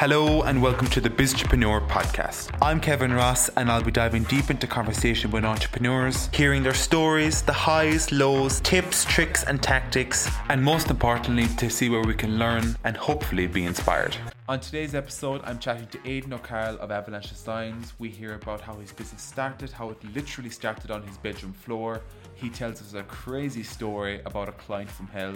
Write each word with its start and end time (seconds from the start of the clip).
Hello 0.00 0.42
and 0.42 0.62
welcome 0.62 0.86
to 0.90 1.00
the 1.00 1.10
Biztrepreneur 1.10 1.88
podcast. 1.88 2.56
I'm 2.62 2.78
Kevin 2.78 3.12
Ross 3.12 3.48
and 3.56 3.68
I'll 3.68 3.82
be 3.82 3.90
diving 3.90 4.22
deep 4.22 4.48
into 4.48 4.68
conversation 4.68 5.32
with 5.32 5.44
entrepreneurs, 5.44 6.30
hearing 6.32 6.62
their 6.62 6.72
stories, 6.72 7.42
the 7.42 7.52
highs, 7.52 8.12
lows, 8.12 8.60
tips, 8.60 9.04
tricks, 9.06 9.42
and 9.42 9.60
tactics, 9.60 10.30
and 10.50 10.62
most 10.62 10.88
importantly, 10.88 11.48
to 11.56 11.68
see 11.68 11.88
where 11.88 12.04
we 12.04 12.14
can 12.14 12.38
learn 12.38 12.76
and 12.84 12.96
hopefully 12.96 13.48
be 13.48 13.64
inspired. 13.64 14.16
On 14.48 14.60
today's 14.60 14.94
episode, 14.94 15.40
I'm 15.42 15.58
chatting 15.58 15.88
to 15.88 15.98
Aidan 16.08 16.32
O'Carroll 16.32 16.78
of 16.78 16.92
Avalanche 16.92 17.30
Designs. 17.30 17.94
We 17.98 18.08
hear 18.08 18.34
about 18.34 18.60
how 18.60 18.74
his 18.74 18.92
business 18.92 19.22
started, 19.22 19.72
how 19.72 19.90
it 19.90 19.98
literally 20.14 20.50
started 20.50 20.92
on 20.92 21.02
his 21.02 21.18
bedroom 21.18 21.54
floor. 21.54 22.02
He 22.36 22.50
tells 22.50 22.80
us 22.80 22.94
a 22.94 23.02
crazy 23.02 23.64
story 23.64 24.20
about 24.26 24.48
a 24.48 24.52
client 24.52 24.92
from 24.92 25.08
hell 25.08 25.34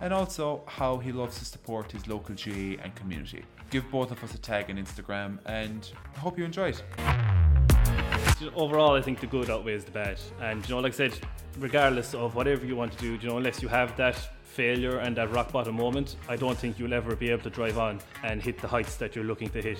and 0.00 0.12
also 0.12 0.62
how 0.66 0.98
he 0.98 1.12
loves 1.12 1.38
to 1.38 1.44
support 1.44 1.92
his 1.92 2.08
local 2.08 2.34
GAA 2.34 2.82
and 2.82 2.92
community. 2.96 3.44
Give 3.70 3.88
both 3.88 4.10
of 4.10 4.22
us 4.24 4.34
a 4.34 4.38
tag 4.38 4.68
on 4.68 4.76
Instagram 4.76 5.38
and 5.46 5.88
I 6.16 6.18
hope 6.18 6.36
you 6.36 6.44
enjoy 6.44 6.70
it. 6.70 6.82
Overall, 8.56 8.96
I 8.96 9.02
think 9.02 9.20
the 9.20 9.28
good 9.28 9.48
outweighs 9.48 9.84
the 9.84 9.92
bad. 9.92 10.18
And, 10.40 10.68
you 10.68 10.74
know, 10.74 10.80
like 10.80 10.94
I 10.94 10.96
said, 10.96 11.18
regardless 11.58 12.12
of 12.14 12.34
whatever 12.34 12.66
you 12.66 12.74
want 12.74 12.92
to 12.92 12.98
do, 12.98 13.14
you 13.14 13.28
know, 13.28 13.36
unless 13.36 13.62
you 13.62 13.68
have 13.68 13.96
that 13.96 14.16
failure 14.42 14.98
and 14.98 15.16
that 15.16 15.32
rock 15.32 15.52
bottom 15.52 15.76
moment, 15.76 16.16
I 16.28 16.34
don't 16.34 16.58
think 16.58 16.78
you'll 16.78 16.94
ever 16.94 17.14
be 17.14 17.30
able 17.30 17.44
to 17.44 17.50
drive 17.50 17.78
on 17.78 18.00
and 18.24 18.42
hit 18.42 18.58
the 18.58 18.66
heights 18.66 18.96
that 18.96 19.14
you're 19.14 19.24
looking 19.24 19.50
to 19.50 19.62
hit. 19.62 19.78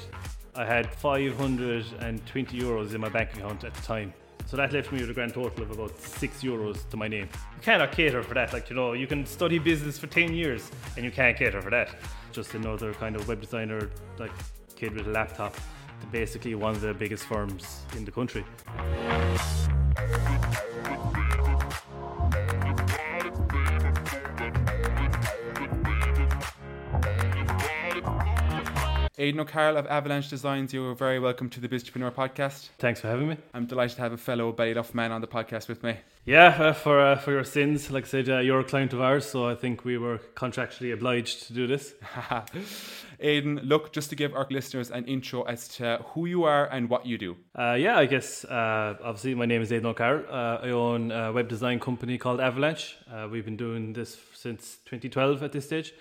I 0.55 0.65
had 0.65 0.95
520 0.95 2.61
euros 2.61 2.95
in 2.95 3.01
my 3.01 3.09
bank 3.09 3.35
account 3.35 3.65
at 3.65 3.75
the 3.75 3.83
time 3.83 4.15
so 4.51 4.57
that 4.57 4.73
left 4.73 4.91
me 4.91 5.01
with 5.01 5.11
a 5.11 5.15
grand 5.15 5.33
total 5.33 5.63
of 5.63 5.71
about 5.71 5.97
six 6.01 6.43
euros 6.43 6.89
to 6.91 6.97
my 6.97 7.07
name. 7.07 7.29
You 7.55 7.63
cannot 7.63 7.93
cater 7.93 8.21
for 8.25 8.35
that. 8.35 8.53
Like, 8.53 8.69
you 8.69 8.75
know, 8.75 8.95
you 8.95 9.07
can 9.07 9.25
study 9.25 9.61
business 9.61 9.97
for 9.97 10.09
10 10.09 10.35
years 10.35 10.69
and 10.97 11.05
you 11.05 11.13
can't 11.13 11.37
cater 11.37 11.63
for 11.63 11.71
that. 11.71 11.95
Just 12.33 12.55
another 12.55 12.95
kind 12.95 13.17
of 13.17 13.27
web 13.27 13.41
designer, 13.41 13.91
like, 14.19 14.31
kid 14.77 14.95
with 14.95 15.07
a 15.07 15.11
laptop 15.11 15.55
to 15.55 16.07
basically 16.13 16.55
one 16.55 16.75
of 16.75 16.81
the 16.81 16.95
biggest 16.95 17.25
firms 17.25 17.83
in 17.97 18.05
the 18.05 18.11
country. 18.11 18.45
Aidan 29.21 29.41
O'Carroll 29.41 29.77
of 29.77 29.87
Avalanche 29.89 30.31
Designs, 30.31 30.73
you're 30.73 30.95
very 30.95 31.19
welcome 31.19 31.51
to 31.51 31.61
the 31.61 31.69
Biztrepreneur 31.69 32.11
podcast. 32.11 32.71
Thanks 32.79 33.03
for 33.03 33.09
having 33.09 33.29
me. 33.29 33.37
I'm 33.53 33.67
delighted 33.67 33.97
to 33.97 34.01
have 34.01 34.13
a 34.15 34.17
fellow 34.17 34.51
Ballyduff 34.51 34.95
man 34.95 35.13
on 35.13 35.21
the 35.21 35.27
podcast 35.27 35.69
with 35.69 35.83
me. 35.83 35.99
Yeah, 36.25 36.47
uh, 36.47 36.73
for 36.73 36.99
uh, 36.99 37.17
for 37.17 37.33
your 37.33 37.45
sins, 37.45 37.91
like 37.91 38.05
I 38.05 38.07
said, 38.07 38.31
uh, 38.31 38.39
you're 38.39 38.61
a 38.61 38.65
client 38.65 38.95
of 38.95 39.03
ours, 39.03 39.27
so 39.27 39.47
I 39.47 39.57
think 39.57 39.85
we 39.85 39.99
were 39.99 40.21
contractually 40.35 40.95
obliged 40.95 41.49
to 41.49 41.53
do 41.53 41.67
this. 41.67 41.93
Aidan, 43.21 43.61
look, 43.63 43.93
just 43.93 44.09
to 44.09 44.17
give 44.17 44.35
our 44.35 44.47
listeners 44.49 44.91
an 44.91 45.05
intro 45.05 45.43
as 45.43 45.69
to 45.77 46.03
who 46.15 46.25
you 46.25 46.45
are 46.45 46.65
and 46.69 46.89
what 46.89 47.05
you 47.05 47.19
do. 47.19 47.37
Uh, 47.55 47.75
yeah, 47.75 47.99
I 47.99 48.07
guess 48.07 48.47
uh, 48.47 48.97
obviously 49.05 49.35
my 49.35 49.45
name 49.45 49.61
is 49.61 49.71
Aidan 49.71 49.85
O'Carroll. 49.85 50.25
Uh, 50.31 50.61
I 50.63 50.71
own 50.71 51.13
a 51.13 51.31
web 51.31 51.47
design 51.47 51.79
company 51.79 52.17
called 52.17 52.41
Avalanche. 52.41 52.97
we've 53.31 53.45
been 53.45 53.59
doing 53.59 53.93
this 53.93 54.17
since 54.33 54.79
2012 54.87 55.43
at 55.43 55.53
this 55.53 55.67
stage. 55.67 55.93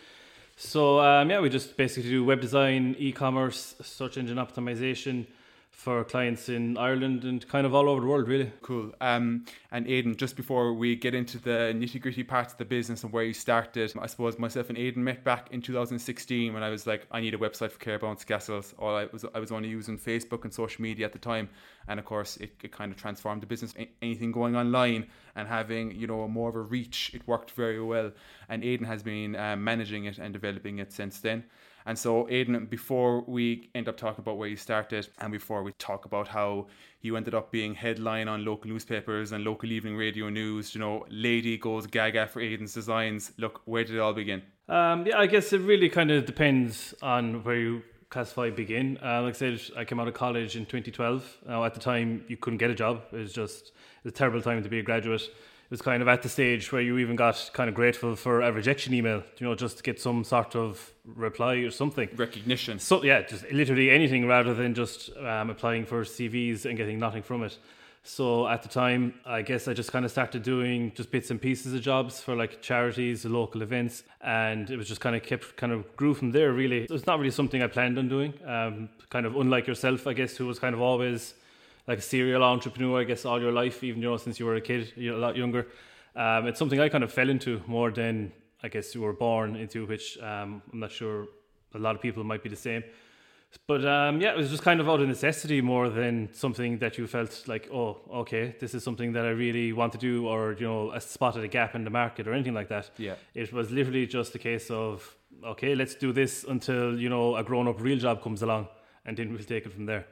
So 0.62 1.00
um, 1.00 1.30
yeah, 1.30 1.40
we 1.40 1.48
just 1.50 1.78
basically 1.78 2.10
do 2.10 2.26
web 2.26 2.42
design, 2.42 2.94
e-commerce, 3.00 3.76
search 3.82 4.18
engine 4.18 4.36
optimization 4.36 5.26
for 5.80 6.04
clients 6.04 6.50
in 6.50 6.78
Ireland 6.78 7.24
and 7.24 7.48
kind 7.48 7.66
of 7.66 7.74
all 7.74 7.88
over 7.88 8.02
the 8.02 8.08
world, 8.08 8.28
really. 8.28 8.52
Cool. 8.62 8.92
Um, 9.00 9.46
and 9.72 9.88
Aidan, 9.88 10.18
just 10.18 10.36
before 10.36 10.74
we 10.74 10.98
get 10.98 11.16
into 11.16 11.38
the 11.38 11.74
nitty 11.74 12.02
gritty 12.02 12.22
parts 12.22 12.52
of 12.52 12.58
the 12.58 12.66
business 12.66 13.06
and 13.06 13.14
where 13.14 13.24
you 13.24 13.34
started, 13.34 13.94
I 13.98 14.08
suppose 14.08 14.38
myself 14.38 14.68
and 14.68 14.78
Aidan 14.78 15.06
met 15.06 15.24
back 15.24 15.48
in 15.52 15.62
2016 15.62 16.54
when 16.54 16.64
I 16.64 16.70
was 16.70 16.86
like, 16.86 17.08
I 17.12 17.22
need 17.22 17.34
a 17.34 17.38
website 17.38 17.72
for 17.72 17.80
Carebounce 17.80 18.26
Castles. 18.26 18.76
All 18.78 18.94
I 18.94 19.06
was, 19.06 19.24
I 19.34 19.40
was 19.40 19.54
only 19.54 19.70
using 19.70 19.98
Facebook 19.98 20.44
and 20.44 20.54
social 20.54 20.82
media 20.82 21.06
at 21.06 21.14
the 21.14 21.20
time, 21.20 21.48
and 21.88 21.98
of 21.98 22.06
course, 22.06 22.36
it, 22.38 22.52
it 22.62 22.74
kind 22.74 22.92
of 22.92 22.98
transformed 22.98 23.42
the 23.42 23.48
business. 23.48 23.74
Anything 24.02 24.34
going 24.34 24.58
online 24.58 25.08
and 25.38 25.48
having 25.48 25.96
you 25.96 26.08
know 26.08 26.28
more 26.28 26.50
of 26.50 26.58
a 26.58 26.62
reach, 26.62 27.12
it 27.14 27.26
worked 27.26 27.52
very 27.52 27.82
well. 27.82 28.12
And 28.50 28.66
Aidan 28.66 28.86
has 28.86 29.02
been 29.02 29.38
um, 29.38 29.64
managing 29.64 30.06
it 30.06 30.18
and 30.18 30.34
developing 30.34 30.80
it 30.80 30.92
since 30.92 31.22
then. 31.22 31.46
And 31.90 31.98
so, 31.98 32.30
Aidan, 32.30 32.68
before 32.68 33.24
we 33.26 33.72
end 33.74 33.90
up 33.90 33.98
talking 33.98 34.22
about 34.22 34.38
where 34.38 34.48
you 34.48 34.58
started 34.58 35.08
and 35.18 35.32
before 35.32 35.64
we 35.64 35.72
talk 35.80 36.06
about 36.06 36.28
how 36.28 36.68
you 37.02 37.18
ended 37.18 37.34
up 37.34 37.52
being 37.52 37.74
headline 37.74 38.28
on 38.28 38.46
local 38.46 38.70
newspapers 38.70 39.32
and 39.32 39.44
local 39.44 39.72
evening 39.72 39.98
radio 39.98 40.30
news, 40.30 40.76
you 40.76 40.80
know, 40.82 41.04
lady 41.10 41.58
goes 41.58 41.88
gaga 41.88 42.28
for 42.28 42.42
Aidan's 42.42 42.76
designs. 42.76 43.32
Look, 43.40 43.64
where 43.66 43.84
did 43.84 43.96
it 43.96 44.00
all 44.02 44.14
begin? 44.14 44.44
Um, 44.68 45.08
yeah, 45.08 45.18
I 45.18 45.26
guess 45.26 45.52
it 45.52 45.62
really 45.62 45.90
kind 45.90 46.12
of 46.12 46.28
depends 46.28 46.94
on 47.02 47.44
where 47.44 47.56
you 47.56 47.82
classify 48.12 48.52
begin. 48.52 49.00
Uh, 49.04 49.24
like 49.24 49.34
I 49.34 49.38
said, 49.38 49.60
I 49.76 49.84
came 49.84 50.00
out 50.00 50.08
of 50.08 50.14
college 50.14 50.56
in 50.56 50.68
2012. 50.68 51.40
Now, 51.48 51.64
at 51.66 51.74
the 51.74 51.80
time, 51.80 52.24
you 52.28 52.38
couldn't 52.38 52.60
get 52.60 52.70
a 52.70 52.76
job. 52.76 53.02
It 53.12 53.18
was 53.18 53.34
just 53.34 53.72
a 54.06 54.12
terrible 54.12 54.44
time 54.44 54.62
to 54.62 54.70
be 54.70 54.78
a 54.78 54.84
graduate 54.84 55.28
was 55.70 55.82
kind 55.82 56.02
of 56.02 56.08
at 56.08 56.24
the 56.24 56.30
stage 56.30 56.72
where 56.72 56.82
you 56.82 56.98
even 56.98 57.16
got 57.16 57.50
kind 57.54 57.70
of 57.70 57.76
grateful 57.76 58.16
for 58.16 58.42
a 58.42 58.52
rejection 58.52 58.94
email, 58.94 59.24
you 59.38 59.48
know, 59.48 59.56
just 59.56 59.78
to 59.78 59.84
get 59.84 60.02
some 60.02 60.24
sort 60.24 60.56
of 60.56 60.94
reply 61.06 61.56
or 61.56 61.72
something. 61.72 62.10
Recognition. 62.16 62.80
So, 62.80 63.04
yeah, 63.04 63.22
just 63.22 63.50
literally 63.52 63.92
anything 63.92 64.28
rather 64.28 64.54
than 64.54 64.74
just 64.74 65.16
um, 65.18 65.50
applying 65.50 65.86
for 65.86 66.04
CVs 66.04 66.66
and 66.66 66.76
getting 66.76 66.98
nothing 67.00 67.22
from 67.22 67.44
it. 67.44 67.58
So 68.04 68.48
at 68.48 68.64
the 68.64 68.70
time, 68.70 69.14
I 69.26 69.42
guess 69.42 69.68
I 69.68 69.74
just 69.74 69.92
kind 69.92 70.06
of 70.06 70.12
started 70.12 70.42
doing 70.42 70.94
just 70.96 71.12
bits 71.12 71.32
and 71.32 71.40
pieces 71.40 71.74
of 71.74 71.82
jobs 71.82 72.22
for 72.22 72.36
like 72.36 72.62
charities, 72.62 73.26
local 73.26 73.62
events, 73.62 74.04
and 74.22 74.70
it 74.70 74.78
was 74.78 74.88
just 74.88 75.02
kind 75.02 75.16
of 75.16 75.24
kept 75.24 75.58
kind 75.58 75.74
of 75.74 75.96
grew 75.96 76.14
from 76.14 76.32
there. 76.32 76.54
Really, 76.54 76.88
it's 76.90 77.06
not 77.06 77.20
really 77.20 77.32
something 77.32 77.62
I 77.62 77.68
planned 77.68 78.00
on 78.00 78.08
doing. 78.08 78.34
Um, 78.46 78.90
kind 79.10 79.26
of 79.26 79.36
unlike 79.36 79.68
yourself, 79.68 80.08
I 80.08 80.14
guess, 80.14 80.38
who 80.38 80.48
was 80.48 80.60
kind 80.60 80.74
of 80.74 80.82
always 80.82 81.34
like 81.90 81.98
a 81.98 82.02
serial 82.04 82.44
entrepreneur, 82.44 83.02
I 83.02 83.04
guess, 83.04 83.26
all 83.26 83.42
your 83.42 83.52
life, 83.52 83.84
even 83.84 84.04
you 84.04 84.10
know 84.10 84.18
since 84.18 84.40
you 84.40 84.46
were 84.46 84.56
a 84.56 84.62
kid, 84.62 84.94
you're 84.96 85.16
a 85.16 85.20
lot 85.20 85.36
younger. 85.36 85.68
Um, 86.16 86.46
it's 86.46 86.60
something 86.60 86.80
I 86.80 86.88
kind 86.88 87.04
of 87.04 87.12
fell 87.12 87.30
into 87.30 87.62
more 87.66 87.90
than 87.90 88.32
I 88.62 88.68
guess 88.68 88.94
you 88.94 89.02
were 89.02 89.14
born 89.14 89.56
into, 89.56 89.88
which 89.88 90.18
um, 90.20 90.62
I'm 90.72 90.80
not 90.80 90.92
sure 90.92 91.28
a 91.74 91.80
lot 91.80 91.96
of 91.96 92.02
people 92.02 92.24
might 92.24 92.44
be 92.44 92.50
the 92.50 92.56
same. 92.56 92.84
But 93.66 93.84
um, 93.86 94.22
yeah, 94.22 94.34
it 94.34 94.38
was 94.38 94.52
just 94.52 94.62
kind 94.62 94.80
of 94.80 94.88
out 94.88 95.02
of 95.02 95.08
necessity 95.08 95.62
more 95.62 95.90
than 95.90 96.30
something 96.32 96.78
that 96.78 97.00
you 97.00 97.08
felt 97.08 97.48
like, 97.48 97.68
oh, 97.74 97.98
okay, 98.22 98.56
this 98.60 98.76
is 98.76 98.84
something 98.84 99.12
that 99.14 99.26
I 99.26 99.30
really 99.30 99.74
want 99.74 99.92
to 99.94 99.98
do, 99.98 100.28
or 100.28 100.56
you 100.60 100.68
know, 100.68 100.92
I 100.92 101.00
spotted 101.00 101.44
a 101.44 101.48
gap 101.48 101.74
in 101.74 101.84
the 101.84 101.90
market 101.90 102.28
or 102.28 102.34
anything 102.34 102.54
like 102.54 102.70
that. 102.70 102.92
Yeah, 103.00 103.16
it 103.34 103.52
was 103.52 103.72
literally 103.72 104.06
just 104.06 104.36
a 104.36 104.40
case 104.40 104.70
of, 104.70 105.16
okay, 105.44 105.74
let's 105.74 105.96
do 105.96 106.14
this 106.14 106.46
until 106.48 107.00
you 107.00 107.10
know 107.10 107.36
a 107.36 107.44
grown-up 107.44 107.82
real 107.82 107.98
job 107.98 108.22
comes 108.22 108.44
along, 108.44 108.68
and 109.06 109.18
then 109.18 109.32
we'll 109.32 109.40
take 109.40 109.66
it 109.66 109.74
from 109.74 109.88
there. 109.88 110.06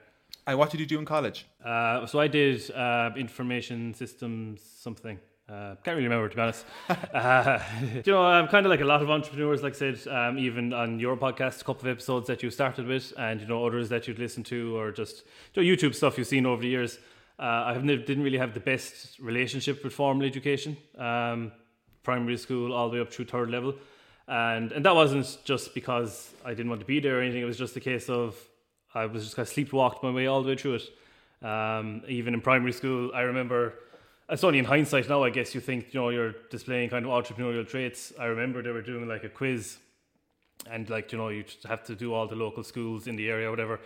And 0.48 0.58
what 0.58 0.70
did 0.70 0.80
you 0.80 0.86
do 0.86 0.98
in 0.98 1.04
college? 1.04 1.46
Uh, 1.64 2.06
so 2.06 2.22
I 2.22 2.28
did 2.28 2.72
uh, 2.72 3.12
information 3.18 3.94
systems 3.94 4.62
something. 4.64 5.20
Uh, 5.50 5.76
can't 5.84 5.96
really 5.96 6.04
remember 6.04 6.30
to 6.30 6.36
be 6.36 6.42
honest. 6.42 6.66
uh, 7.14 7.60
you 8.06 8.14
know, 8.14 8.24
I'm 8.24 8.48
kind 8.48 8.66
of 8.66 8.70
like 8.70 8.80
a 8.80 8.86
lot 8.86 9.02
of 9.02 9.10
entrepreneurs. 9.10 9.62
Like 9.62 9.76
I 9.76 9.78
said, 9.78 10.08
um, 10.08 10.40
even 10.40 10.72
on 10.72 11.02
your 11.02 11.18
podcast, 11.18 11.62
a 11.62 11.64
couple 11.66 11.88
of 11.88 11.88
episodes 11.88 12.28
that 12.28 12.44
you 12.44 12.50
started 12.50 12.88
with, 12.88 13.14
and 13.18 13.42
you 13.42 13.48
know 13.48 13.66
others 13.66 13.90
that 13.90 14.08
you'd 14.08 14.20
listen 14.20 14.44
to, 14.46 14.78
or 14.78 14.92
just 14.92 15.24
you 15.54 15.64
know, 15.64 15.76
YouTube 15.76 15.94
stuff 15.94 16.18
you've 16.18 16.28
seen 16.28 16.46
over 16.46 16.62
the 16.62 16.70
years. 16.70 16.98
Uh, 17.40 17.44
I 17.44 17.78
never, 17.78 18.02
didn't 18.02 18.24
really 18.24 18.40
have 18.40 18.54
the 18.54 18.60
best 18.60 19.20
relationship 19.20 19.84
with 19.84 19.94
formal 19.94 20.26
education, 20.26 20.76
um, 20.98 21.52
primary 22.04 22.38
school 22.38 22.74
all 22.74 22.90
the 22.90 22.96
way 22.96 23.02
up 23.02 23.14
through 23.14 23.26
third 23.26 23.50
level, 23.50 23.76
and 24.28 24.72
and 24.72 24.86
that 24.86 24.96
wasn't 24.96 25.38
just 25.44 25.74
because 25.74 26.32
I 26.46 26.50
didn't 26.50 26.70
want 26.70 26.82
to 26.82 26.88
be 26.88 27.00
there 27.02 27.20
or 27.20 27.22
anything. 27.22 27.42
It 27.42 27.46
was 27.46 27.58
just 27.58 27.76
a 27.76 27.82
case 27.82 28.10
of 28.10 28.36
I 28.94 29.06
was 29.06 29.24
just 29.24 29.36
kind 29.36 29.48
of 29.48 29.54
sleepwalked 29.54 30.04
my 30.04 30.12
way 30.12 30.28
all 30.28 30.42
the 30.42 30.50
way 30.50 30.56
through 30.56 30.76
it. 30.76 31.46
Um, 31.46 32.02
even 32.08 32.34
in 32.34 32.42
primary 32.42 32.74
school, 32.74 33.12
I 33.14 33.22
remember. 33.22 33.74
It's 34.30 34.44
only 34.44 34.60
in 34.60 34.66
hindsight 34.66 35.08
now, 35.08 35.24
I 35.24 35.30
guess 35.30 35.56
you 35.56 35.62
think 35.62 35.94
you 35.94 36.02
know 36.02 36.10
you're 36.10 36.34
displaying 36.52 36.90
kind 36.90 37.06
of 37.06 37.12
entrepreneurial 37.12 37.66
traits. 37.66 38.12
I 38.20 38.26
remember 38.26 38.62
they 38.62 38.72
were 38.72 38.82
doing 38.82 39.08
like 39.08 39.24
a 39.24 39.30
quiz, 39.30 39.78
and 40.70 40.90
like 40.90 41.12
you 41.12 41.18
know 41.18 41.30
you 41.30 41.46
have 41.66 41.84
to 41.86 41.96
do 41.96 42.14
all 42.14 42.28
the 42.28 42.36
local 42.36 42.64
schools 42.64 43.08
in 43.08 43.16
the 43.16 43.30
area, 43.30 43.48
or 43.48 43.52
whatever. 43.52 43.80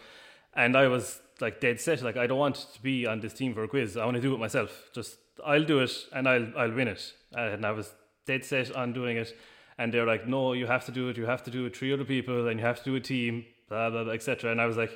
And 0.55 0.75
I 0.75 0.87
was 0.87 1.21
like 1.39 1.59
dead 1.59 1.79
set, 1.79 2.01
like 2.01 2.17
I 2.17 2.25
don't 2.27 2.39
want 2.39 2.55
to 2.73 2.81
be 2.81 3.05
on 3.05 3.19
this 3.19 3.33
team 3.33 3.53
for 3.53 3.63
a 3.63 3.67
quiz. 3.67 3.97
I 3.97 4.05
want 4.05 4.15
to 4.15 4.21
do 4.21 4.33
it 4.33 4.39
myself. 4.39 4.89
Just 4.93 5.17
I'll 5.45 5.63
do 5.63 5.79
it 5.79 5.91
and 6.11 6.27
I'll 6.27 6.47
I'll 6.57 6.71
win 6.71 6.87
it. 6.87 7.13
And 7.33 7.65
I 7.65 7.71
was 7.71 7.93
dead 8.25 8.43
set 8.43 8.75
on 8.75 8.93
doing 8.93 9.17
it. 9.17 9.37
And 9.77 9.93
they're 9.93 10.05
like, 10.05 10.27
no, 10.27 10.53
you 10.53 10.67
have 10.67 10.85
to 10.85 10.91
do 10.91 11.09
it. 11.09 11.17
You 11.17 11.25
have 11.25 11.43
to 11.43 11.51
do 11.51 11.65
it. 11.65 11.75
Three 11.75 11.93
other 11.93 12.03
people, 12.03 12.47
and 12.47 12.59
you 12.59 12.65
have 12.65 12.79
to 12.79 12.83
do 12.83 12.95
a 12.95 12.99
team 12.99 13.45
blah 13.71 13.89
blah, 13.89 14.03
blah 14.03 14.13
etc. 14.13 14.51
And 14.51 14.61
I 14.61 14.65
was 14.65 14.77
like, 14.77 14.91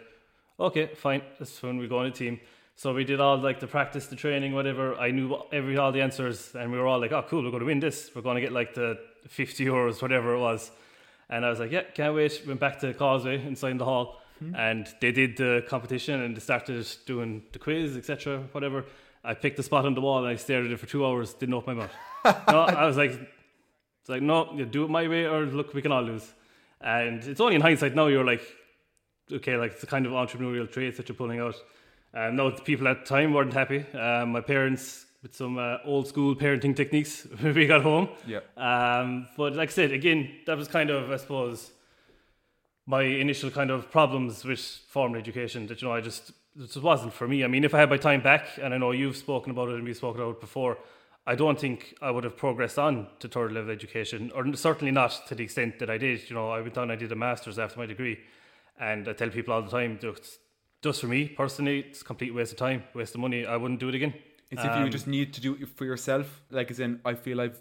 okay, 0.59 0.87
fine. 0.95 1.21
That's 1.39 1.63
when 1.63 1.77
we 1.77 1.87
go 1.87 1.99
on 1.99 2.07
a 2.07 2.11
team. 2.11 2.39
So 2.77 2.93
we 2.93 3.05
did 3.05 3.21
all 3.21 3.37
like 3.37 3.61
the 3.61 3.67
practice, 3.67 4.07
the 4.07 4.17
training, 4.17 4.53
whatever. 4.53 4.95
I 4.95 5.11
knew 5.11 5.37
every 5.51 5.77
all 5.77 5.93
the 5.93 6.01
answers, 6.01 6.53
and 6.55 6.71
we 6.71 6.77
were 6.77 6.87
all 6.87 6.99
like, 6.99 7.13
"Oh, 7.13 7.23
cool! 7.27 7.43
We're 7.43 7.51
going 7.51 7.61
to 7.61 7.65
win 7.67 7.79
this. 7.79 8.11
We're 8.13 8.21
going 8.21 8.35
to 8.35 8.41
get 8.41 8.51
like 8.51 8.73
the 8.73 8.99
fifty 9.27 9.65
euros, 9.65 10.01
whatever 10.01 10.35
it 10.35 10.39
was." 10.39 10.71
And 11.29 11.45
I 11.45 11.49
was 11.49 11.59
like, 11.59 11.71
"Yeah, 11.71 11.83
can't 11.83 12.13
wait." 12.13 12.41
Went 12.45 12.59
back 12.59 12.79
to 12.79 12.93
Causeway 12.93 13.41
inside 13.45 13.77
the 13.77 13.85
hall, 13.85 14.21
mm-hmm. 14.43 14.55
and 14.55 14.93
they 14.99 15.13
did 15.13 15.37
the 15.37 15.63
competition 15.69 16.21
and 16.21 16.35
they 16.35 16.41
started 16.41 16.85
doing 17.05 17.43
the 17.53 17.59
quiz, 17.59 17.95
etc. 17.95 18.43
Whatever. 18.51 18.83
I 19.23 19.33
picked 19.33 19.57
a 19.57 19.63
spot 19.63 19.85
on 19.85 19.95
the 19.95 20.01
wall 20.01 20.19
and 20.19 20.27
I 20.27 20.35
stared 20.35 20.65
at 20.65 20.71
it 20.71 20.79
for 20.79 20.85
two 20.85 21.03
hours. 21.05 21.33
Didn't 21.33 21.55
open 21.55 21.77
my 21.77 21.83
mouth. 21.83 22.47
no, 22.51 22.59
I 22.59 22.85
was 22.85 22.97
like, 22.97 23.11
"It's 23.11 24.09
like 24.09 24.21
no, 24.21 24.53
you 24.53 24.65
do 24.65 24.83
it 24.83 24.89
my 24.89 25.07
way, 25.07 25.25
or 25.25 25.45
look, 25.45 25.73
we 25.73 25.81
can 25.81 25.93
all 25.93 26.03
lose." 26.03 26.33
And 26.81 27.23
it's 27.23 27.39
only 27.39 27.55
in 27.55 27.61
hindsight 27.61 27.95
now 27.95 28.07
you're 28.07 28.25
like, 28.25 28.43
okay, 29.31 29.57
like 29.57 29.79
the 29.79 29.87
kind 29.87 30.05
of 30.05 30.11
entrepreneurial 30.11 30.71
traits 30.71 30.97
that 30.97 31.09
you're 31.09 31.15
pulling 31.15 31.39
out. 31.39 31.55
Um, 32.13 32.35
no, 32.35 32.49
the 32.49 32.61
people 32.61 32.87
at 32.87 33.01
the 33.01 33.05
time 33.05 33.33
weren't 33.33 33.53
happy. 33.53 33.85
Um, 33.93 34.31
my 34.31 34.41
parents, 34.41 35.05
with 35.21 35.35
some 35.35 35.57
uh, 35.57 35.77
old 35.83 36.07
school 36.07 36.35
parenting 36.35 36.75
techniques, 36.75 37.27
when 37.39 37.53
we 37.55 37.67
got 37.67 37.81
home. 37.81 38.09
Yeah. 38.25 38.39
Um, 38.55 39.27
but 39.35 39.55
like 39.55 39.69
I 39.69 39.71
said, 39.71 39.91
again, 39.91 40.31
that 40.45 40.57
was 40.57 40.67
kind 40.67 40.89
of, 40.89 41.11
I 41.11 41.17
suppose, 41.17 41.71
my 42.85 43.01
initial 43.01 43.49
kind 43.49 43.71
of 43.71 43.91
problems 43.91 44.45
with 44.45 44.59
formal 44.59 45.17
education. 45.17 45.67
That 45.67 45.81
you 45.81 45.87
know, 45.87 45.93
I 45.93 46.01
just 46.01 46.29
it 46.57 46.71
just 46.71 46.81
wasn't 46.81 47.13
for 47.13 47.27
me. 47.27 47.43
I 47.43 47.47
mean, 47.47 47.63
if 47.63 47.73
I 47.73 47.79
had 47.79 47.89
my 47.89 47.97
time 47.97 48.21
back, 48.21 48.57
and 48.61 48.73
I 48.73 48.77
know 48.77 48.91
you've 48.91 49.17
spoken 49.17 49.51
about 49.51 49.69
it 49.69 49.75
and 49.75 49.83
we've 49.83 49.97
spoken 49.97 50.21
about 50.21 50.35
it 50.35 50.41
before, 50.41 50.77
I 51.27 51.35
don't 51.35 51.59
think 51.59 51.95
I 52.01 52.11
would 52.11 52.23
have 52.23 52.37
progressed 52.37 52.77
on 52.77 53.07
to 53.19 53.27
third 53.27 53.51
level 53.51 53.71
education, 53.71 54.31
or 54.35 54.53
certainly 54.55 54.91
not 54.91 55.21
to 55.27 55.35
the 55.35 55.43
extent 55.43 55.79
that 55.79 55.89
I 55.89 55.97
did. 55.97 56.29
You 56.29 56.35
know, 56.35 56.51
I 56.51 56.61
went 56.61 56.77
on, 56.77 56.91
I 56.91 56.95
did 56.95 57.11
a 57.11 57.15
master's 57.15 57.57
after 57.57 57.79
my 57.79 57.87
degree, 57.87 58.19
and 58.79 59.07
I 59.07 59.13
tell 59.13 59.29
people 59.29 59.53
all 59.53 59.61
the 59.61 59.71
time, 59.71 59.99
just, 60.01 60.39
just 60.81 61.01
for 61.01 61.07
me 61.07 61.27
personally, 61.27 61.79
it's 61.79 62.01
a 62.01 62.05
complete 62.05 62.33
waste 62.33 62.51
of 62.51 62.57
time, 62.57 62.83
waste 62.93 63.15
of 63.15 63.21
money. 63.21 63.45
I 63.45 63.57
wouldn't 63.57 63.79
do 63.79 63.89
it 63.89 63.95
again. 63.95 64.13
It's 64.51 64.63
if 64.63 64.77
you 64.77 64.89
just 64.89 65.07
need 65.07 65.33
to 65.33 65.41
do 65.41 65.55
it 65.59 65.67
for 65.69 65.85
yourself. 65.85 66.43
Like 66.49 66.71
as 66.71 66.79
in, 66.79 66.99
I 67.03 67.13
feel 67.13 67.41
I've, 67.41 67.59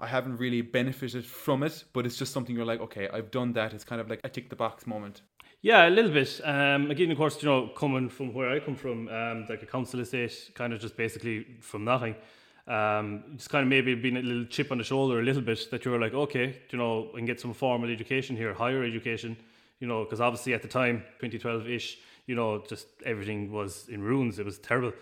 I 0.00 0.06
haven't 0.06 0.36
really 0.36 0.60
benefited 0.60 1.24
from 1.24 1.62
it, 1.62 1.84
but 1.92 2.06
it's 2.06 2.16
just 2.16 2.32
something 2.32 2.54
you're 2.54 2.66
like, 2.66 2.80
okay, 2.80 3.08
I've 3.12 3.30
done 3.30 3.52
that. 3.54 3.72
It's 3.72 3.84
kind 3.84 4.00
of 4.00 4.08
like 4.08 4.20
a 4.22 4.28
tick 4.28 4.50
the 4.50 4.56
box 4.56 4.86
moment. 4.86 5.22
Yeah, 5.62 5.88
a 5.88 5.90
little 5.90 6.12
bit. 6.12 6.40
Um, 6.44 6.90
again, 6.90 7.10
of 7.10 7.16
course, 7.16 7.42
you 7.42 7.48
know, 7.48 7.68
coming 7.68 8.08
from 8.08 8.34
where 8.34 8.50
I 8.50 8.60
come 8.60 8.76
from, 8.76 9.08
um, 9.08 9.46
like 9.48 9.62
a 9.62 9.66
council 9.66 10.00
estate, 10.00 10.50
kind 10.54 10.72
of 10.72 10.80
just 10.80 10.96
basically 10.96 11.46
from 11.60 11.84
nothing. 11.84 12.14
Um, 12.68 13.24
just 13.36 13.48
kind 13.48 13.62
of 13.62 13.68
maybe 13.68 13.94
being 13.94 14.16
a 14.16 14.22
little 14.22 14.44
chip 14.44 14.70
on 14.70 14.78
the 14.78 14.84
shoulder 14.84 15.20
a 15.20 15.22
little 15.22 15.42
bit 15.42 15.70
that 15.70 15.84
you're 15.84 16.00
like, 16.00 16.14
okay, 16.14 16.60
you 16.70 16.78
know, 16.78 17.10
and 17.14 17.26
get 17.26 17.40
some 17.40 17.54
formal 17.54 17.90
education 17.90 18.36
here, 18.36 18.52
higher 18.52 18.84
education, 18.84 19.36
you 19.80 19.86
know, 19.86 20.04
because 20.04 20.20
obviously 20.20 20.54
at 20.54 20.62
the 20.62 20.68
time, 20.68 21.04
2012 21.20 21.68
ish, 21.68 21.98
you 22.26 22.34
know, 22.34 22.62
just 22.68 22.86
everything 23.04 23.52
was 23.52 23.88
in 23.88 24.02
ruins. 24.02 24.38
It 24.38 24.44
was 24.44 24.58
terrible 24.58 24.92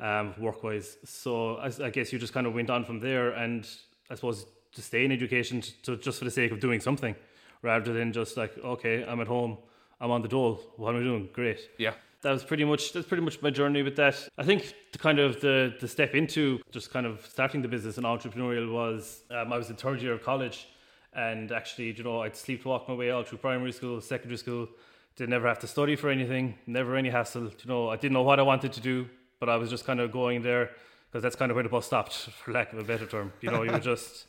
um, 0.00 0.34
work 0.38 0.62
wise. 0.62 0.96
So 1.04 1.56
I, 1.56 1.70
I, 1.82 1.90
guess 1.90 2.12
you 2.12 2.18
just 2.18 2.32
kind 2.32 2.46
of 2.46 2.54
went 2.54 2.70
on 2.70 2.84
from 2.84 3.00
there 3.00 3.30
and 3.30 3.66
I 4.10 4.14
suppose 4.14 4.46
to 4.72 4.82
stay 4.82 5.04
in 5.04 5.12
education 5.12 5.62
to, 5.84 5.96
just 5.96 6.18
for 6.18 6.24
the 6.24 6.30
sake 6.30 6.50
of 6.50 6.60
doing 6.60 6.80
something 6.80 7.14
rather 7.62 7.92
than 7.92 8.12
just 8.12 8.36
like, 8.36 8.56
okay, 8.58 9.04
I'm 9.04 9.20
at 9.20 9.28
home, 9.28 9.56
I'm 10.00 10.10
on 10.10 10.22
the 10.22 10.28
dole, 10.28 10.60
what 10.76 10.94
am 10.94 11.00
I 11.00 11.04
doing? 11.04 11.28
Great. 11.32 11.60
Yeah. 11.78 11.94
That 12.22 12.32
was 12.32 12.42
pretty 12.42 12.64
much 12.64 12.94
that's 12.94 13.06
pretty 13.06 13.22
much 13.22 13.42
my 13.42 13.50
journey 13.50 13.82
with 13.82 13.96
that. 13.96 14.16
I 14.38 14.44
think 14.44 14.74
the 14.92 14.98
kind 14.98 15.18
of 15.18 15.42
the 15.42 15.74
the 15.78 15.86
step 15.86 16.14
into 16.14 16.58
just 16.72 16.90
kind 16.90 17.04
of 17.04 17.26
starting 17.26 17.60
the 17.60 17.68
business 17.68 17.98
and 17.98 18.06
entrepreneurial 18.06 18.72
was 18.72 19.24
um, 19.30 19.52
I 19.52 19.58
was 19.58 19.68
in 19.68 19.76
third 19.76 20.00
year 20.00 20.14
of 20.14 20.22
college, 20.22 20.66
and 21.14 21.52
actually 21.52 21.92
you 21.92 22.04
know 22.04 22.22
I'd 22.22 22.34
sleepwalk 22.34 22.88
my 22.88 22.94
way 22.94 23.10
all 23.10 23.22
through 23.22 23.38
primary 23.38 23.72
school, 23.72 24.00
secondary 24.00 24.38
school, 24.38 24.68
Didn't 25.16 25.30
never 25.30 25.46
have 25.48 25.60
to 25.60 25.66
study 25.66 25.96
for 25.96 26.10
anything, 26.10 26.54
never 26.66 26.96
any 26.96 27.10
hassle. 27.10 27.44
You 27.44 27.66
know 27.66 27.88
I 27.88 27.96
didn't 27.96 28.14
know 28.14 28.22
what 28.22 28.38
I 28.38 28.42
wanted 28.42 28.72
to 28.72 28.80
do, 28.80 29.08
but 29.40 29.48
I 29.48 29.56
was 29.56 29.70
just 29.70 29.84
kind 29.84 30.00
of 30.00 30.10
going 30.12 30.42
there 30.42 30.70
because 31.14 31.22
that's 31.22 31.36
kind 31.36 31.50
of 31.50 31.54
where 31.54 31.62
the 31.62 31.68
bus 31.68 31.86
stopped, 31.86 32.12
for 32.44 32.52
lack 32.52 32.72
of 32.72 32.78
a 32.78 32.84
better 32.84 33.06
term. 33.06 33.32
You 33.40 33.50
know, 33.50 33.62
you 33.62 33.72
were 33.72 33.78
just 33.92 34.26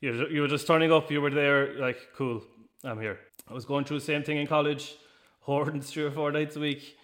you 0.00 0.10
were, 0.12 0.28
you 0.28 0.40
were 0.42 0.48
just 0.48 0.66
turning 0.66 0.92
up. 0.92 1.10
You 1.10 1.20
were 1.20 1.30
there, 1.30 1.74
like, 1.78 1.98
cool, 2.16 2.42
I'm 2.84 3.00
here. 3.00 3.18
I 3.48 3.54
was 3.54 3.64
going 3.64 3.84
through 3.84 3.98
the 3.98 4.04
same 4.04 4.22
thing 4.22 4.36
in 4.36 4.46
college, 4.46 4.94
hoarding 5.40 5.80
three 5.80 6.04
or 6.04 6.10
four 6.10 6.30
nights 6.30 6.56
a 6.56 6.60
week, 6.60 6.96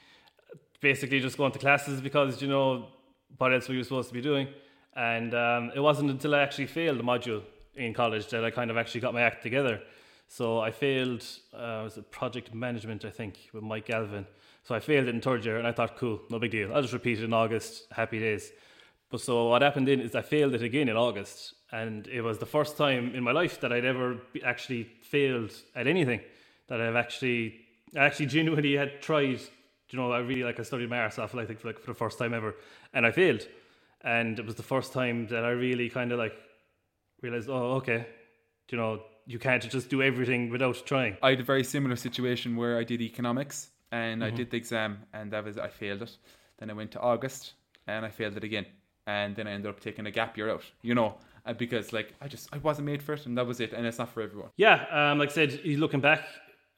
basically 0.81 1.21
just 1.21 1.37
going 1.37 1.53
to 1.53 1.59
classes 1.59 2.01
because 2.01 2.41
you 2.41 2.49
know 2.49 2.89
what 3.37 3.53
else 3.53 3.69
were 3.69 3.75
you 3.75 3.83
supposed 3.85 4.09
to 4.09 4.15
be 4.15 4.23
doing. 4.23 4.49
And 4.97 5.35
um, 5.35 5.71
it 5.75 5.81
wasn't 5.81 6.11
until 6.11 6.35
I 6.35 6.41
actually 6.41 6.67
failed 6.67 6.99
the 6.99 7.05
module 7.05 7.43
in 7.79 7.95
college 7.95 8.29
that 8.29 8.45
I 8.45 8.51
kind 8.51 8.71
of 8.71 8.77
actually 8.77 9.01
got 9.01 9.15
my 9.15 9.23
act 9.23 9.43
together. 9.43 9.81
So 10.29 10.61
I 10.61 10.71
failed, 10.71 11.25
uh, 11.55 11.81
was 11.85 11.97
it 11.97 12.11
project 12.11 12.55
management, 12.55 13.05
I 13.05 13.11
think, 13.11 13.49
with 13.53 13.63
Mike 13.63 13.87
Galvin. 13.87 14.27
So 14.65 14.75
I 14.75 14.81
failed 14.81 15.09
it 15.09 15.15
in 15.15 15.21
third 15.23 15.45
year, 15.45 15.57
and 15.57 15.67
I 15.67 15.73
thought, 15.73 15.97
cool, 15.97 16.21
no 16.29 16.39
big 16.39 16.51
deal. 16.51 16.75
I'll 16.75 16.83
just 16.83 16.93
repeat 16.93 17.19
it 17.19 17.25
in 17.25 17.33
August. 17.33 17.87
Happy 17.91 18.19
days. 18.19 18.53
But 19.11 19.23
so 19.23 19.49
what 19.49 19.63
happened 19.63 19.89
then 19.89 20.01
is 20.01 20.15
I 20.15 20.21
failed 20.21 20.55
it 20.55 20.63
again 20.63 20.89
in 20.91 20.97
August, 20.97 21.55
and 21.73 22.07
it 22.09 22.21
was 22.21 22.39
the 22.39 22.47
first 22.47 22.77
time 22.77 23.15
in 23.15 23.23
my 23.23 23.33
life 23.33 23.61
that 23.61 23.73
I'd 23.73 23.87
ever 23.87 24.19
actually 24.45 24.85
failed 25.03 25.53
at 25.75 25.87
anything. 25.87 26.21
That 26.67 26.83
I've 26.83 26.97
actually, 26.97 27.61
I 27.97 28.05
actually 28.05 28.27
genuinely 28.27 28.75
had 28.77 29.01
tried. 29.01 29.41
You 29.91 29.99
know, 29.99 30.13
I 30.13 30.19
really 30.19 30.45
like 30.45 30.61
I 30.61 30.63
studied 30.63 30.91
my 30.91 30.99
arse 30.99 31.19
off, 31.19 31.35
I 31.35 31.47
think, 31.47 31.61
for, 31.61 31.69
like 31.69 31.79
for 31.79 31.93
the 31.93 31.99
first 31.99 32.19
time 32.19 32.35
ever, 32.35 32.55
and 32.93 33.07
I 33.07 33.11
failed. 33.11 33.47
And 34.03 34.39
it 34.39 34.45
was 34.45 34.57
the 34.57 34.63
first 34.63 34.93
time 34.93 35.27
that 35.29 35.45
I 35.45 35.51
really 35.51 35.89
kind 35.89 36.13
of 36.13 36.19
like 36.19 36.35
realized, 37.21 37.49
oh, 37.49 37.75
okay, 37.75 38.07
you 38.71 38.79
know, 38.79 39.03
you 39.27 39.39
can't 39.39 39.63
just 39.69 39.91
do 39.91 40.03
everything 40.03 40.51
without 40.51 40.83
trying. 40.87 41.17
I 41.23 41.31
had 41.31 41.41
a 41.41 41.45
very 41.45 41.65
similar 41.65 41.97
situation 41.97 42.57
where 42.57 42.79
I 42.79 42.85
did 42.85 43.01
economics 43.01 43.71
and 43.93 44.23
mm-hmm. 44.23 44.33
I 44.33 44.37
did 44.37 44.51
the 44.51 44.57
exam, 44.57 44.99
and 45.13 45.33
that 45.33 45.45
was 45.45 45.59
I 45.59 45.69
failed 45.69 46.03
it. 46.03 46.17
Then 46.59 46.71
I 46.71 46.75
went 46.75 46.91
to 46.93 47.01
August, 47.01 47.55
and 47.87 48.05
I 48.05 48.11
failed 48.11 48.37
it 48.37 48.45
again, 48.45 48.67
and 49.07 49.35
then 49.35 49.47
I 49.47 49.53
ended 49.53 49.71
up 49.71 49.81
taking 49.81 50.07
a 50.07 50.11
gap 50.11 50.37
year 50.37 50.51
out. 50.51 50.65
You 50.83 50.95
know, 50.95 51.15
because 51.57 51.93
like 51.93 52.15
I 52.21 52.29
just 52.29 52.49
I 52.53 52.59
wasn't 52.59 52.87
made 52.87 53.03
for 53.03 53.15
it, 53.15 53.27
and 53.27 53.37
that 53.39 53.47
was 53.47 53.61
it, 53.61 53.73
and 53.73 53.87
it's 53.87 53.99
not 53.99 54.11
for 54.11 54.23
everyone. 54.23 54.51
Yeah, 54.57 54.85
um, 54.91 55.19
like 55.19 55.31
I 55.31 55.33
said, 55.33 55.61
looking 55.65 56.01
back 56.01 56.25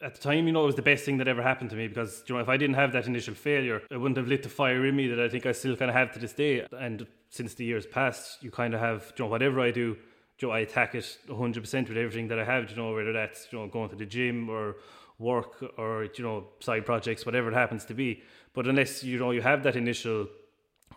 at 0.02 0.14
the 0.14 0.20
time, 0.20 0.46
you 0.46 0.52
know, 0.52 0.62
it 0.62 0.66
was 0.66 0.76
the 0.76 0.82
best 0.82 1.04
thing 1.04 1.19
that 1.19 1.28
ever 1.28 1.42
happened 1.42 1.70
to 1.70 1.76
me 1.76 1.88
because 1.88 2.22
you 2.26 2.34
know 2.34 2.40
if 2.40 2.48
I 2.48 2.56
didn't 2.56 2.76
have 2.76 2.92
that 2.92 3.06
initial 3.06 3.34
failure, 3.34 3.82
it 3.90 3.96
wouldn't 3.96 4.16
have 4.16 4.28
lit 4.28 4.42
the 4.42 4.48
fire 4.48 4.84
in 4.87 4.96
me 4.96 5.08
that 5.08 5.20
I 5.20 5.28
think 5.28 5.46
I 5.46 5.52
still 5.52 5.76
kind 5.76 5.90
of 5.90 5.96
have 5.96 6.12
to 6.12 6.19
this 6.19 6.32
day. 6.32 6.66
And 6.78 7.06
since 7.28 7.54
the 7.54 7.64
years 7.64 7.87
passed, 7.87 8.42
you 8.42 8.50
kind 8.50 8.75
of 8.75 8.81
have 8.81 9.12
you 9.16 9.25
know 9.25 9.31
whatever 9.31 9.60
I 9.60 9.70
do. 9.70 9.96
You 10.40 10.50
I 10.50 10.60
attack 10.60 10.94
it 10.94 11.19
100% 11.28 11.88
with 11.88 11.98
everything 11.98 12.28
that 12.28 12.38
I 12.38 12.44
have, 12.44 12.70
you 12.70 12.76
know, 12.76 12.94
whether 12.94 13.12
that's, 13.12 13.48
you 13.50 13.58
know, 13.58 13.66
going 13.66 13.90
to 13.90 13.96
the 13.96 14.06
gym 14.06 14.48
or 14.48 14.76
work 15.20 15.62
or 15.76 16.08
you 16.16 16.25
know 16.25 16.44
side 16.60 16.84
projects 16.84 17.25
whatever 17.25 17.50
it 17.50 17.54
happens 17.54 17.84
to 17.84 17.94
be. 17.94 18.22
But 18.54 18.66
unless 18.66 19.04
you 19.04 19.19
know 19.19 19.31
you 19.31 19.42
have 19.42 19.62
that 19.62 19.76
initial 19.76 20.26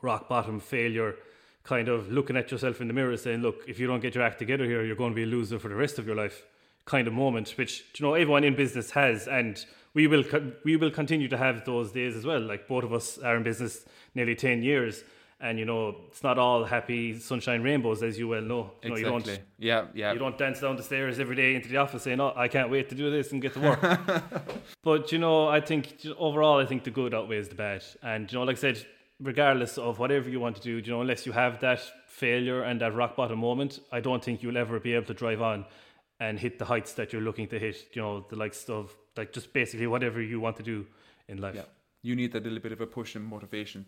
rock 0.02 0.28
bottom 0.28 0.60
failure 0.60 1.16
kind 1.64 1.88
of 1.88 2.12
looking 2.12 2.36
at 2.36 2.50
yourself 2.52 2.82
in 2.82 2.88
the 2.88 2.94
mirror 2.94 3.16
saying 3.16 3.42
look 3.42 3.64
if 3.68 3.80
you 3.80 3.88
don't 3.88 4.02
get 4.02 4.16
your 4.16 4.24
act 4.24 4.40
together 4.40 4.66
here 4.66 4.84
you're 4.84 4.98
going 4.98 5.12
to 5.12 5.16
be 5.16 5.24
a 5.24 5.28
loser 5.28 5.60
for 5.60 5.70
the 5.70 5.76
rest 5.76 5.98
of 5.98 6.06
your 6.06 6.16
life 6.16 6.46
kind 6.84 7.08
of 7.08 7.14
moment 7.14 7.54
which 7.58 7.86
you 7.96 8.06
know 8.06 8.14
everyone 8.14 8.44
in 8.44 8.56
business 8.56 8.92
has. 8.92 9.28
And 9.28 9.64
we 9.94 10.08
will 10.08 10.24
we 10.64 10.78
will 10.78 10.92
continue 10.92 11.28
to 11.28 11.38
have 11.38 11.66
those 11.66 11.92
days 11.92 12.16
as 12.16 12.26
well. 12.26 12.42
Like 12.42 12.68
both 12.68 12.84
of 12.84 12.94
us 12.94 13.18
are 13.18 13.36
in 13.36 13.44
business 13.44 13.86
nearly 14.16 14.36
10 14.36 14.64
years 14.64 15.04
and 15.44 15.60
you 15.60 15.66
know 15.66 15.96
it's 16.08 16.24
not 16.24 16.40
all 16.40 16.64
happy 16.64 17.20
sunshine 17.20 17.62
rainbows 17.62 18.02
as 18.02 18.18
you 18.18 18.30
well 18.30 18.42
know. 18.42 18.72
You 18.82 18.94
exactly. 18.94 19.04
know, 19.04 19.18
you 19.18 19.24
don't, 19.24 19.42
yeah, 19.60 19.86
yeah. 19.94 20.14
You 20.14 20.20
don't 20.20 20.38
dance 20.38 20.62
down 20.62 20.78
the 20.78 20.84
stairs 20.84 21.20
every 21.20 21.36
day 21.36 21.54
into 21.56 21.68
the 21.68 21.78
office 21.78 22.04
saying, 22.04 22.22
"Oh, 22.22 22.34
I 22.36 22.48
can't 22.48 22.72
wait 22.72 22.90
to 22.90 22.96
do 22.96 23.12
this 23.12 23.32
and 23.34 23.42
get 23.42 23.54
to 23.56 23.60
work." 23.60 23.82
but 24.84 25.12
you 25.12 25.20
know, 25.20 25.50
I 25.50 25.60
think 25.60 25.98
overall, 26.18 26.60
I 26.60 26.66
think 26.66 26.86
the 26.86 26.92
good 26.92 27.14
outweighs 27.14 27.50
the 27.50 27.56
bad. 27.56 27.84
And 28.02 28.32
you 28.32 28.40
know, 28.40 28.46
like 28.46 28.56
I 28.56 28.62
said, 28.62 28.86
regardless 29.20 29.78
of 29.78 30.00
whatever 30.00 30.30
you 30.30 30.40
want 30.40 30.56
to 30.56 30.62
do, 30.62 30.78
you 30.78 30.92
know, 30.92 31.02
unless 31.02 31.26
you 31.26 31.34
have 31.34 31.60
that 31.60 31.82
failure 32.08 32.64
and 32.64 32.80
that 32.80 32.96
rock 32.96 33.18
bottom 33.18 33.40
moment, 33.40 33.80
I 33.92 34.00
don't 34.00 34.24
think 34.24 34.42
you'll 34.42 34.58
ever 34.58 34.80
be 34.80 34.94
able 34.94 35.08
to 35.08 35.14
drive 35.14 35.42
on 35.42 35.66
and 36.22 36.40
hit 36.40 36.58
the 36.58 36.66
heights 36.66 36.94
that 36.94 37.12
you're 37.12 37.22
looking 37.22 37.50
to 37.50 37.60
hit. 37.60 37.76
You 37.94 38.02
know, 38.02 38.26
the 38.30 38.38
likes 38.38 38.70
of 38.70 38.96
like 39.18 39.34
just 39.34 39.52
basically 39.52 39.88
whatever 39.88 40.22
you 40.22 40.40
want 40.40 40.56
to 40.56 40.64
do 40.64 40.88
in 41.28 41.42
life. 41.42 41.56
Yeah. 41.56 41.64
You 42.02 42.16
need 42.16 42.32
that 42.32 42.44
little 42.44 42.60
bit 42.60 42.72
of 42.72 42.80
a 42.80 42.88
push 42.88 43.16
and 43.16 43.26
motivation. 43.26 43.86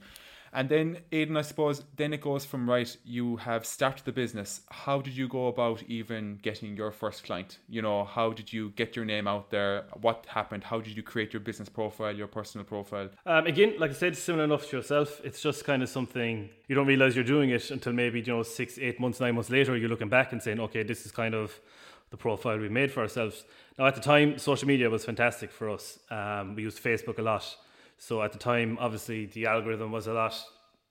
And 0.56 0.70
then, 0.70 1.00
Aidan, 1.12 1.36
I 1.36 1.42
suppose, 1.42 1.84
then 1.98 2.14
it 2.14 2.22
goes 2.22 2.46
from 2.46 2.70
right, 2.70 2.96
you 3.04 3.36
have 3.36 3.66
started 3.66 4.06
the 4.06 4.14
business. 4.14 4.62
How 4.72 5.02
did 5.02 5.18
you 5.18 5.28
go 5.28 5.48
about 5.48 5.84
even 5.84 6.40
getting 6.42 6.78
your 6.78 6.92
first 6.92 7.26
client? 7.26 7.60
You 7.68 7.82
know, 7.82 8.06
how 8.06 8.32
did 8.32 8.54
you 8.54 8.70
get 8.78 8.96
your 8.96 9.04
name 9.04 9.28
out 9.28 9.52
there? 9.52 9.84
What 10.00 10.26
happened? 10.28 10.64
How 10.64 10.80
did 10.80 10.96
you 10.96 11.04
create 11.04 11.34
your 11.34 11.42
business 11.42 11.68
profile, 11.68 12.16
your 12.16 12.28
personal 12.28 12.64
profile? 12.64 13.10
Um, 13.26 13.46
again, 13.48 13.76
like 13.80 13.92
I 13.92 13.96
said, 13.96 14.16
similar 14.16 14.46
enough 14.46 14.70
to 14.70 14.78
yourself. 14.78 15.20
It's 15.26 15.42
just 15.42 15.66
kind 15.66 15.84
of 15.84 15.90
something 15.90 16.50
you 16.70 16.76
don't 16.76 16.88
realize 16.88 17.16
you're 17.16 17.26
doing 17.26 17.50
it 17.50 17.70
until 17.70 17.92
maybe, 17.92 18.22
you 18.22 18.28
know, 18.28 18.44
six, 18.44 18.80
eight 18.80 18.98
months, 18.98 19.20
nine 19.20 19.36
months 19.36 19.50
later, 19.50 19.76
you're 19.76 19.90
looking 19.90 20.10
back 20.10 20.32
and 20.32 20.42
saying, 20.42 20.62
okay, 20.62 20.84
this 20.84 21.06
is 21.06 21.12
kind 21.12 21.36
of 21.36 21.60
the 22.12 22.18
profile 22.18 22.58
we 22.58 22.70
made 22.70 22.94
for 22.94 23.02
ourselves. 23.02 23.44
Now, 23.78 23.88
at 23.88 23.96
the 23.96 24.02
time, 24.02 24.38
social 24.38 24.70
media 24.70 24.90
was 24.90 25.04
fantastic 25.04 25.52
for 25.52 25.70
us. 25.70 26.00
Um, 26.10 26.56
we 26.56 26.64
used 26.64 26.82
Facebook 26.82 27.20
a 27.20 27.24
lot. 27.24 27.58
So 27.98 28.22
at 28.22 28.32
the 28.32 28.38
time, 28.38 28.78
obviously, 28.80 29.26
the 29.28 29.46
algorithm 29.46 29.92
was 29.92 30.08
a 30.08 30.14
lot 30.14 30.36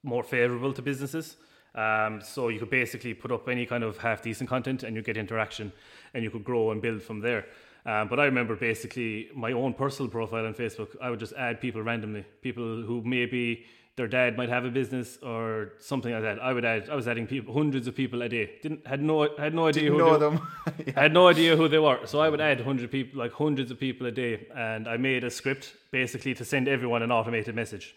more 0.02 0.22
favorable 0.22 0.72
to 0.72 0.82
businesses. 0.82 1.36
Um, 1.74 2.20
so 2.20 2.48
you 2.48 2.60
could 2.60 2.70
basically 2.70 3.14
put 3.14 3.32
up 3.32 3.48
any 3.48 3.66
kind 3.66 3.82
of 3.82 3.98
half 3.98 4.22
decent 4.22 4.48
content 4.48 4.84
and 4.84 4.94
you 4.94 5.02
get 5.02 5.16
interaction 5.16 5.72
and 6.12 6.22
you 6.22 6.30
could 6.30 6.44
grow 6.44 6.70
and 6.70 6.80
build 6.80 7.02
from 7.02 7.20
there. 7.20 7.46
Um, 7.86 8.08
but 8.08 8.18
I 8.18 8.24
remember 8.24 8.56
basically 8.56 9.28
my 9.34 9.52
own 9.52 9.74
personal 9.74 10.10
profile 10.10 10.46
on 10.46 10.54
Facebook, 10.54 10.96
I 11.02 11.10
would 11.10 11.20
just 11.20 11.34
add 11.34 11.60
people 11.60 11.82
randomly, 11.82 12.24
people 12.40 12.82
who 12.82 13.02
maybe 13.04 13.64
their 13.96 14.08
dad 14.08 14.36
might 14.36 14.48
have 14.48 14.64
a 14.64 14.70
business 14.70 15.18
or 15.22 15.72
something 15.78 16.12
like 16.12 16.22
that. 16.22 16.40
I 16.40 16.52
would 16.52 16.64
add, 16.64 16.90
I 16.90 16.96
was 16.96 17.06
adding 17.06 17.26
people, 17.28 17.54
hundreds 17.54 17.86
of 17.86 17.94
people 17.94 18.22
a 18.22 18.28
day. 18.28 18.50
Didn't 18.62 18.86
had 18.86 19.00
no 19.00 19.28
had 19.38 19.54
no 19.54 19.68
idea 19.68 19.84
Didn't 19.84 19.98
who 19.98 20.04
know 20.04 20.18
they, 20.18 20.36
them. 20.36 20.48
yeah. 20.86 21.00
had 21.00 21.12
no 21.12 21.28
idea 21.28 21.56
who 21.56 21.68
they 21.68 21.78
were. 21.78 22.00
So 22.06 22.20
I 22.20 22.28
would 22.28 22.40
add 22.40 22.60
hundred 22.60 22.90
people, 22.90 23.20
like 23.20 23.32
hundreds 23.32 23.70
of 23.70 23.78
people 23.78 24.06
a 24.06 24.12
day, 24.12 24.46
and 24.54 24.88
I 24.88 24.96
made 24.96 25.22
a 25.22 25.30
script 25.30 25.74
basically 25.92 26.34
to 26.34 26.44
send 26.44 26.66
everyone 26.66 27.02
an 27.02 27.12
automated 27.12 27.54
message. 27.54 27.94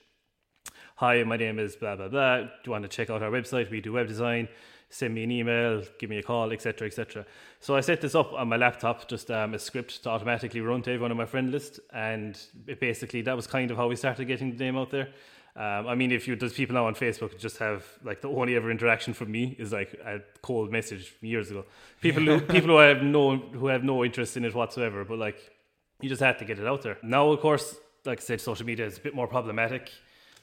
Hi, 0.97 1.23
my 1.23 1.37
name 1.37 1.57
is 1.57 1.75
blah 1.75 1.95
blah 1.95 2.09
blah. 2.09 2.41
Do 2.41 2.49
you 2.65 2.71
want 2.71 2.83
to 2.83 2.89
check 2.89 3.09
out 3.09 3.23
our 3.23 3.31
website? 3.31 3.71
We 3.71 3.81
do 3.81 3.93
web 3.93 4.07
design. 4.07 4.47
send 4.89 5.13
me 5.13 5.23
an 5.23 5.31
email, 5.31 5.83
give 5.99 6.09
me 6.09 6.17
a 6.17 6.23
call, 6.23 6.51
etc., 6.53 6.87
etc. 6.87 7.25
So 7.59 7.75
I 7.75 7.81
set 7.81 8.01
this 8.01 8.15
up 8.15 8.31
on 8.33 8.47
my 8.47 8.55
laptop, 8.55 9.07
just 9.07 9.29
um, 9.29 9.53
a 9.53 9.59
script 9.59 10.03
to 10.03 10.09
automatically 10.09 10.61
run 10.61 10.81
to 10.83 10.91
everyone 10.91 11.11
on 11.11 11.17
my 11.17 11.25
friend 11.25 11.51
list, 11.51 11.79
and 11.93 12.39
it 12.67 12.79
basically 12.79 13.21
that 13.23 13.35
was 13.35 13.47
kind 13.47 13.71
of 13.71 13.77
how 13.77 13.87
we 13.87 13.95
started 13.95 14.25
getting 14.25 14.55
the 14.55 14.63
name 14.63 14.77
out 14.77 14.91
there. 14.91 15.09
Um, 15.57 15.87
I 15.87 15.95
mean, 15.95 16.11
if 16.11 16.27
you 16.27 16.35
there's 16.35 16.53
people 16.53 16.75
now 16.75 16.85
on 16.85 16.93
Facebook 16.93 17.37
just 17.39 17.57
have 17.57 17.83
like 18.03 18.21
the 18.21 18.29
only 18.29 18.55
ever 18.55 18.69
interaction 18.69 19.13
from 19.15 19.31
me 19.31 19.55
is 19.57 19.71
like 19.71 19.93
a 20.05 20.19
cold 20.43 20.71
message 20.71 21.13
years 21.21 21.49
ago. 21.49 21.65
People 21.99 22.23
who 22.23 22.39
people 22.55 22.69
who 22.69 22.77
I 22.77 22.85
have 22.85 23.01
no 23.01 23.37
who 23.37 23.67
have 23.67 23.83
no 23.83 24.05
interest 24.05 24.37
in 24.37 24.45
it 24.45 24.53
whatsoever, 24.53 25.03
but 25.03 25.17
like 25.17 25.37
you 25.99 26.09
just 26.09 26.21
had 26.21 26.37
to 26.39 26.45
get 26.45 26.59
it 26.59 26.67
out 26.67 26.83
there. 26.83 26.97
Now, 27.01 27.31
of 27.31 27.39
course, 27.39 27.75
like 28.05 28.19
I 28.19 28.21
said, 28.21 28.39
social 28.39 28.67
media 28.67 28.85
is 28.85 28.97
a 28.99 29.01
bit 29.01 29.15
more 29.15 29.27
problematic. 29.27 29.91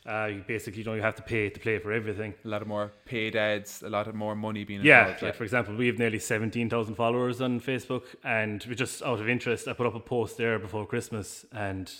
Uh, 0.07 0.27
you 0.27 0.45
basically 0.47 0.81
you 0.81 0.85
know 0.85 0.95
you 0.95 1.01
have 1.01 1.15
to 1.15 1.23
pay 1.23 1.49
to 1.49 1.61
play 1.61 1.79
for 1.79 1.93
everything. 1.93 2.35
A 2.45 2.49
lot 2.49 2.61
of 2.63 2.67
more 2.69 2.91
paid 3.07 3.37
ads, 3.37 3.83
a 3.85 3.89
lot 3.89 4.09
of 4.09 4.17
more 4.17 4.35
money 4.35 4.65
being 4.65 4.83
Yeah, 4.83 5.03
involved. 5.03 5.23
yeah. 5.23 5.31
For 5.33 5.45
example, 5.45 5.77
we 5.77 5.87
have 5.87 5.97
nearly 5.99 6.19
seventeen 6.19 6.69
thousand 6.69 6.97
followers 6.97 7.41
on 7.41 7.61
Facebook, 7.61 8.03
and 8.25 8.63
we 8.69 8.75
just 8.75 9.01
out 9.03 9.21
of 9.21 9.29
interest, 9.29 9.69
I 9.69 9.75
put 9.75 9.87
up 9.87 9.95
a 9.95 10.01
post 10.01 10.37
there 10.39 10.59
before 10.59 10.85
Christmas, 10.87 11.47
and 11.53 11.91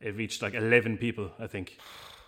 it 0.00 0.14
reached 0.16 0.40
like 0.40 0.54
eleven 0.54 0.96
people, 0.96 1.32
I 1.40 1.48
think. 1.48 1.76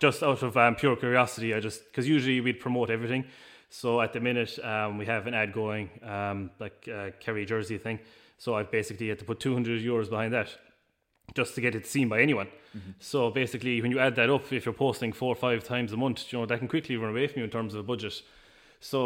Just 0.02 0.22
out 0.24 0.42
of 0.42 0.56
um, 0.56 0.74
pure 0.74 0.96
curiosity, 0.96 1.54
I 1.54 1.60
just 1.60 1.84
because 1.84 2.08
usually 2.08 2.40
we'd 2.40 2.58
promote 2.58 2.90
everything. 2.90 3.24
So 3.70 4.00
at 4.00 4.12
the 4.12 4.18
minute, 4.20 4.58
um, 4.58 4.98
we 4.98 5.06
have 5.06 5.28
an 5.28 5.34
ad 5.34 5.52
going, 5.52 5.90
um, 6.02 6.50
like 6.58 6.88
uh, 6.88 7.10
Kerry 7.20 7.44
Jersey 7.46 7.78
thing. 7.78 8.00
So 8.36 8.56
I've 8.56 8.70
basically 8.72 9.08
had 9.10 9.20
to 9.20 9.24
put 9.24 9.38
two 9.38 9.54
hundred 9.54 9.80
euros 9.80 10.10
behind 10.10 10.32
that, 10.32 10.48
just 11.36 11.54
to 11.54 11.60
get 11.60 11.74
it 11.76 11.86
seen 11.86 12.08
by 12.08 12.20
anyone. 12.20 12.48
So 12.98 13.30
basically, 13.30 13.80
when 13.80 13.92
you 13.92 14.00
add 14.00 14.16
that 14.16 14.28
up, 14.28 14.52
if 14.52 14.64
you're 14.66 14.74
posting 14.74 15.12
four 15.12 15.32
or 15.36 15.36
five 15.36 15.62
times 15.62 15.92
a 15.92 15.96
month, 15.96 16.32
you 16.32 16.38
know 16.38 16.46
that 16.46 16.58
can 16.58 16.68
quickly 16.68 16.96
run 16.96 17.10
away 17.10 17.28
from 17.28 17.38
you 17.38 17.44
in 17.44 17.50
terms 17.50 17.72
of 17.74 17.80
a 17.80 17.84
budget. 17.84 18.22
So 18.80 18.96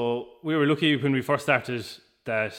we 0.43 0.57
were 0.57 0.67
lucky 0.67 0.97
when 0.97 1.13
we 1.13 1.21
first 1.21 1.43
started 1.43 1.85
that 2.25 2.55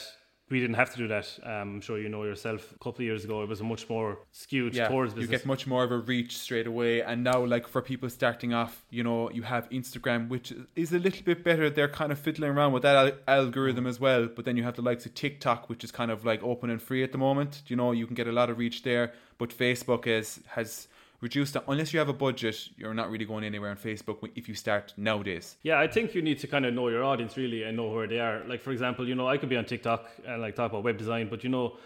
we 0.50 0.60
didn't 0.60 0.76
have 0.76 0.90
to 0.92 0.98
do 0.98 1.08
that. 1.08 1.38
Um, 1.42 1.76
I'm 1.76 1.80
sure 1.80 1.98
you 1.98 2.08
know 2.08 2.24
yourself. 2.24 2.72
A 2.72 2.78
couple 2.78 2.96
of 2.96 3.02
years 3.02 3.24
ago, 3.24 3.42
it 3.42 3.48
was 3.48 3.60
a 3.60 3.64
much 3.64 3.88
more 3.88 4.18
skewed 4.32 4.74
yeah, 4.74 4.88
towards 4.88 5.14
you 5.14 5.26
get 5.26 5.44
much 5.44 5.66
more 5.66 5.84
of 5.84 5.92
a 5.92 5.98
reach 5.98 6.38
straight 6.38 6.66
away. 6.66 7.02
And 7.02 7.22
now, 7.22 7.44
like 7.44 7.68
for 7.68 7.82
people 7.82 8.08
starting 8.08 8.54
off, 8.54 8.84
you 8.90 9.02
know, 9.02 9.30
you 9.30 9.42
have 9.42 9.68
Instagram, 9.70 10.28
which 10.28 10.54
is 10.74 10.92
a 10.92 10.98
little 10.98 11.22
bit 11.22 11.44
better. 11.44 11.68
They're 11.68 11.88
kind 11.88 12.12
of 12.12 12.18
fiddling 12.18 12.50
around 12.50 12.72
with 12.72 12.82
that 12.82 12.96
al- 12.96 13.18
algorithm 13.36 13.86
as 13.86 14.00
well. 14.00 14.26
But 14.26 14.44
then 14.44 14.56
you 14.56 14.62
have 14.62 14.76
the 14.76 14.82
likes 14.82 15.04
of 15.06 15.14
TikTok, 15.14 15.68
which 15.68 15.84
is 15.84 15.90
kind 15.90 16.10
of 16.10 16.24
like 16.24 16.42
open 16.42 16.70
and 16.70 16.80
free 16.80 17.02
at 17.02 17.12
the 17.12 17.18
moment. 17.18 17.62
You 17.66 17.76
know, 17.76 17.92
you 17.92 18.06
can 18.06 18.14
get 18.14 18.26
a 18.26 18.32
lot 18.32 18.48
of 18.48 18.58
reach 18.58 18.82
there. 18.82 19.12
But 19.36 19.50
Facebook 19.50 20.06
is 20.06 20.40
has 20.48 20.88
reduced 21.20 21.54
that. 21.54 21.64
Unless 21.68 21.92
you 21.92 21.98
have 21.98 22.08
a 22.08 22.12
budget, 22.14 22.68
you're 22.76 22.94
not 22.94 23.10
really 23.10 23.24
going 23.24 23.44
anywhere 23.44 23.70
on 23.70 23.76
Facebook 23.76 24.28
if 24.34 24.48
you 24.48 24.54
start 24.54 24.94
nowadays. 24.96 25.56
Yeah, 25.62 25.80
I 25.80 25.86
think 25.86 26.14
you 26.14 26.22
need 26.22 26.38
to 26.40 26.46
kind 26.46 26.64
of 26.66 26.74
know 26.74 26.88
your 26.88 27.04
audience 27.04 27.36
really 27.36 27.64
and 27.64 27.76
know 27.76 27.88
where 27.88 28.06
they 28.06 28.20
are. 28.20 28.42
Like 28.46 28.62
for 28.62 28.72
example, 28.72 29.08
you 29.08 29.14
know, 29.14 29.28
I 29.28 29.36
could 29.38 29.48
be 29.48 29.56
on 29.56 29.64
TikTok 29.64 30.08
and 30.26 30.40
like 30.40 30.54
talk 30.54 30.70
about 30.70 30.84
web 30.84 30.98
design, 30.98 31.28
but 31.28 31.42
you 31.42 31.50
know, 31.50 31.76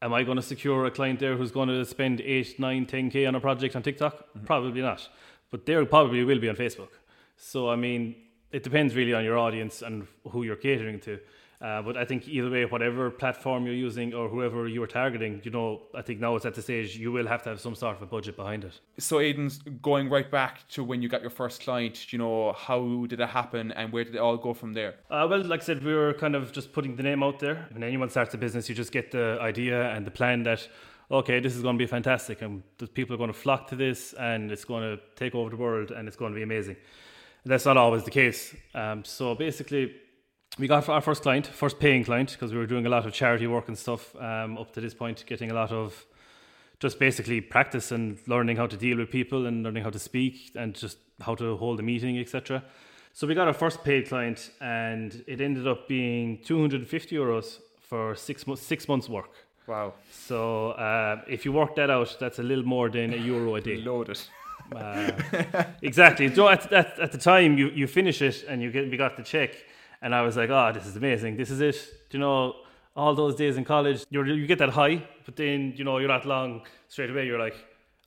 am 0.00 0.12
I 0.12 0.22
going 0.22 0.36
to 0.36 0.42
secure 0.42 0.86
a 0.86 0.90
client 0.90 1.20
there 1.20 1.36
who's 1.36 1.50
going 1.50 1.68
to 1.68 1.84
spend 1.84 2.20
eight, 2.20 2.58
nine, 2.58 2.86
ten 2.86 3.10
k 3.10 3.26
on 3.26 3.34
a 3.34 3.40
project 3.40 3.76
on 3.76 3.82
TikTok? 3.82 4.14
Mm-hmm. 4.16 4.46
Probably 4.46 4.80
not. 4.80 5.08
But 5.50 5.66
they 5.66 5.84
probably 5.84 6.24
will 6.24 6.38
be 6.38 6.48
on 6.48 6.56
Facebook. 6.56 6.90
So 7.36 7.70
I 7.70 7.76
mean, 7.76 8.14
it 8.50 8.62
depends 8.62 8.94
really 8.94 9.14
on 9.14 9.24
your 9.24 9.38
audience 9.38 9.82
and 9.82 10.06
who 10.30 10.42
you're 10.42 10.56
catering 10.56 11.00
to. 11.00 11.18
Uh, 11.60 11.82
but 11.82 11.96
I 11.96 12.04
think 12.04 12.28
either 12.28 12.48
way, 12.48 12.64
whatever 12.66 13.10
platform 13.10 13.66
you're 13.66 13.74
using 13.74 14.14
or 14.14 14.28
whoever 14.28 14.68
you 14.68 14.80
are 14.84 14.86
targeting, 14.86 15.40
you 15.42 15.50
know, 15.50 15.82
I 15.92 16.02
think 16.02 16.20
now 16.20 16.36
it's 16.36 16.46
at 16.46 16.54
the 16.54 16.62
stage 16.62 16.96
you 16.96 17.10
will 17.10 17.26
have 17.26 17.42
to 17.42 17.48
have 17.48 17.60
some 17.60 17.74
sort 17.74 17.96
of 17.96 18.02
a 18.02 18.06
budget 18.06 18.36
behind 18.36 18.62
it. 18.62 18.78
So, 18.98 19.18
Aidan's 19.18 19.58
going 19.82 20.08
right 20.08 20.30
back 20.30 20.68
to 20.68 20.84
when 20.84 21.02
you 21.02 21.08
got 21.08 21.20
your 21.20 21.30
first 21.30 21.60
client. 21.62 22.12
You 22.12 22.20
know, 22.20 22.52
how 22.52 23.06
did 23.06 23.20
it 23.20 23.28
happen, 23.28 23.72
and 23.72 23.92
where 23.92 24.04
did 24.04 24.14
it 24.14 24.18
all 24.18 24.36
go 24.36 24.54
from 24.54 24.72
there? 24.72 24.94
Uh, 25.10 25.26
well, 25.28 25.42
like 25.42 25.62
I 25.62 25.64
said, 25.64 25.84
we 25.84 25.94
were 25.94 26.14
kind 26.14 26.36
of 26.36 26.52
just 26.52 26.72
putting 26.72 26.94
the 26.94 27.02
name 27.02 27.24
out 27.24 27.40
there. 27.40 27.66
When 27.72 27.82
anyone 27.82 28.08
starts 28.08 28.34
a 28.34 28.38
business, 28.38 28.68
you 28.68 28.76
just 28.76 28.92
get 28.92 29.10
the 29.10 29.38
idea 29.40 29.90
and 29.90 30.06
the 30.06 30.12
plan 30.12 30.44
that, 30.44 30.68
okay, 31.10 31.40
this 31.40 31.56
is 31.56 31.62
going 31.62 31.76
to 31.76 31.82
be 31.82 31.88
fantastic, 31.88 32.40
and 32.40 32.62
the 32.78 32.86
people 32.86 33.14
are 33.14 33.18
going 33.18 33.32
to 33.32 33.38
flock 33.38 33.66
to 33.70 33.76
this, 33.76 34.12
and 34.12 34.52
it's 34.52 34.64
going 34.64 34.84
to 34.84 35.02
take 35.16 35.34
over 35.34 35.50
the 35.50 35.56
world, 35.56 35.90
and 35.90 36.06
it's 36.06 36.16
going 36.16 36.30
to 36.32 36.36
be 36.36 36.44
amazing. 36.44 36.76
That's 37.44 37.64
not 37.64 37.76
always 37.76 38.04
the 38.04 38.10
case. 38.12 38.54
Um, 38.74 39.04
so 39.04 39.34
basically, 39.34 39.94
we 40.58 40.66
got 40.66 40.88
our 40.88 41.00
first 41.00 41.22
client, 41.22 41.46
first 41.46 41.78
paying 41.78 42.04
client, 42.04 42.32
because 42.32 42.52
we 42.52 42.58
were 42.58 42.66
doing 42.66 42.86
a 42.86 42.88
lot 42.88 43.06
of 43.06 43.12
charity 43.12 43.46
work 43.46 43.68
and 43.68 43.78
stuff 43.78 44.14
um, 44.16 44.58
up 44.58 44.72
to 44.72 44.80
this 44.80 44.94
point, 44.94 45.24
getting 45.26 45.50
a 45.50 45.54
lot 45.54 45.70
of 45.70 46.04
just 46.80 46.98
basically 46.98 47.40
practice 47.40 47.92
and 47.92 48.18
learning 48.26 48.56
how 48.56 48.66
to 48.66 48.76
deal 48.76 48.98
with 48.98 49.10
people 49.10 49.46
and 49.46 49.62
learning 49.62 49.82
how 49.82 49.90
to 49.90 49.98
speak 49.98 50.52
and 50.54 50.74
just 50.74 50.98
how 51.20 51.34
to 51.34 51.56
hold 51.56 51.80
a 51.80 51.82
meeting, 51.82 52.18
etc. 52.18 52.62
So 53.12 53.26
we 53.26 53.34
got 53.34 53.48
our 53.48 53.54
first 53.54 53.82
paid 53.84 54.08
client, 54.08 54.50
and 54.60 55.24
it 55.26 55.40
ended 55.40 55.66
up 55.66 55.88
being 55.88 56.38
250 56.44 57.16
euros 57.16 57.58
for 57.80 58.14
six 58.14 58.46
months, 58.46 58.62
six 58.62 58.88
months 58.88 59.08
work. 59.08 59.30
Wow, 59.66 59.92
So 60.10 60.70
uh, 60.70 61.20
if 61.28 61.44
you 61.44 61.52
work 61.52 61.76
that 61.76 61.90
out, 61.90 62.16
that's 62.18 62.38
a 62.38 62.42
little 62.42 62.64
more 62.64 62.88
than 62.88 63.12
a 63.12 63.16
euro 63.16 63.56
a 63.56 63.60
day. 63.60 63.76
loaded. 63.84 64.18
Uh, 64.74 65.12
exactly. 65.82 66.34
So 66.34 66.48
at, 66.48 66.72
at, 66.72 66.98
at 66.98 67.12
the 67.12 67.18
time, 67.18 67.58
you, 67.58 67.68
you 67.70 67.86
finish 67.86 68.22
it 68.22 68.44
and 68.48 68.62
you 68.62 68.70
get 68.70 68.90
we 68.90 68.96
got 68.96 69.16
the 69.16 69.22
check, 69.22 69.54
and 70.02 70.14
I 70.14 70.22
was 70.22 70.36
like, 70.36 70.50
oh, 70.50 70.70
this 70.72 70.86
is 70.86 70.96
amazing. 70.96 71.36
This 71.36 71.50
is 71.50 71.60
it. 71.60 71.74
Do 72.10 72.18
you 72.18 72.20
know, 72.20 72.54
all 72.94 73.14
those 73.14 73.34
days 73.36 73.56
in 73.56 73.64
college, 73.64 74.04
you 74.10 74.24
you 74.24 74.46
get 74.46 74.58
that 74.58 74.70
high, 74.70 75.02
but 75.24 75.36
then 75.36 75.72
you 75.76 75.84
know 75.84 75.98
you're 75.98 76.08
not 76.08 76.24
long 76.24 76.62
straight 76.88 77.10
away. 77.10 77.26
You're 77.26 77.38
like, 77.38 77.56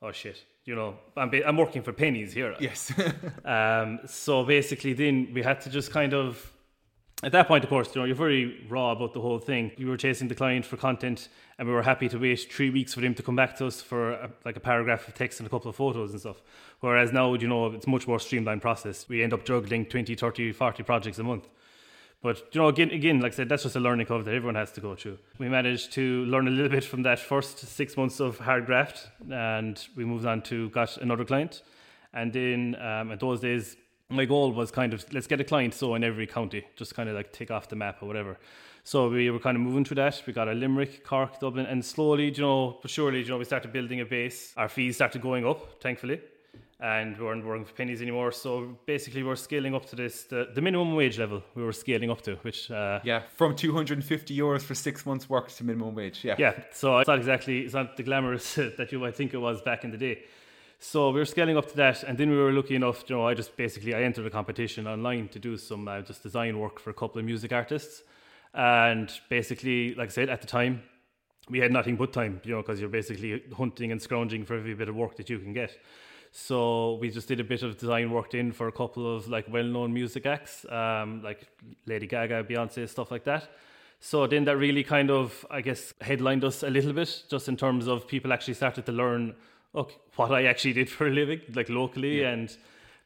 oh 0.01 0.12
shit. 0.12 0.43
You 0.65 0.75
know, 0.75 0.95
I'm 1.17 1.31
I'm 1.45 1.57
working 1.57 1.81
for 1.81 1.91
pennies 1.91 2.33
here. 2.33 2.55
Yes. 2.60 2.93
Um, 3.45 4.00
so 4.05 4.43
basically, 4.43 4.93
then 4.93 5.31
we 5.33 5.41
had 5.41 5.60
to 5.62 5.69
just 5.69 5.91
kind 5.91 6.13
of, 6.13 6.53
at 7.24 7.31
that 7.31 7.48
point, 7.48 7.63
of 7.63 7.69
course, 7.69 7.93
you 7.93 8.00
know, 8.00 8.05
you're 8.05 8.15
very 8.15 8.65
raw 8.69 8.91
about 8.91 9.13
the 9.13 9.19
whole 9.19 9.39
thing. 9.39 9.71
We 9.77 9.86
were 9.86 9.98
chasing 9.98 10.27
the 10.27 10.36
client 10.36 10.65
for 10.65 10.77
content, 10.77 11.29
and 11.57 11.67
we 11.67 11.74
were 11.74 11.81
happy 11.81 12.07
to 12.10 12.17
wait 12.19 12.51
three 12.51 12.69
weeks 12.69 12.93
for 12.93 13.01
them 13.01 13.15
to 13.15 13.24
come 13.24 13.36
back 13.36 13.57
to 13.57 13.65
us 13.65 13.81
for 13.81 14.12
a, 14.12 14.31
like 14.45 14.55
a 14.55 14.60
paragraph 14.60 15.07
of 15.07 15.15
text 15.15 15.39
and 15.39 15.48
a 15.48 15.50
couple 15.50 15.69
of 15.69 15.75
photos 15.75 16.12
and 16.12 16.19
stuff. 16.19 16.41
Whereas 16.81 17.12
now, 17.12 17.33
you 17.33 17.48
know, 17.48 17.65
it's 17.74 17.88
much 17.88 18.07
more 18.07 18.19
streamlined 18.19 18.62
process. 18.62 19.10
We 19.10 19.24
end 19.24 19.33
up 19.33 19.43
juggling 19.43 19.88
20, 19.88 20.15
30, 20.15 20.51
40 20.51 20.83
projects 20.83 21.17
a 21.17 21.24
month. 21.24 21.48
But 22.22 22.54
you 22.54 22.62
know, 22.62 22.68
again, 22.68 22.92
again, 22.92 23.20
like 23.20 23.34
I 23.34 23.36
said, 23.36 23.50
that's 23.50 23.63
just 23.63 23.75
a 23.75 23.80
learning 23.80 24.06
curve 24.06 24.25
that 24.25 24.36
everyone 24.36 24.56
has 24.56 24.72
to 24.74 24.82
go 24.82 24.96
through. 24.96 25.18
We 25.40 25.50
managed 25.50 25.92
to 25.94 26.25
learn 26.25 26.48
a 26.48 26.51
little 26.51 26.70
bit 26.70 26.84
from 26.84 27.01
that 27.04 27.20
first 27.20 27.60
six 27.60 27.98
months 27.98 28.20
of 28.20 28.38
hard 28.38 28.68
graft, 28.68 29.10
and 29.30 29.84
we 29.96 30.06
moved 30.06 30.25
on 30.25 30.44
to 30.44 30.70
got 30.70 30.98
another 30.98 31.25
client. 31.25 31.63
And 32.13 32.32
then 32.32 32.75
um, 32.80 33.12
at 33.12 33.20
those 33.20 33.40
days, 33.40 33.75
my 34.10 34.25
goal 34.25 34.51
was 34.51 34.70
kind 34.70 34.94
of 34.94 35.04
let's 35.13 35.25
get 35.25 35.42
a 35.42 35.44
client 35.44 35.74
so 35.74 35.96
in 35.96 36.04
every 36.04 36.28
county, 36.28 36.63
just 36.75 36.94
kind 36.94 37.10
of 37.10 37.16
like 37.16 37.34
tick 37.34 37.50
off 37.50 37.70
the 37.70 37.75
map 37.75 38.04
or 38.04 38.06
whatever. 38.06 38.38
So 38.84 39.10
we 39.10 39.30
were 39.32 39.40
kind 39.40 39.56
of 39.56 39.63
moving 39.63 39.86
through 39.86 39.96
that. 39.96 40.22
We 40.28 40.34
got 40.34 40.48
a 40.48 40.54
Limerick, 40.54 41.04
Cork, 41.04 41.40
Dublin, 41.40 41.66
and 41.66 41.84
slowly, 41.84 42.32
you 42.32 42.42
know, 42.42 42.80
but 42.82 42.92
surely, 42.92 43.22
you 43.22 43.30
know, 43.30 43.38
we 43.38 43.46
started 43.46 43.72
building 43.72 44.01
a 44.01 44.06
base. 44.06 44.54
Our 44.58 44.70
fees 44.70 44.96
started 44.96 45.22
going 45.22 45.46
up, 45.46 45.82
thankfully 45.82 46.20
and 46.82 47.16
we 47.18 47.26
weren't 47.26 47.46
working 47.46 47.64
for 47.64 47.74
pennies 47.74 48.02
anymore. 48.02 48.32
So 48.32 48.76
basically, 48.88 49.22
we're 49.22 49.36
scaling 49.36 49.76
up 49.76 49.86
to 49.88 49.96
this 49.96 50.24
the, 50.24 50.50
the 50.54 50.62
minimum 50.62 50.96
wage 50.96 51.20
level. 51.20 51.44
We 51.54 51.64
were 51.64 51.74
scaling 51.74 52.10
up 52.10 52.22
to, 52.24 52.36
which 52.38 52.72
uh, 52.72 53.00
yeah, 53.04 53.22
from 53.36 53.56
250 53.56 54.36
euros 54.36 54.64
for 54.64 54.74
six 54.74 55.06
months' 55.06 55.30
work 55.30 55.50
to 55.50 55.64
minimum 55.64 55.94
wage. 55.94 56.24
Yeah. 56.24 56.36
yeah. 56.40 56.54
So 56.72 56.98
it's 56.98 57.08
not 57.08 57.20
exactly 57.20 57.60
it's 57.60 57.76
not 57.76 57.98
the 57.98 58.04
glamorous 58.04 58.56
that 58.78 58.92
you 58.92 59.00
might 59.00 59.16
think 59.16 59.34
it 59.34 59.38
was 59.38 59.62
back 59.62 59.84
in 59.84 59.92
the 59.92 59.98
day. 59.98 60.24
So 60.80 61.12
we 61.12 61.20
were 61.20 61.26
scaling 61.26 61.58
up 61.58 61.70
to 61.70 61.76
that, 61.76 62.02
and 62.02 62.18
then 62.18 62.32
we 62.32 62.38
were 62.38 62.52
lucky 62.52 62.76
enough. 62.76 63.08
You 63.08 63.18
know, 63.18 63.28
I 63.28 63.36
just 63.36 63.56
basically 63.56 63.94
I 63.94 64.02
entered 64.02 64.26
a 64.26 64.32
competition 64.32 64.88
online 64.88 65.28
to 65.30 65.40
do 65.40 65.56
some 65.58 65.88
uh, 65.88 66.02
just 66.02 66.24
design 66.24 66.58
work 66.58 66.80
for 66.80 66.90
a 66.90 66.96
couple 66.96 67.20
of 67.20 67.26
music 67.26 67.54
artists, 67.54 68.02
and 68.56 69.12
basically, 69.30 69.94
like 69.94 70.10
I 70.10 70.12
said 70.12 70.30
at 70.30 70.42
the 70.42 70.48
time, 70.48 70.82
we 71.48 71.60
had 71.60 71.72
nothing 71.72 71.96
but 71.96 72.12
time. 72.12 72.42
You 72.44 72.54
know, 72.54 72.62
because 72.64 72.80
you're 72.80 72.90
basically 72.90 73.44
hunting 73.56 73.92
and 73.92 74.02
scrounging 74.02 74.46
for 74.46 74.56
every 74.56 74.74
bit 74.74 74.90
of 74.90 74.96
work 74.96 75.18
that 75.18 75.30
you 75.30 75.38
can 75.38 75.54
get. 75.54 75.78
So 76.32 76.96
we 77.02 77.10
just 77.10 77.28
did 77.28 77.40
a 77.40 77.44
bit 77.44 77.62
of 77.62 77.78
design 77.78 78.10
work 78.12 78.34
in 78.34 78.52
for 78.54 78.68
a 78.68 78.72
couple 78.72 79.16
of 79.16 79.28
like 79.28 79.52
well-known 79.52 79.94
music 79.94 80.26
acts, 80.26 80.66
um, 80.70 81.22
like 81.22 81.46
Lady 81.86 82.08
Gaga, 82.08 82.44
Beyonce, 82.46 82.88
stuff 82.88 83.12
like 83.12 83.26
that. 83.26 83.50
So 84.00 84.26
then 84.28 84.46
that 84.46 84.58
really 84.58 84.84
kind 84.84 85.12
of, 85.12 85.46
I 85.52 85.62
guess, 85.62 85.94
headlined 86.02 86.44
us 86.44 86.64
a 86.64 86.70
little 86.70 86.94
bit, 86.94 87.24
just 87.30 87.48
in 87.50 87.58
terms 87.58 87.88
of 87.88 88.08
people 88.08 88.32
actually 88.34 88.56
started 88.56 88.86
to 88.88 88.92
learn, 88.92 89.36
okay, 89.76 89.96
what 90.16 90.32
I 90.32 90.46
actually 90.46 90.74
did 90.74 90.90
for 90.96 91.08
a 91.08 91.12
living, 91.12 91.42
like 91.54 91.70
locally, 91.70 92.22
Yeah. 92.22 92.30
and 92.32 92.58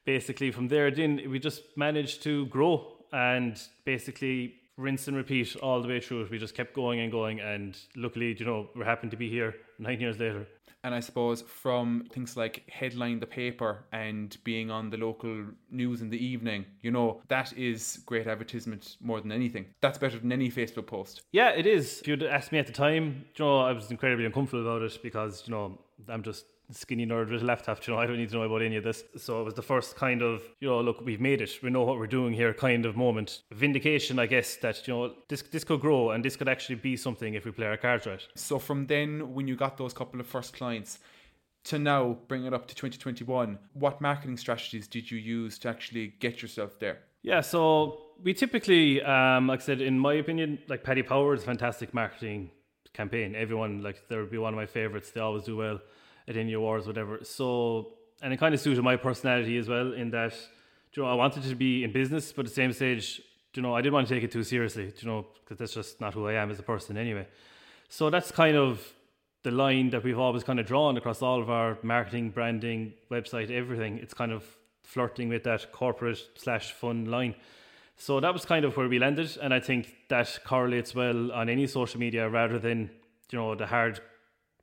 basically 0.05 0.51
from 0.51 0.67
there, 0.67 0.91
then 0.91 1.21
we 1.29 1.39
just 1.39 1.63
managed 1.75 2.21
to 2.23 2.45
grow 2.45 2.93
and 3.11 3.59
basically 3.85 4.53
rinse 4.77 5.07
and 5.07 5.17
repeat 5.17 5.55
all 5.57 5.81
the 5.81 5.87
way 5.87 5.99
through 5.99 6.21
it. 6.23 6.29
We 6.29 6.37
just 6.37 6.53
kept 6.53 6.73
going 6.73 6.99
and 6.99 7.11
going, 7.11 7.39
and 7.39 7.75
luckily, 7.95 8.35
you 8.37 8.45
know, 8.45 8.69
we're 8.75 8.85
happy 8.85 9.09
to 9.09 9.17
be 9.17 9.29
here 9.29 9.55
nine 9.79 9.99
years 9.99 10.19
later. 10.19 10.45
And 10.85 10.93
I 10.93 10.99
suppose 10.99 11.41
from 11.41 12.05
things 12.11 12.37
like 12.37 12.69
headline 12.69 13.19
the 13.19 13.25
paper 13.25 13.85
and 13.91 14.37
being 14.43 14.69
on 14.69 14.91
the 14.91 14.97
local 14.97 15.45
news 15.71 16.01
in 16.03 16.11
the 16.11 16.23
evening, 16.23 16.63
you 16.83 16.91
know, 16.91 17.23
that 17.27 17.57
is 17.57 18.03
great 18.05 18.27
advertisement 18.27 18.97
more 19.01 19.19
than 19.19 19.31
anything. 19.31 19.65
That's 19.81 19.97
better 19.97 20.19
than 20.19 20.31
any 20.31 20.51
Facebook 20.51 20.85
post. 20.85 21.23
Yeah, 21.31 21.49
it 21.49 21.65
is. 21.65 22.01
If 22.01 22.07
you'd 22.07 22.21
asked 22.21 22.51
me 22.51 22.59
at 22.59 22.67
the 22.67 22.71
time, 22.71 23.25
you 23.35 23.43
know, 23.43 23.61
I 23.61 23.71
was 23.71 23.89
incredibly 23.89 24.25
uncomfortable 24.27 24.61
about 24.61 24.83
it 24.83 24.99
because, 25.01 25.43
you 25.47 25.55
know, 25.55 25.81
I'm 26.07 26.21
just 26.21 26.45
skinny 26.71 27.05
nerd 27.05 27.31
with 27.31 27.41
a 27.41 27.45
laptop. 27.45 27.85
You 27.85 27.93
know, 27.93 27.99
I 27.99 28.05
don't 28.05 28.17
need 28.17 28.29
to 28.29 28.35
know 28.35 28.43
about 28.43 28.61
any 28.61 28.75
of 28.75 28.83
this. 28.83 29.03
So 29.17 29.41
it 29.41 29.43
was 29.43 29.53
the 29.53 29.61
first 29.61 29.95
kind 29.95 30.21
of, 30.21 30.41
you 30.59 30.67
know, 30.67 30.81
look, 30.81 31.01
we've 31.05 31.21
made 31.21 31.41
it. 31.41 31.51
We 31.61 31.69
know 31.69 31.83
what 31.83 31.97
we're 31.97 32.07
doing 32.07 32.33
here 32.33 32.53
kind 32.53 32.85
of 32.85 32.95
moment. 32.95 33.43
Vindication, 33.51 34.19
I 34.19 34.25
guess, 34.25 34.55
that, 34.57 34.87
you 34.87 34.93
know, 34.93 35.13
this, 35.27 35.41
this 35.41 35.63
could 35.63 35.81
grow 35.81 36.11
and 36.11 36.23
this 36.23 36.35
could 36.35 36.47
actually 36.47 36.75
be 36.75 36.97
something 36.97 37.33
if 37.33 37.45
we 37.45 37.51
play 37.51 37.67
our 37.67 37.77
cards 37.77 38.05
right. 38.05 38.21
So 38.35 38.59
from 38.59 38.87
then, 38.87 39.33
when 39.33 39.47
you 39.47 39.55
got 39.55 39.77
those 39.77 39.93
couple 39.93 40.19
of 40.19 40.27
first 40.27 40.53
clients, 40.53 40.99
to 41.65 41.79
now 41.79 42.17
bring 42.27 42.45
it 42.45 42.53
up 42.53 42.67
to 42.67 42.75
2021, 42.75 43.57
what 43.73 43.99
marketing 43.99 44.37
strategies 44.37 44.87
did 44.87 45.09
you 45.09 45.17
use 45.17 45.57
to 45.57 45.67
actually 45.67 46.13
get 46.19 46.41
yourself 46.41 46.79
there? 46.79 46.99
Yeah, 47.23 47.41
so 47.41 48.03
we 48.23 48.35
typically, 48.35 49.01
um, 49.01 49.47
like 49.47 49.61
I 49.61 49.63
said, 49.63 49.81
in 49.81 49.97
my 49.97 50.13
opinion, 50.13 50.59
like 50.67 50.83
Paddy 50.83 51.01
Power 51.01 51.33
is 51.33 51.41
a 51.41 51.45
fantastic 51.45 51.91
marketing 51.91 52.51
campaign. 52.93 53.35
Everyone, 53.35 53.81
like, 53.81 54.07
there 54.09 54.19
would 54.21 54.29
be 54.29 54.37
one 54.37 54.53
of 54.53 54.57
my 54.57 54.67
favorites. 54.67 55.09
They 55.09 55.21
always 55.21 55.43
do 55.43 55.57
well 55.57 55.79
at 56.27 56.37
any 56.37 56.53
awards, 56.53 56.87
whatever. 56.87 57.19
So, 57.23 57.93
and 58.21 58.33
it 58.33 58.37
kind 58.37 58.53
of 58.53 58.59
suited 58.59 58.83
my 58.83 58.95
personality 58.95 59.57
as 59.57 59.67
well, 59.67 59.93
in 59.93 60.09
that, 60.11 60.33
you 60.93 61.03
know, 61.03 61.09
I 61.09 61.13
wanted 61.13 61.43
to 61.43 61.55
be 61.55 61.83
in 61.83 61.91
business, 61.91 62.31
but 62.31 62.45
at 62.45 62.49
the 62.49 62.55
same 62.55 62.73
stage, 62.73 63.21
you 63.53 63.61
know, 63.61 63.75
I 63.75 63.81
didn't 63.81 63.93
want 63.93 64.07
to 64.07 64.13
take 64.13 64.23
it 64.23 64.31
too 64.31 64.43
seriously, 64.43 64.93
you 64.97 65.07
know, 65.07 65.25
because 65.43 65.57
that's 65.57 65.73
just 65.73 66.01
not 66.01 66.13
who 66.13 66.27
I 66.27 66.33
am 66.33 66.51
as 66.51 66.59
a 66.59 66.63
person 66.63 66.97
anyway. 66.97 67.27
So 67.89 68.09
that's 68.09 68.31
kind 68.31 68.57
of 68.57 68.93
the 69.43 69.51
line 69.51 69.91
that 69.91 70.03
we've 70.03 70.19
always 70.19 70.43
kind 70.43 70.59
of 70.59 70.65
drawn 70.65 70.97
across 70.97 71.21
all 71.21 71.41
of 71.41 71.49
our 71.49 71.77
marketing, 71.83 72.31
branding, 72.31 72.93
website, 73.11 73.51
everything. 73.51 73.99
It's 73.99 74.13
kind 74.13 74.31
of 74.31 74.43
flirting 74.83 75.29
with 75.29 75.43
that 75.43 75.71
corporate 75.71 76.19
slash 76.35 76.71
fun 76.71 77.05
line. 77.05 77.35
So 77.97 78.19
that 78.19 78.33
was 78.33 78.45
kind 78.45 78.65
of 78.65 78.75
where 78.75 78.89
we 78.89 78.99
landed, 78.99 79.37
and 79.41 79.53
I 79.53 79.59
think 79.59 79.95
that 80.09 80.39
correlates 80.45 80.93
well 80.93 81.31
on 81.31 81.47
any 81.47 81.65
social 81.67 81.99
media 81.99 82.27
rather 82.27 82.59
than 82.59 82.89
you 83.31 83.39
know 83.39 83.55
the 83.55 83.67
hard 83.67 84.01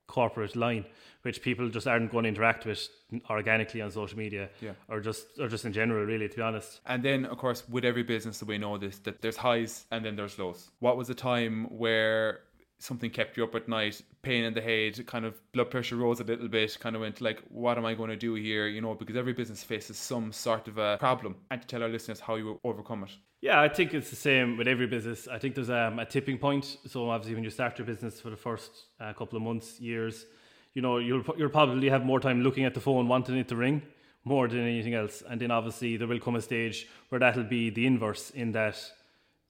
corporate 0.06 0.56
line, 0.56 0.84
which 1.22 1.42
people 1.42 1.68
just 1.68 1.86
aren't 1.86 2.10
going 2.10 2.24
to 2.24 2.28
interact 2.28 2.66
with 2.66 2.88
organically 3.30 3.80
on 3.80 3.90
social 3.90 4.18
media, 4.18 4.48
yeah. 4.60 4.72
or 4.88 5.00
just 5.00 5.26
or 5.38 5.48
just 5.48 5.64
in 5.64 5.72
general, 5.72 6.04
really, 6.04 6.28
to 6.28 6.36
be 6.36 6.42
honest. 6.42 6.80
And 6.86 7.02
then, 7.02 7.24
of 7.26 7.38
course, 7.38 7.62
with 7.68 7.84
every 7.84 8.02
business, 8.02 8.38
that 8.38 8.48
we 8.48 8.58
know 8.58 8.78
this 8.78 8.98
that 9.00 9.22
there's 9.22 9.36
highs 9.36 9.86
and 9.90 10.04
then 10.04 10.16
there's 10.16 10.38
lows. 10.38 10.70
What 10.80 10.96
was 10.96 11.08
the 11.08 11.14
time 11.14 11.64
where 11.70 12.40
something 12.82 13.10
kept 13.10 13.36
you 13.36 13.44
up 13.44 13.54
at 13.54 13.68
night, 13.68 14.02
pain 14.22 14.44
in 14.44 14.54
the 14.54 14.60
head, 14.60 15.06
kind 15.06 15.24
of 15.24 15.34
blood 15.52 15.70
pressure 15.70 15.96
rose 15.96 16.20
a 16.20 16.24
little 16.24 16.48
bit, 16.48 16.76
kind 16.80 16.96
of 16.96 17.02
went 17.02 17.20
like, 17.20 17.42
what 17.48 17.78
am 17.78 17.86
I 17.86 17.94
going 17.94 18.10
to 18.10 18.16
do 18.16 18.34
here? 18.34 18.66
You 18.66 18.80
know, 18.80 18.94
because 18.94 19.16
every 19.16 19.32
business 19.32 19.62
faces 19.62 19.96
some 19.96 20.32
sort 20.32 20.68
of 20.68 20.78
a 20.78 20.96
problem, 20.98 21.36
and 21.50 21.60
to 21.62 21.66
tell 21.66 21.82
our 21.82 21.88
listeners 21.88 22.20
how 22.20 22.34
you 22.34 22.60
overcome 22.64 23.04
it. 23.04 23.10
Yeah, 23.40 23.60
I 23.60 23.68
think 23.68 23.94
it's 23.94 24.10
the 24.10 24.16
same 24.16 24.56
with 24.56 24.68
every 24.68 24.86
business. 24.86 25.26
I 25.28 25.38
think 25.38 25.54
there's 25.54 25.70
um, 25.70 25.98
a 25.98 26.04
tipping 26.04 26.38
point. 26.38 26.76
So 26.86 27.10
obviously, 27.10 27.34
when 27.34 27.44
you 27.44 27.50
start 27.50 27.78
your 27.78 27.86
business 27.86 28.20
for 28.20 28.30
the 28.30 28.36
first 28.36 28.70
uh, 29.00 29.12
couple 29.14 29.36
of 29.36 29.42
months, 29.42 29.80
years, 29.80 30.26
you 30.74 30.82
know, 30.82 30.98
you'll 30.98 31.24
you'll 31.36 31.50
probably 31.50 31.88
have 31.88 32.04
more 32.04 32.20
time 32.20 32.42
looking 32.42 32.64
at 32.64 32.74
the 32.74 32.80
phone, 32.80 33.08
wanting 33.08 33.36
it 33.36 33.48
to 33.48 33.56
ring 33.56 33.82
more 34.24 34.48
than 34.48 34.60
anything 34.60 34.94
else. 34.94 35.22
And 35.28 35.40
then 35.40 35.50
obviously 35.50 35.96
there 35.96 36.06
will 36.06 36.20
come 36.20 36.36
a 36.36 36.40
stage 36.40 36.88
where 37.08 37.18
that'll 37.18 37.44
be 37.44 37.70
the 37.70 37.86
inverse 37.86 38.30
in 38.30 38.52
that 38.52 38.78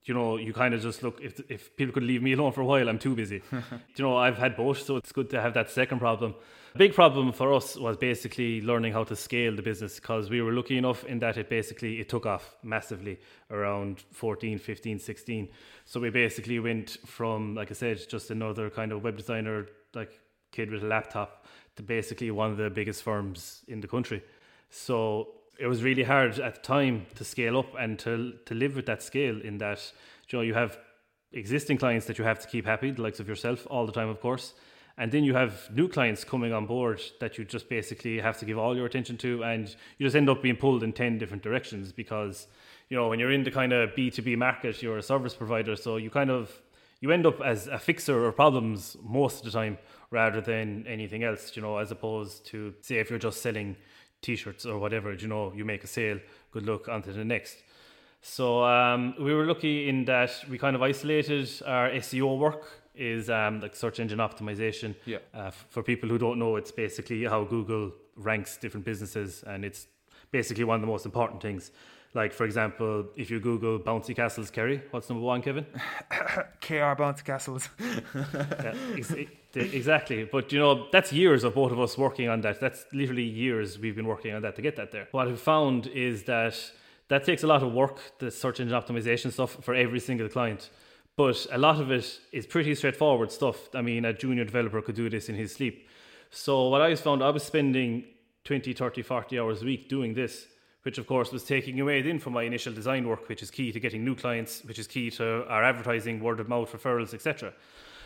you 0.04 0.14
know, 0.14 0.36
you 0.36 0.52
kind 0.52 0.74
of 0.74 0.82
just 0.82 1.02
look 1.02 1.20
if 1.20 1.40
if 1.48 1.76
people 1.76 1.92
could 1.92 2.02
leave 2.02 2.22
me 2.22 2.32
alone 2.36 2.52
for 2.52 2.60
a 2.60 2.64
while, 2.64 2.88
I'm 2.88 2.98
too 2.98 3.14
busy. 3.14 3.42
you 3.52 4.04
know, 4.04 4.16
I've 4.16 4.38
had 4.38 4.56
both, 4.56 4.82
so 4.82 4.96
it's 4.96 5.12
good 5.12 5.30
to 5.30 5.40
have 5.40 5.54
that 5.54 5.70
second 5.70 5.98
problem. 5.98 6.34
A 6.74 6.78
big 6.78 6.94
problem 6.94 7.32
for 7.32 7.52
us 7.52 7.76
was 7.76 7.98
basically 7.98 8.62
learning 8.62 8.94
how 8.94 9.04
to 9.04 9.14
scale 9.14 9.54
the 9.54 9.60
business 9.60 9.96
because 9.96 10.30
we 10.30 10.40
were 10.40 10.52
lucky 10.52 10.78
enough 10.78 11.04
in 11.04 11.18
that 11.18 11.36
it 11.36 11.50
basically 11.50 12.00
it 12.00 12.08
took 12.08 12.24
off 12.24 12.56
massively 12.62 13.20
around 13.50 14.04
14 14.12 14.58
15 14.58 14.98
16 14.98 15.48
so 15.84 16.00
we 16.00 16.08
basically 16.08 16.58
went 16.58 16.96
from 17.04 17.54
like 17.54 17.70
i 17.70 17.74
said 17.74 18.00
just 18.08 18.30
another 18.30 18.70
kind 18.70 18.90
of 18.90 19.04
web 19.04 19.18
designer 19.18 19.66
like 19.92 20.18
kid 20.50 20.70
with 20.70 20.82
a 20.82 20.86
laptop 20.86 21.44
to 21.76 21.82
basically 21.82 22.30
one 22.30 22.50
of 22.50 22.56
the 22.56 22.70
biggest 22.70 23.02
firms 23.02 23.64
in 23.68 23.82
the 23.82 23.88
country 23.88 24.22
so 24.70 25.28
it 25.58 25.66
was 25.66 25.82
really 25.82 26.02
hard 26.02 26.38
at 26.38 26.54
the 26.56 26.60
time 26.60 27.06
to 27.14 27.24
scale 27.24 27.58
up 27.58 27.74
and 27.78 27.98
to 28.00 28.34
to 28.46 28.54
live 28.54 28.76
with 28.76 28.86
that 28.86 29.02
scale 29.02 29.40
in 29.40 29.58
that 29.58 29.92
you 30.28 30.38
know 30.38 30.42
you 30.42 30.54
have 30.54 30.78
existing 31.32 31.78
clients 31.78 32.06
that 32.06 32.18
you 32.18 32.24
have 32.24 32.38
to 32.40 32.48
keep 32.48 32.66
happy 32.66 32.90
the 32.90 33.02
likes 33.02 33.20
of 33.20 33.28
yourself 33.28 33.66
all 33.70 33.86
the 33.86 33.92
time 33.92 34.08
of 34.08 34.20
course. 34.20 34.54
And 34.98 35.10
then 35.10 35.24
you 35.24 35.34
have 35.34 35.70
new 35.74 35.88
clients 35.88 36.22
coming 36.22 36.52
on 36.52 36.66
board 36.66 37.00
that 37.18 37.38
you 37.38 37.46
just 37.46 37.68
basically 37.70 38.20
have 38.20 38.38
to 38.38 38.44
give 38.44 38.58
all 38.58 38.76
your 38.76 38.84
attention 38.84 39.16
to 39.18 39.42
and 39.42 39.74
you 39.98 40.06
just 40.06 40.14
end 40.14 40.28
up 40.28 40.42
being 40.42 40.56
pulled 40.56 40.82
in 40.82 40.92
10 40.92 41.16
different 41.18 41.42
directions 41.42 41.92
because 41.92 42.46
you 42.90 42.96
know 42.96 43.08
when 43.08 43.18
you're 43.18 43.32
in 43.32 43.42
the 43.42 43.50
kind 43.50 43.72
of 43.72 43.90
b2b 43.94 44.36
market 44.36 44.82
you're 44.82 44.98
a 44.98 45.02
service 45.02 45.34
provider 45.34 45.76
so 45.76 45.96
you 45.96 46.10
kind 46.10 46.30
of 46.30 46.60
you 47.00 47.10
end 47.10 47.24
up 47.24 47.40
as 47.40 47.68
a 47.68 47.78
fixer 47.78 48.26
of 48.26 48.36
problems 48.36 48.96
most 49.02 49.38
of 49.38 49.44
the 49.46 49.50
time 49.50 49.78
rather 50.10 50.42
than 50.42 50.86
anything 50.86 51.24
else 51.24 51.56
you 51.56 51.62
know 51.62 51.78
as 51.78 51.90
opposed 51.90 52.44
to 52.44 52.74
say 52.82 52.96
if 52.96 53.08
you're 53.08 53.18
just 53.18 53.40
selling 53.40 53.74
t-shirts 54.22 54.64
or 54.64 54.78
whatever 54.78 55.12
you 55.12 55.28
know 55.28 55.52
you 55.54 55.64
make 55.64 55.84
a 55.84 55.86
sale 55.86 56.18
good 56.52 56.66
luck 56.66 56.88
onto 56.88 57.12
the 57.12 57.24
next. 57.24 57.56
So 58.20 58.64
um, 58.64 59.14
we 59.18 59.34
were 59.34 59.46
lucky 59.46 59.88
in 59.88 60.04
that 60.04 60.30
we 60.48 60.56
kind 60.56 60.76
of 60.76 60.82
isolated. 60.82 61.50
Our 61.66 61.90
seo 61.90 62.38
work 62.38 62.64
is 62.94 63.28
um, 63.28 63.60
like 63.60 63.74
search 63.74 63.98
engine 64.00 64.18
optimization. 64.18 64.94
Yeah. 65.06 65.18
Uh, 65.34 65.46
f- 65.46 65.66
for 65.70 65.82
people 65.82 66.08
who 66.08 66.18
don't 66.18 66.38
know 66.38 66.56
it's 66.56 66.70
basically 66.70 67.24
how 67.24 67.44
google 67.44 67.92
ranks 68.16 68.56
different 68.58 68.84
businesses 68.84 69.42
and 69.46 69.64
it's 69.64 69.86
basically 70.30 70.64
one 70.64 70.76
of 70.76 70.80
the 70.82 70.86
most 70.86 71.06
important 71.06 71.40
things 71.40 71.70
like 72.14 72.32
for 72.32 72.44
example 72.44 73.06
if 73.16 73.30
you 73.30 73.40
google 73.40 73.78
bouncy 73.78 74.14
castles 74.14 74.50
kerry 74.50 74.82
what's 74.90 75.08
number 75.08 75.24
one 75.24 75.40
kevin? 75.42 75.66
Kr 76.60 76.94
bouncy 77.00 77.24
castles. 77.24 77.68
Yeah, 78.14 78.74
ex- 78.96 79.14
exactly. 79.54 80.24
But 80.24 80.52
you 80.52 80.58
know 80.58 80.88
that's 80.90 81.12
years 81.12 81.44
of 81.44 81.54
both 81.54 81.72
of 81.72 81.80
us 81.80 81.98
working 81.98 82.28
on 82.28 82.40
that. 82.42 82.60
That's 82.60 82.84
literally 82.92 83.24
years 83.24 83.78
we've 83.78 83.96
been 83.96 84.06
working 84.06 84.34
on 84.34 84.42
that 84.42 84.56
to 84.56 84.62
get 84.62 84.76
that 84.76 84.92
there. 84.92 85.08
What 85.10 85.28
we 85.28 85.36
found 85.36 85.86
is 85.88 86.24
that 86.24 86.54
that 87.08 87.24
takes 87.24 87.42
a 87.42 87.46
lot 87.46 87.62
of 87.62 87.72
work 87.72 87.98
the 88.18 88.30
search 88.30 88.60
engine 88.60 88.78
optimization 88.80 89.32
stuff 89.32 89.58
for 89.62 89.74
every 89.74 90.00
single 90.00 90.28
client. 90.28 90.70
But 91.16 91.46
a 91.52 91.58
lot 91.58 91.80
of 91.80 91.90
it 91.90 92.20
is 92.32 92.46
pretty 92.46 92.74
straightforward 92.74 93.30
stuff. 93.32 93.68
I 93.74 93.82
mean 93.82 94.04
a 94.04 94.12
junior 94.12 94.44
developer 94.44 94.80
could 94.82 94.94
do 94.94 95.10
this 95.10 95.28
in 95.28 95.34
his 95.34 95.52
sleep. 95.52 95.88
So 96.30 96.68
what 96.68 96.80
i 96.80 96.94
found 96.94 97.22
i 97.22 97.30
was 97.30 97.42
spending 97.42 98.04
20 98.44 98.72
30 98.72 99.02
40 99.02 99.38
hours 99.38 99.62
a 99.62 99.64
week 99.66 99.88
doing 99.88 100.14
this 100.14 100.46
which 100.82 100.98
of 100.98 101.06
course 101.06 101.32
was 101.32 101.44
taking 101.44 101.80
away 101.80 102.02
then 102.02 102.18
from 102.18 102.32
my 102.32 102.42
initial 102.42 102.72
design 102.72 103.06
work 103.06 103.28
which 103.28 103.42
is 103.42 103.50
key 103.50 103.72
to 103.72 103.80
getting 103.80 104.04
new 104.04 104.14
clients 104.14 104.62
which 104.64 104.78
is 104.78 104.86
key 104.86 105.10
to 105.10 105.46
our 105.48 105.64
advertising 105.64 106.20
word 106.20 106.40
of 106.40 106.48
mouth 106.48 106.72
referrals 106.72 107.14
etc 107.14 107.52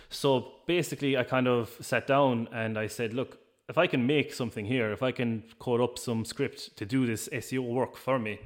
so 0.09 0.53
basically, 0.67 1.17
I 1.17 1.25
kind 1.25 1.49
of 1.49 1.77
sat 1.81 2.07
down 2.07 2.49
and 2.53 2.79
I 2.79 2.87
said, 2.87 3.13
look, 3.13 3.39
if 3.69 3.79
I 3.79 3.87
can 3.87 4.07
make 4.07 4.33
something 4.33 4.65
here, 4.65 4.93
if 4.93 5.03
I 5.03 5.11
can 5.11 5.43
code 5.59 5.81
up 5.81 5.99
some 5.99 6.25
script 6.25 6.77
to 6.77 6.87
do 6.87 7.07
this 7.07 7.29
SEO 7.33 7.69
work 7.69 7.97
for 7.97 8.19
me, 8.19 8.39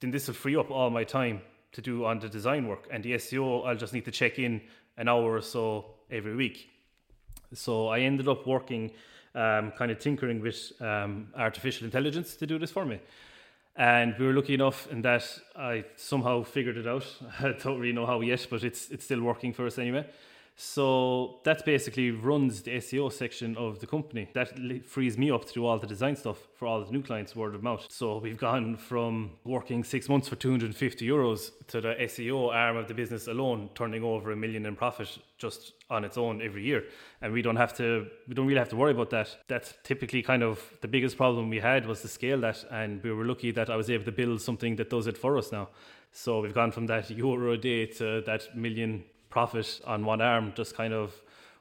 then 0.00 0.10
this 0.10 0.26
will 0.26 0.34
free 0.34 0.56
up 0.56 0.70
all 0.70 0.90
my 0.90 1.04
time 1.04 1.40
to 1.72 1.80
do 1.80 2.04
on 2.04 2.18
the 2.18 2.28
design 2.28 2.66
work. 2.66 2.88
And 2.90 3.04
the 3.04 3.12
SEO, 3.12 3.66
I'll 3.66 3.76
just 3.76 3.92
need 3.92 4.04
to 4.06 4.10
check 4.10 4.38
in 4.38 4.60
an 4.96 5.08
hour 5.08 5.34
or 5.34 5.40
so 5.40 5.86
every 6.10 6.34
week. 6.34 6.70
So 7.54 7.88
I 7.88 8.00
ended 8.00 8.26
up 8.26 8.46
working, 8.46 8.90
um, 9.34 9.70
kind 9.72 9.90
of 9.90 10.00
tinkering 10.00 10.40
with 10.40 10.72
um, 10.80 11.28
artificial 11.36 11.84
intelligence 11.84 12.34
to 12.36 12.46
do 12.46 12.58
this 12.58 12.72
for 12.72 12.84
me. 12.84 12.98
And 13.78 14.16
we 14.18 14.26
were 14.26 14.32
lucky 14.32 14.54
enough 14.54 14.88
in 14.90 15.02
that 15.02 15.22
I 15.54 15.84
somehow 15.94 16.42
figured 16.42 16.76
it 16.76 16.88
out. 16.88 17.06
I 17.40 17.52
don't 17.52 17.78
really 17.78 17.92
know 17.92 18.06
how 18.06 18.20
yet, 18.20 18.44
but 18.50 18.64
it's 18.64 18.90
it's 18.90 19.04
still 19.04 19.22
working 19.22 19.52
for 19.52 19.66
us 19.66 19.78
anyway. 19.78 20.04
So 20.60 21.36
that 21.44 21.64
basically 21.64 22.10
runs 22.10 22.62
the 22.62 22.72
SEO 22.72 23.12
section 23.12 23.56
of 23.56 23.78
the 23.78 23.86
company. 23.86 24.28
That 24.32 24.84
frees 24.84 25.16
me 25.16 25.30
up 25.30 25.44
to 25.44 25.52
do 25.52 25.64
all 25.64 25.78
the 25.78 25.86
design 25.86 26.16
stuff 26.16 26.48
for 26.56 26.66
all 26.66 26.84
the 26.84 26.90
new 26.90 27.00
clients 27.00 27.36
word 27.36 27.54
of 27.54 27.62
mouth. 27.62 27.86
So 27.90 28.18
we've 28.18 28.36
gone 28.36 28.76
from 28.76 29.30
working 29.44 29.84
six 29.84 30.08
months 30.08 30.28
for 30.28 30.34
250 30.34 31.06
euros 31.06 31.52
to 31.68 31.80
the 31.80 31.94
SEO 32.00 32.52
arm 32.52 32.76
of 32.76 32.88
the 32.88 32.94
business 32.94 33.28
alone 33.28 33.70
turning 33.76 34.02
over 34.02 34.32
a 34.32 34.36
million 34.36 34.66
in 34.66 34.74
profit 34.74 35.18
just 35.38 35.74
on 35.90 36.04
its 36.04 36.18
own 36.18 36.42
every 36.42 36.64
year. 36.64 36.86
And 37.22 37.32
we 37.32 37.40
don't 37.40 37.54
have 37.54 37.72
to, 37.76 38.08
we 38.26 38.34
don't 38.34 38.48
really 38.48 38.58
have 38.58 38.70
to 38.70 38.76
worry 38.76 38.90
about 38.90 39.10
that. 39.10 39.36
That's 39.46 39.74
typically 39.84 40.22
kind 40.22 40.42
of 40.42 40.60
the 40.80 40.88
biggest 40.88 41.16
problem 41.16 41.50
we 41.50 41.60
had 41.60 41.86
was 41.86 42.00
to 42.00 42.08
scale 42.08 42.40
that. 42.40 42.64
And 42.72 43.00
we 43.04 43.12
were 43.12 43.24
lucky 43.24 43.52
that 43.52 43.70
I 43.70 43.76
was 43.76 43.90
able 43.90 44.06
to 44.06 44.12
build 44.12 44.42
something 44.42 44.74
that 44.74 44.90
does 44.90 45.06
it 45.06 45.16
for 45.16 45.38
us 45.38 45.52
now. 45.52 45.68
So 46.10 46.40
we've 46.40 46.52
gone 46.52 46.72
from 46.72 46.86
that 46.88 47.10
euro 47.10 47.52
a 47.52 47.56
day 47.56 47.86
to 47.86 48.22
that 48.22 48.56
million 48.56 49.04
profit 49.30 49.80
on 49.86 50.04
one 50.04 50.20
arm 50.20 50.52
just 50.56 50.74
kind 50.74 50.92
of 50.92 51.14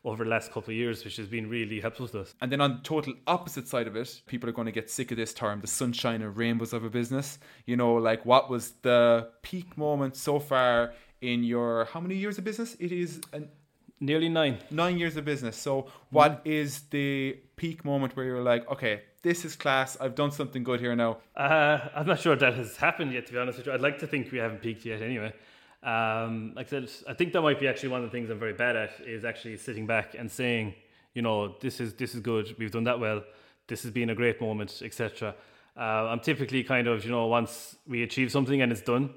over 0.06 0.24
the 0.24 0.30
last 0.30 0.52
couple 0.52 0.72
of 0.72 0.78
years, 0.78 1.04
which 1.04 1.18
has 1.18 1.28
been 1.28 1.50
really 1.50 1.82
helpful 1.82 2.08
to 2.08 2.22
us. 2.22 2.34
And 2.40 2.52
then 2.52 2.62
on 2.62 2.78
the 2.78 2.84
total 2.84 3.14
opposite 3.26 3.68
side 3.68 3.88
of 3.88 3.96
it, 3.96 4.22
people 4.26 4.50
are 4.50 4.54
going 4.54 4.68
to 4.68 4.72
get 4.72 4.90
sick 4.90 5.12
of 5.12 5.18
this 5.18 5.34
term, 5.34 5.60
the 5.60 5.68
sunshine 5.68 6.22
and 6.22 6.36
rainbows 6.36 6.72
of 6.72 6.84
a 6.86 6.90
business. 6.90 7.40
You 7.66 7.76
know, 7.76 7.96
like 7.96 8.26
what 8.26 8.50
was 8.50 8.72
the 8.84 9.30
peak 9.42 9.78
moment 9.78 10.16
so 10.16 10.40
far 10.40 10.94
in 11.22 11.44
your 11.44 11.86
how 11.86 12.00
many 12.00 12.16
years 12.16 12.38
of 12.38 12.44
business? 12.44 12.76
It 12.80 12.92
is 12.92 13.20
an 13.34 13.50
nearly 14.00 14.30
nine. 14.30 14.60
Nine 14.72 14.98
years 14.98 15.18
of 15.18 15.26
business. 15.26 15.58
So 15.58 15.88
what 16.10 16.44
mm. 16.44 16.52
is 16.52 16.82
the 16.90 17.40
peak 17.56 17.84
moment 17.84 18.16
where 18.16 18.26
you're 18.26 18.44
like, 18.44 18.70
okay, 18.72 19.02
this 19.24 19.44
is 19.44 19.56
class. 19.56 19.98
I've 20.00 20.16
done 20.16 20.32
something 20.32 20.64
good 20.64 20.80
here 20.80 20.96
now. 20.96 21.18
Uh, 21.36 21.80
I'm 21.96 22.08
not 22.08 22.20
sure 22.20 22.36
that 22.36 22.54
has 22.54 22.78
happened 22.78 23.14
yet. 23.14 23.26
To 23.28 23.34
be 23.34 23.40
honest 23.40 23.58
with 23.58 23.68
you, 23.68 23.74
I'd 23.74 23.82
like 23.82 24.00
to 24.00 24.08
think 24.08 24.32
we 24.32 24.38
haven't 24.38 24.62
peaked 24.62 24.86
yet. 24.86 25.02
Anyway, 25.02 25.34
um, 25.84 26.54
like 26.56 26.68
I 26.68 26.70
said, 26.70 26.90
I 27.08 27.14
think 27.14 27.34
that 27.34 27.42
might 27.42 27.60
be 27.60 27.68
actually 27.68 27.90
one 27.90 28.04
of 28.04 28.10
the 28.10 28.12
things 28.12 28.30
I'm 28.30 28.40
very 28.40 28.54
bad 28.54 28.76
at 28.76 28.92
is 29.06 29.24
actually 29.24 29.58
sitting 29.58 29.86
back 29.86 30.16
and 30.18 30.30
saying, 30.30 30.74
you 31.14 31.22
know, 31.22 31.56
this 31.62 31.80
is 31.80 31.94
this 31.94 32.16
is 32.16 32.22
good. 32.22 32.56
We've 32.58 32.72
done 32.72 32.86
that 32.86 33.00
well. 33.00 33.24
this 33.68 33.84
has 33.84 33.92
been 33.92 34.10
a 34.10 34.16
great 34.16 34.40
moment, 34.42 34.82
etc. 34.84 35.36
Uh, 35.76 35.80
I'm 35.82 36.20
typically 36.20 36.64
kind 36.64 36.88
of, 36.88 37.06
you 37.06 37.12
know, 37.12 37.28
once 37.28 37.76
we 37.88 38.02
achieve 38.04 38.32
something 38.32 38.62
and 38.62 38.72
it's 38.72 38.82
done, 38.82 39.12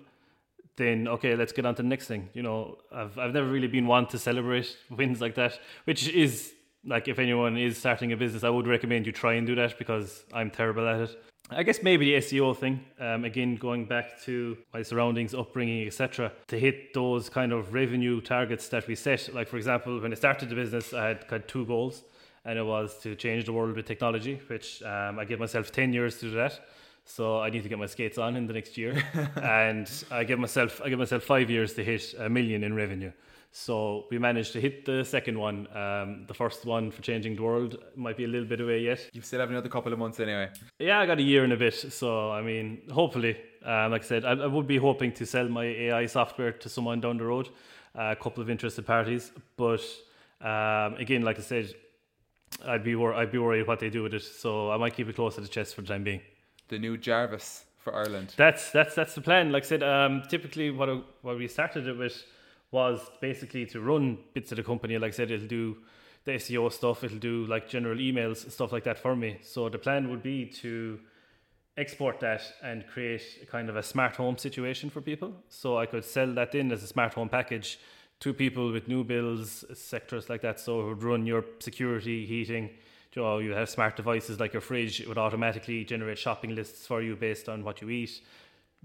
then 0.76 1.08
okay, 1.08 1.34
let's 1.34 1.52
get 1.52 1.64
on 1.64 1.74
to 1.76 1.82
the 1.82 1.88
next 1.88 2.06
thing. 2.06 2.28
You 2.34 2.42
know, 2.42 2.78
I've 2.92 3.18
I've 3.18 3.32
never 3.32 3.48
really 3.48 3.68
been 3.68 3.86
one 3.86 4.06
to 4.08 4.18
celebrate 4.18 4.76
wins 4.90 5.20
like 5.20 5.34
that, 5.36 5.58
which 5.84 6.08
is 6.08 6.52
like 6.84 7.08
if 7.08 7.18
anyone 7.18 7.56
is 7.56 7.78
starting 7.78 8.12
a 8.12 8.16
business, 8.16 8.44
I 8.44 8.50
would 8.50 8.66
recommend 8.66 9.06
you 9.06 9.12
try 9.12 9.34
and 9.34 9.46
do 9.46 9.54
that 9.56 9.78
because 9.78 10.24
I'm 10.32 10.50
terrible 10.50 10.86
at 10.88 11.00
it. 11.00 11.22
I 11.52 11.64
guess 11.64 11.82
maybe 11.82 12.12
the 12.12 12.18
SEO 12.18 12.56
thing, 12.56 12.80
um, 13.00 13.24
again, 13.24 13.56
going 13.56 13.84
back 13.84 14.22
to 14.22 14.56
my 14.72 14.82
surroundings, 14.82 15.34
upbringing, 15.34 15.84
etc., 15.84 16.30
to 16.46 16.58
hit 16.58 16.94
those 16.94 17.28
kind 17.28 17.52
of 17.52 17.74
revenue 17.74 18.20
targets 18.20 18.68
that 18.68 18.86
we 18.86 18.94
set. 18.94 19.34
Like, 19.34 19.48
for 19.48 19.56
example, 19.56 20.00
when 20.00 20.12
I 20.12 20.14
started 20.14 20.48
the 20.48 20.54
business, 20.54 20.94
I 20.94 21.08
had, 21.08 21.24
had 21.28 21.48
two 21.48 21.66
goals, 21.66 22.04
and 22.44 22.56
it 22.56 22.64
was 22.64 23.00
to 23.00 23.16
change 23.16 23.46
the 23.46 23.52
world 23.52 23.74
with 23.74 23.86
technology, 23.86 24.40
which 24.46 24.80
um, 24.84 25.18
I 25.18 25.24
gave 25.24 25.40
myself 25.40 25.72
10 25.72 25.92
years 25.92 26.20
to 26.20 26.30
do 26.30 26.36
that. 26.36 26.60
So 27.04 27.40
I 27.40 27.50
need 27.50 27.64
to 27.64 27.68
get 27.68 27.78
my 27.78 27.86
skates 27.86 28.18
on 28.18 28.36
in 28.36 28.46
the 28.46 28.52
next 28.52 28.78
year, 28.78 29.02
and 29.42 29.90
I 30.12 30.22
give 30.22 30.38
myself 30.38 30.80
I 30.84 30.88
give 30.88 30.98
myself 31.00 31.24
five 31.24 31.50
years 31.50 31.74
to 31.74 31.82
hit 31.82 32.14
a 32.18 32.28
million 32.28 32.62
in 32.62 32.74
revenue. 32.74 33.10
So 33.52 34.06
we 34.10 34.18
managed 34.18 34.52
to 34.52 34.60
hit 34.60 34.84
the 34.84 35.04
second 35.04 35.36
one. 35.38 35.66
Um, 35.76 36.24
the 36.28 36.34
first 36.34 36.64
one 36.64 36.90
for 36.92 37.02
changing 37.02 37.34
the 37.34 37.42
world 37.42 37.78
might 37.96 38.16
be 38.16 38.24
a 38.24 38.28
little 38.28 38.46
bit 38.46 38.60
away 38.60 38.80
yet. 38.80 39.00
You 39.12 39.22
still 39.22 39.40
have 39.40 39.50
another 39.50 39.68
couple 39.68 39.92
of 39.92 39.98
months 39.98 40.20
anyway. 40.20 40.50
Yeah, 40.78 41.00
I 41.00 41.06
got 41.06 41.18
a 41.18 41.22
year 41.22 41.42
and 41.42 41.52
a 41.52 41.56
bit. 41.56 41.74
So 41.74 42.30
I 42.30 42.42
mean, 42.42 42.82
hopefully, 42.92 43.36
um, 43.64 43.90
like 43.90 44.02
I 44.04 44.06
said, 44.06 44.24
I, 44.24 44.32
I, 44.32 44.46
would 44.46 44.68
be 44.68 44.76
hoping 44.76 45.12
to 45.14 45.26
sell 45.26 45.48
my 45.48 45.64
AI 45.64 46.06
software 46.06 46.52
to 46.52 46.68
someone 46.68 47.00
down 47.00 47.18
the 47.18 47.24
road, 47.24 47.48
uh, 47.98 48.14
a 48.16 48.16
couple 48.16 48.40
of 48.40 48.50
interested 48.50 48.86
parties. 48.86 49.32
But 49.56 49.82
um, 50.40 50.94
again, 50.94 51.22
like 51.22 51.38
I 51.38 51.42
said, 51.42 51.74
I'd 52.64 52.84
be 52.84 52.94
wor- 52.94 53.14
I'd 53.14 53.32
be 53.32 53.38
worried 53.38 53.66
what 53.66 53.80
they 53.80 53.90
do 53.90 54.04
with 54.04 54.14
it. 54.14 54.22
So 54.22 54.70
I 54.70 54.76
might 54.76 54.94
keep 54.94 55.08
it 55.08 55.16
close 55.16 55.34
to 55.34 55.40
the 55.40 55.48
chest 55.48 55.74
for 55.74 55.82
the 55.82 55.88
time 55.88 56.04
being. 56.04 56.20
The 56.68 56.78
new 56.78 56.96
Jarvis 56.96 57.64
for 57.78 57.96
Ireland. 57.96 58.32
That's 58.36 58.70
that's 58.70 58.94
that's 58.94 59.16
the 59.16 59.22
plan. 59.22 59.50
Like 59.50 59.64
I 59.64 59.66
said, 59.66 59.82
um, 59.82 60.22
typically 60.28 60.70
what 60.70 60.88
what 61.22 61.36
we 61.36 61.48
started 61.48 61.88
it 61.88 61.98
with 61.98 62.22
was 62.70 63.11
basically 63.20 63.66
to 63.66 63.80
run 63.80 64.18
bits 64.35 64.52
of 64.52 64.56
the 64.56 64.62
company. 64.62 64.96
Like 64.98 65.12
I 65.12 65.16
said, 65.16 65.30
it'll 65.30 65.46
do 65.46 65.76
the 66.24 66.33
SEO 66.33 66.70
stuff, 66.72 67.02
it'll 67.02 67.18
do 67.18 67.46
like 67.46 67.68
general 67.68 67.96
emails, 67.96 68.50
stuff 68.50 68.72
like 68.72 68.85
that 68.85 68.98
for 68.98 69.16
me. 69.16 69.38
So 69.42 69.68
the 69.68 69.78
plan 69.78 70.11
would 70.11 70.22
be 70.22 70.46
to 70.46 71.00
export 71.76 72.20
that 72.20 72.42
and 72.62 72.87
create 72.87 73.22
a 73.42 73.46
kind 73.46 73.70
of 73.70 73.76
a 73.76 73.83
smart 73.83 74.16
home 74.16 74.37
situation 74.37 74.90
for 74.90 75.00
people. 75.00 75.33
So 75.48 75.78
I 75.78 75.87
could 75.87 76.04
sell 76.04 76.33
that 76.35 76.54
in 76.54 76.72
as 76.72 76.83
a 76.83 76.87
smart 76.87 77.14
home 77.14 77.28
package 77.28 77.78
to 78.20 78.35
people 78.35 78.70
with 78.70 78.87
new 78.87 79.02
bills, 79.02 79.64
sectors 79.72 80.28
like 80.28 80.42
that. 80.42 80.61
So 80.61 80.80
it 80.83 80.88
would 80.88 81.02
run 81.02 81.26
your 81.26 81.44
security, 81.59 82.26
heating. 82.26 82.70
You 83.14 83.22
know, 83.22 83.38
you 83.38 83.52
have 83.52 83.70
smart 83.70 83.96
devices 83.96 84.38
like 84.38 84.52
your 84.52 84.61
fridge. 84.61 85.00
It 85.00 85.09
would 85.09 85.18
automatically 85.18 85.85
generate 85.85 86.18
shopping 86.18 86.54
lists 86.54 86.87
for 86.87 87.02
you 87.02 87.16
based 87.16 87.48
on 87.48 87.64
what 87.64 87.80
you 87.80 87.88
eat 87.88 88.20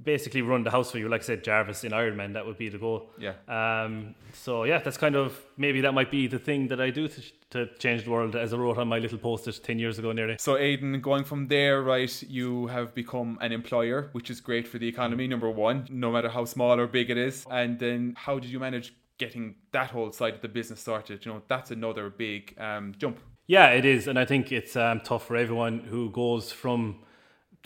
basically 0.03 0.41
run 0.41 0.63
the 0.63 0.71
house 0.71 0.91
for 0.91 0.97
you. 0.97 1.07
Like 1.07 1.21
I 1.21 1.23
said, 1.23 1.43
Jarvis 1.43 1.83
in 1.83 1.91
Ironman, 1.91 2.33
that 2.33 2.45
would 2.45 2.57
be 2.57 2.69
the 2.69 2.77
goal. 2.77 3.09
Yeah. 3.17 3.33
Um, 3.47 4.15
so 4.33 4.65
yeah, 4.65 4.79
that's 4.79 4.97
kind 4.97 5.15
of 5.15 5.39
maybe 5.57 5.81
that 5.81 5.93
might 5.93 6.11
be 6.11 6.27
the 6.27 6.39
thing 6.39 6.67
that 6.67 6.81
I 6.81 6.89
do 6.89 7.07
to, 7.07 7.21
to 7.51 7.67
change 7.77 8.03
the 8.03 8.11
world, 8.11 8.35
as 8.35 8.53
I 8.53 8.57
wrote 8.57 8.77
on 8.77 8.87
my 8.87 8.99
little 8.99 9.17
post-it 9.17 9.61
ten 9.63 9.79
years 9.79 9.97
ago, 9.97 10.11
nearly. 10.11 10.35
So 10.39 10.57
Aidan, 10.57 10.99
going 11.01 11.23
from 11.23 11.47
there, 11.47 11.81
right, 11.81 12.23
you 12.23 12.67
have 12.67 12.93
become 12.93 13.37
an 13.41 13.51
employer, 13.51 14.09
which 14.11 14.29
is 14.29 14.41
great 14.41 14.67
for 14.67 14.77
the 14.77 14.87
economy. 14.87 15.27
Number 15.27 15.49
one, 15.49 15.87
no 15.89 16.11
matter 16.11 16.29
how 16.29 16.45
small 16.45 16.79
or 16.79 16.87
big 16.87 17.09
it 17.09 17.17
is, 17.17 17.45
and 17.49 17.79
then 17.79 18.15
how 18.17 18.37
did 18.39 18.51
you 18.51 18.59
manage 18.59 18.93
getting 19.17 19.55
that 19.71 19.91
whole 19.91 20.11
side 20.11 20.33
of 20.33 20.41
the 20.41 20.49
business 20.49 20.81
started? 20.81 21.25
You 21.25 21.33
know, 21.33 21.41
that's 21.47 21.71
another 21.71 22.09
big 22.09 22.53
um, 22.59 22.93
jump. 22.97 23.19
Yeah, 23.47 23.69
it 23.69 23.85
is, 23.85 24.07
and 24.07 24.19
I 24.19 24.25
think 24.25 24.51
it's 24.51 24.75
um, 24.75 24.99
tough 25.01 25.27
for 25.27 25.37
everyone 25.37 25.79
who 25.79 26.09
goes 26.09 26.51
from 26.51 27.04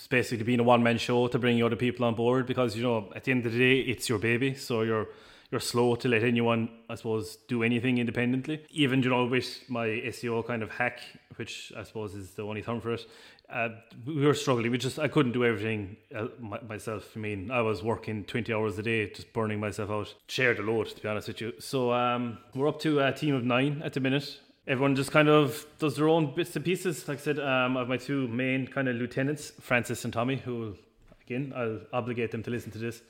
basically 0.07 0.43
being 0.43 0.59
a 0.59 0.63
one 0.63 0.83
man 0.83 0.97
show 0.97 1.27
to 1.27 1.39
bring 1.39 1.61
other 1.63 1.75
people 1.75 2.05
on 2.05 2.15
board 2.15 2.45
because 2.45 2.75
you 2.75 2.83
know 2.83 3.11
at 3.15 3.23
the 3.23 3.31
end 3.31 3.45
of 3.45 3.53
the 3.53 3.59
day 3.59 3.79
it's 3.79 4.09
your 4.09 4.19
baby, 4.19 4.53
so 4.55 4.81
you're 4.81 5.07
you're 5.51 5.59
slow 5.59 5.95
to 5.95 6.07
let 6.07 6.23
anyone, 6.23 6.69
I 6.89 6.95
suppose, 6.95 7.37
do 7.47 7.63
anything 7.63 7.97
independently. 7.97 8.63
Even 8.69 9.01
you 9.01 9.09
know 9.09 9.25
with 9.25 9.61
my 9.67 9.87
SEO 9.87 10.45
kind 10.45 10.61
of 10.61 10.69
hack, 10.69 10.99
which 11.37 11.73
I 11.75 11.83
suppose 11.83 12.13
is 12.13 12.31
the 12.31 12.43
only 12.43 12.61
term 12.61 12.81
for 12.81 12.93
it. 12.93 13.05
Uh, 13.51 13.69
we 14.05 14.25
were 14.25 14.35
struggling. 14.35 14.71
We 14.71 14.77
just 14.77 14.99
I 14.99 15.07
couldn't 15.07 15.31
do 15.31 15.43
everything 15.43 15.97
uh, 16.15 16.27
my, 16.39 16.59
myself. 16.61 17.13
I 17.15 17.19
mean, 17.19 17.49
I 17.49 17.61
was 17.61 17.81
working 17.81 18.23
twenty 18.25 18.53
hours 18.53 18.77
a 18.77 18.83
day, 18.83 19.09
just 19.09 19.33
burning 19.33 19.59
myself 19.59 19.89
out. 19.89 20.13
Share 20.27 20.53
the 20.53 20.61
load, 20.61 20.87
to 20.89 21.01
be 21.01 21.07
honest 21.07 21.27
with 21.27 21.41
you. 21.41 21.53
So 21.59 21.91
um, 21.91 22.37
we're 22.53 22.67
up 22.67 22.79
to 22.81 22.99
a 22.99 23.11
team 23.11 23.33
of 23.33 23.43
nine 23.43 23.81
at 23.83 23.93
the 23.93 23.99
minute 23.99 24.39
everyone 24.69 24.95
just 24.95 25.11
kind 25.11 25.27
of 25.27 25.65
does 25.79 25.95
their 25.95 26.07
own 26.07 26.33
bits 26.35 26.55
and 26.55 26.63
pieces. 26.63 27.07
Like 27.07 27.17
I 27.17 27.21
said, 27.21 27.39
um, 27.39 27.75
I 27.75 27.81
have 27.81 27.89
my 27.89 27.97
two 27.97 28.27
main 28.27 28.67
kind 28.67 28.87
of 28.87 28.95
lieutenants, 28.95 29.51
Francis 29.59 30.05
and 30.05 30.13
Tommy, 30.13 30.37
who, 30.37 30.75
again, 31.25 31.51
I'll 31.55 31.81
obligate 31.91 32.31
them 32.31 32.43
to 32.43 32.51
listen 32.51 32.71
to 32.71 32.77
this. 32.77 33.01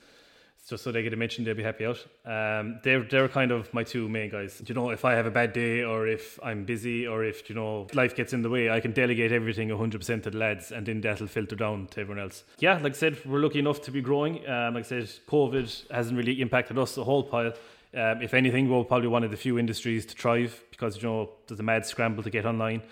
Just 0.68 0.84
so 0.84 0.92
they 0.92 1.02
get 1.02 1.12
a 1.14 1.16
mention, 1.16 1.42
they'll 1.44 1.54
be 1.54 1.62
happy 1.62 1.86
out. 1.86 2.06
Um, 2.26 2.80
they're 2.82 3.02
they're 3.02 3.28
kind 3.28 3.50
of 3.50 3.72
my 3.72 3.82
two 3.82 4.10
main 4.10 4.30
guys. 4.30 4.58
Do 4.58 4.64
You 4.68 4.74
know, 4.74 4.90
if 4.90 5.06
I 5.06 5.14
have 5.14 5.24
a 5.24 5.30
bad 5.30 5.54
day, 5.54 5.82
or 5.84 6.06
if 6.06 6.38
I'm 6.42 6.64
busy, 6.64 7.06
or 7.06 7.24
if 7.24 7.48
you 7.48 7.56
know 7.56 7.86
life 7.94 8.14
gets 8.14 8.34
in 8.34 8.42
the 8.42 8.50
way, 8.50 8.70
I 8.70 8.78
can 8.78 8.92
delegate 8.92 9.32
everything 9.32 9.70
100% 9.70 10.22
to 10.24 10.30
the 10.30 10.36
lads, 10.36 10.70
and 10.70 10.84
then 10.84 11.00
that'll 11.00 11.28
filter 11.28 11.56
down 11.56 11.86
to 11.92 12.02
everyone 12.02 12.22
else. 12.22 12.44
Yeah, 12.58 12.74
like 12.74 12.92
I 12.92 12.96
said, 12.96 13.24
we're 13.24 13.38
lucky 13.38 13.58
enough 13.58 13.80
to 13.82 13.90
be 13.90 14.02
growing. 14.02 14.46
Um, 14.46 14.74
like 14.74 14.84
I 14.84 14.88
said, 14.88 15.10
COVID 15.26 15.90
hasn't 15.90 16.16
really 16.16 16.42
impacted 16.42 16.78
us 16.78 16.98
a 16.98 17.04
whole 17.04 17.22
pile. 17.22 17.54
Um, 17.92 18.22
if 18.22 18.34
anything, 18.34 18.68
we're 18.68 18.84
probably 18.84 19.08
one 19.08 19.24
of 19.24 19.30
the 19.30 19.36
few 19.36 19.58
industries 19.58 20.06
to 20.06 20.14
thrive 20.14 20.62
because 20.70 20.96
you 20.96 21.02
know 21.02 21.30
there's 21.46 21.60
a 21.60 21.64
mad 21.64 21.84
scramble 21.86 22.22
to 22.22 22.30
get 22.30 22.46
online. 22.46 22.82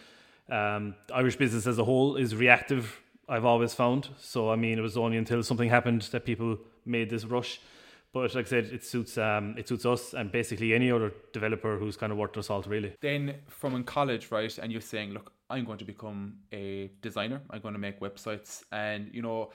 Um, 0.51 0.95
Irish 1.15 1.37
business 1.37 1.67
as 1.67 1.79
a 1.79 1.85
whole 1.85 2.17
is 2.17 2.35
reactive. 2.35 3.01
I've 3.29 3.45
always 3.45 3.75
found. 3.75 4.09
So 4.19 4.51
I 4.51 4.57
mean, 4.57 4.79
it 4.79 4.83
was 4.83 4.97
only 4.97 5.17
until 5.17 5.43
something 5.43 5.69
happened 5.69 6.03
that 6.03 6.25
people 6.25 6.59
made 6.85 7.11
this 7.11 7.25
rush. 7.25 7.61
But 8.13 8.35
like 8.35 8.47
I 8.47 8.49
said, 8.49 8.65
it 8.67 8.85
suits 8.85 9.19
um, 9.19 9.55
it 9.59 9.69
suits 9.69 9.85
us 9.85 10.15
and 10.15 10.33
basically 10.33 10.75
any 10.75 10.91
other 10.91 11.13
developer 11.33 11.77
who's 11.77 11.97
kind 11.97 12.11
of 12.11 12.19
worth 12.19 12.33
their 12.33 12.43
salt, 12.43 12.67
really. 12.67 12.95
Then 13.01 13.37
from 13.47 13.75
in 13.75 13.85
college, 13.85 14.31
right, 14.31 14.57
and 14.59 14.73
you're 14.73 14.81
saying, 14.81 15.11
look, 15.11 15.33
I'm 15.51 15.65
going 15.65 15.79
to 15.79 15.85
become 15.85 16.39
a 16.53 16.91
designer. 17.03 17.43
I'm 17.51 17.61
going 17.61 17.75
to 17.75 17.81
make 17.81 18.01
websites, 18.01 18.65
and 18.73 19.11
you 19.13 19.21
know, 19.21 19.53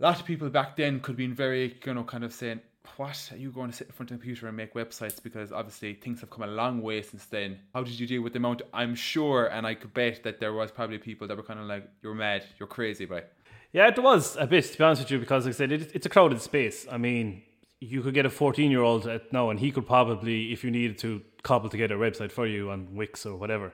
a 0.00 0.02
lot 0.02 0.18
of 0.18 0.24
people 0.24 0.48
back 0.48 0.76
then 0.76 1.00
could 1.00 1.16
been 1.16 1.34
very, 1.34 1.76
you 1.84 1.94
know, 1.94 2.04
kind 2.04 2.24
of 2.24 2.32
saying, 2.32 2.60
what? 2.96 3.30
Are 3.32 3.36
you 3.36 3.50
going 3.50 3.70
to 3.70 3.76
sit 3.76 3.86
in 3.88 3.92
front 3.92 4.10
of 4.10 4.16
a 4.16 4.18
computer 4.18 4.48
and 4.48 4.56
make 4.56 4.74
websites? 4.74 5.22
Because 5.22 5.52
obviously 5.52 5.94
things 5.94 6.20
have 6.20 6.30
come 6.30 6.42
a 6.42 6.46
long 6.46 6.82
way 6.82 7.02
since 7.02 7.26
then. 7.26 7.58
How 7.74 7.82
did 7.82 7.98
you 7.98 8.06
deal 8.06 8.22
with 8.22 8.32
the 8.32 8.38
amount? 8.38 8.62
I'm 8.72 8.94
sure 8.94 9.46
and 9.46 9.66
i 9.66 9.74
could 9.74 9.94
bet 9.94 10.22
that 10.22 10.40
there 10.40 10.52
was 10.52 10.70
probably 10.70 10.98
people 10.98 11.26
that 11.28 11.36
were 11.36 11.42
kind 11.42 11.60
of 11.60 11.66
like 11.66 11.88
you're 12.02 12.14
mad. 12.14 12.44
You're 12.58 12.66
crazy 12.68 13.04
but 13.04 13.32
yeah 13.72 13.88
it 13.88 13.98
was 14.02 14.36
a 14.36 14.46
bit 14.46 14.64
to 14.64 14.78
be 14.78 14.84
honest 14.84 15.02
with 15.02 15.10
you 15.10 15.18
because 15.18 15.44
like 15.44 15.54
i 15.54 15.56
said 15.56 15.72
it, 15.72 15.90
it's 15.94 16.06
a 16.06 16.08
crowded 16.08 16.40
space. 16.40 16.86
I 16.90 16.98
mean 16.98 17.42
you 17.80 18.02
could 18.02 18.14
get 18.14 18.26
a 18.26 18.30
14 18.30 18.70
year 18.70 18.82
old 18.82 19.06
at 19.06 19.32
now 19.32 19.50
and 19.50 19.60
he 19.60 19.70
could 19.70 19.86
probably 19.86 20.52
if 20.52 20.64
you 20.64 20.70
needed 20.70 20.98
to 20.98 21.22
cobble 21.42 21.68
together 21.68 22.02
a 22.02 22.10
website 22.10 22.32
for 22.32 22.46
you 22.46 22.70
on 22.70 22.94
wix 22.94 23.24
or 23.24 23.36
whatever. 23.36 23.72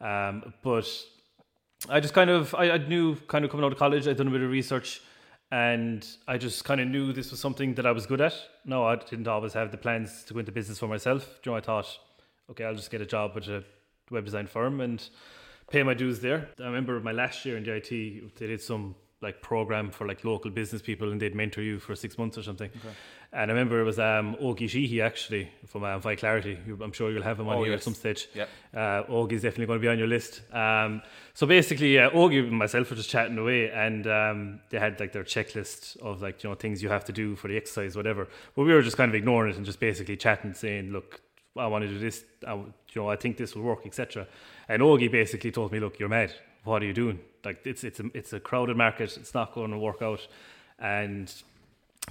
Um, 0.00 0.52
but 0.62 0.86
i 1.88 2.00
just 2.00 2.14
kind 2.14 2.30
of 2.30 2.54
I, 2.54 2.72
I 2.72 2.78
knew 2.78 3.14
kind 3.28 3.44
of 3.44 3.50
coming 3.50 3.64
out 3.64 3.72
of 3.72 3.78
college 3.78 4.08
i'd 4.08 4.16
done 4.16 4.28
a 4.28 4.30
bit 4.30 4.42
of 4.42 4.50
research 4.50 5.00
and 5.50 6.06
I 6.26 6.36
just 6.36 6.64
kind 6.64 6.80
of 6.80 6.88
knew 6.88 7.12
this 7.12 7.30
was 7.30 7.40
something 7.40 7.74
that 7.74 7.86
I 7.86 7.92
was 7.92 8.06
good 8.06 8.20
at. 8.20 8.34
No, 8.64 8.84
I 8.84 8.96
didn't 8.96 9.28
always 9.28 9.54
have 9.54 9.70
the 9.70 9.78
plans 9.78 10.24
to 10.24 10.34
go 10.34 10.40
into 10.40 10.52
business 10.52 10.78
for 10.78 10.88
myself. 10.88 11.38
You 11.44 11.52
know, 11.52 11.56
I 11.56 11.60
thought, 11.60 11.86
okay, 12.50 12.64
I'll 12.64 12.74
just 12.74 12.90
get 12.90 13.00
a 13.00 13.06
job 13.06 13.34
with 13.34 13.48
a 13.48 13.64
web 14.10 14.24
design 14.24 14.46
firm 14.46 14.80
and 14.80 15.08
pay 15.70 15.82
my 15.82 15.94
dues 15.94 16.20
there. 16.20 16.48
I 16.60 16.64
remember 16.64 17.00
my 17.00 17.12
last 17.12 17.44
year 17.46 17.56
in 17.56 17.64
the 17.64 17.74
IT, 17.74 18.36
they 18.36 18.46
did 18.46 18.60
some 18.60 18.94
like 19.20 19.42
program 19.42 19.90
for 19.90 20.06
like 20.06 20.24
local 20.24 20.50
business 20.50 20.80
people 20.80 21.10
and 21.10 21.20
they'd 21.20 21.34
mentor 21.34 21.62
you 21.62 21.78
for 21.78 21.96
six 21.96 22.18
months 22.18 22.38
or 22.38 22.42
something. 22.42 22.70
Okay. 22.70 22.94
And 23.30 23.50
I 23.50 23.54
remember 23.54 23.78
it 23.80 23.84
was 23.84 23.98
um, 23.98 24.36
Ogie 24.36 24.70
Sheehy 24.70 25.02
actually 25.02 25.50
from 25.66 25.84
um, 25.84 26.00
Clarity. 26.00 26.58
I'm 26.82 26.92
sure 26.92 27.10
you'll 27.10 27.22
have 27.22 27.38
him 27.38 27.48
on 27.48 27.58
oh, 27.58 27.62
here 27.62 27.72
yes. 27.72 27.80
at 27.80 27.84
some 27.84 27.94
stage. 27.94 28.26
Yep. 28.34 28.48
Uh, 28.74 29.02
Ogie's 29.04 29.42
definitely 29.42 29.66
going 29.66 29.78
to 29.78 29.82
be 29.82 29.88
on 29.88 29.98
your 29.98 30.06
list. 30.06 30.40
Um, 30.50 31.02
so 31.34 31.46
basically, 31.46 31.98
uh, 31.98 32.08
Ogie 32.10 32.48
and 32.48 32.52
myself 32.52 32.88
were 32.88 32.96
just 32.96 33.10
chatting 33.10 33.36
away, 33.36 33.70
and 33.70 34.06
um, 34.06 34.60
they 34.70 34.78
had 34.78 34.98
like 34.98 35.12
their 35.12 35.24
checklist 35.24 35.98
of 35.98 36.22
like 36.22 36.42
you 36.42 36.48
know 36.48 36.56
things 36.56 36.82
you 36.82 36.88
have 36.88 37.04
to 37.04 37.12
do 37.12 37.36
for 37.36 37.48
the 37.48 37.56
exercise, 37.58 37.96
whatever. 37.96 38.28
But 38.56 38.62
we 38.62 38.72
were 38.72 38.80
just 38.80 38.96
kind 38.96 39.10
of 39.10 39.14
ignoring 39.14 39.52
it 39.52 39.56
and 39.58 39.66
just 39.66 39.78
basically 39.78 40.16
chatting, 40.16 40.54
saying, 40.54 40.90
"Look, 40.90 41.20
I 41.54 41.66
want 41.66 41.84
to 41.84 41.88
do 41.88 41.98
this. 41.98 42.24
I, 42.46 42.54
you 42.54 42.72
know, 42.96 43.10
I 43.10 43.16
think 43.16 43.36
this 43.36 43.54
will 43.54 43.62
work, 43.62 43.84
etc." 43.84 44.26
And 44.70 44.80
Ogie 44.80 45.12
basically 45.12 45.50
told 45.52 45.70
me, 45.70 45.80
"Look, 45.80 45.98
you're 45.98 46.08
mad. 46.08 46.32
What 46.64 46.82
are 46.82 46.86
you 46.86 46.94
doing? 46.94 47.20
Like 47.44 47.60
it's 47.66 47.84
it's 47.84 48.00
a 48.00 48.04
it's 48.14 48.32
a 48.32 48.40
crowded 48.40 48.78
market. 48.78 49.18
It's 49.18 49.34
not 49.34 49.52
going 49.52 49.70
to 49.70 49.78
work 49.78 50.00
out." 50.00 50.26
And 50.80 51.30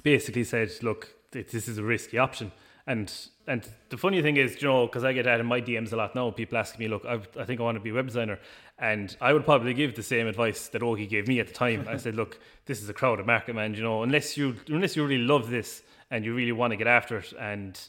basically 0.04 0.44
said, 0.44 0.72
look, 0.82 1.16
this 1.32 1.68
is 1.68 1.78
a 1.78 1.84
risky 1.84 2.18
option. 2.18 2.52
And 2.86 3.12
and 3.48 3.68
the 3.90 3.98
funny 3.98 4.22
thing 4.22 4.38
is, 4.38 4.62
you 4.62 4.68
know, 4.68 4.88
because 4.88 5.04
I 5.04 5.14
get 5.14 5.24
that 5.24 5.40
in 5.40 5.46
my 5.46 5.62
DMs 5.62 5.94
a 5.94 5.96
lot 5.96 6.16
now, 6.16 6.32
people 6.32 6.58
asking 6.58 6.80
me, 6.80 6.88
look, 6.90 7.06
I've, 7.06 7.28
i 7.38 7.46
think 7.46 7.62
I 7.62 7.64
want 7.64 7.78
to 7.78 7.82
be 7.82 7.92
a 7.92 7.94
web 7.94 8.08
designer. 8.08 8.40
And 8.78 9.16
I 9.22 9.34
would 9.34 9.46
probably 9.46 9.74
give 9.74 9.96
the 9.96 10.04
same 10.04 10.28
advice 10.28 10.68
that 10.70 10.82
Ogie 10.82 11.10
gave 11.10 11.28
me 11.28 11.40
at 11.40 11.48
the 11.48 11.54
time. 11.54 11.86
I 11.88 11.98
said, 11.98 12.16
look, 12.16 12.40
this 12.66 12.82
is 12.82 12.90
a 12.90 12.94
crowded 12.94 13.26
market, 13.26 13.56
man. 13.56 13.74
You 13.74 13.84
know, 13.84 14.04
unless 14.04 14.38
you 14.38 14.56
unless 14.68 14.96
you 14.96 15.06
really 15.06 15.24
love 15.24 15.50
this 15.50 15.82
and 16.12 16.24
you 16.24 16.34
really 16.34 16.52
want 16.52 16.72
to 16.72 16.78
get 16.78 16.88
after 16.88 17.18
it 17.18 17.34
and 17.40 17.80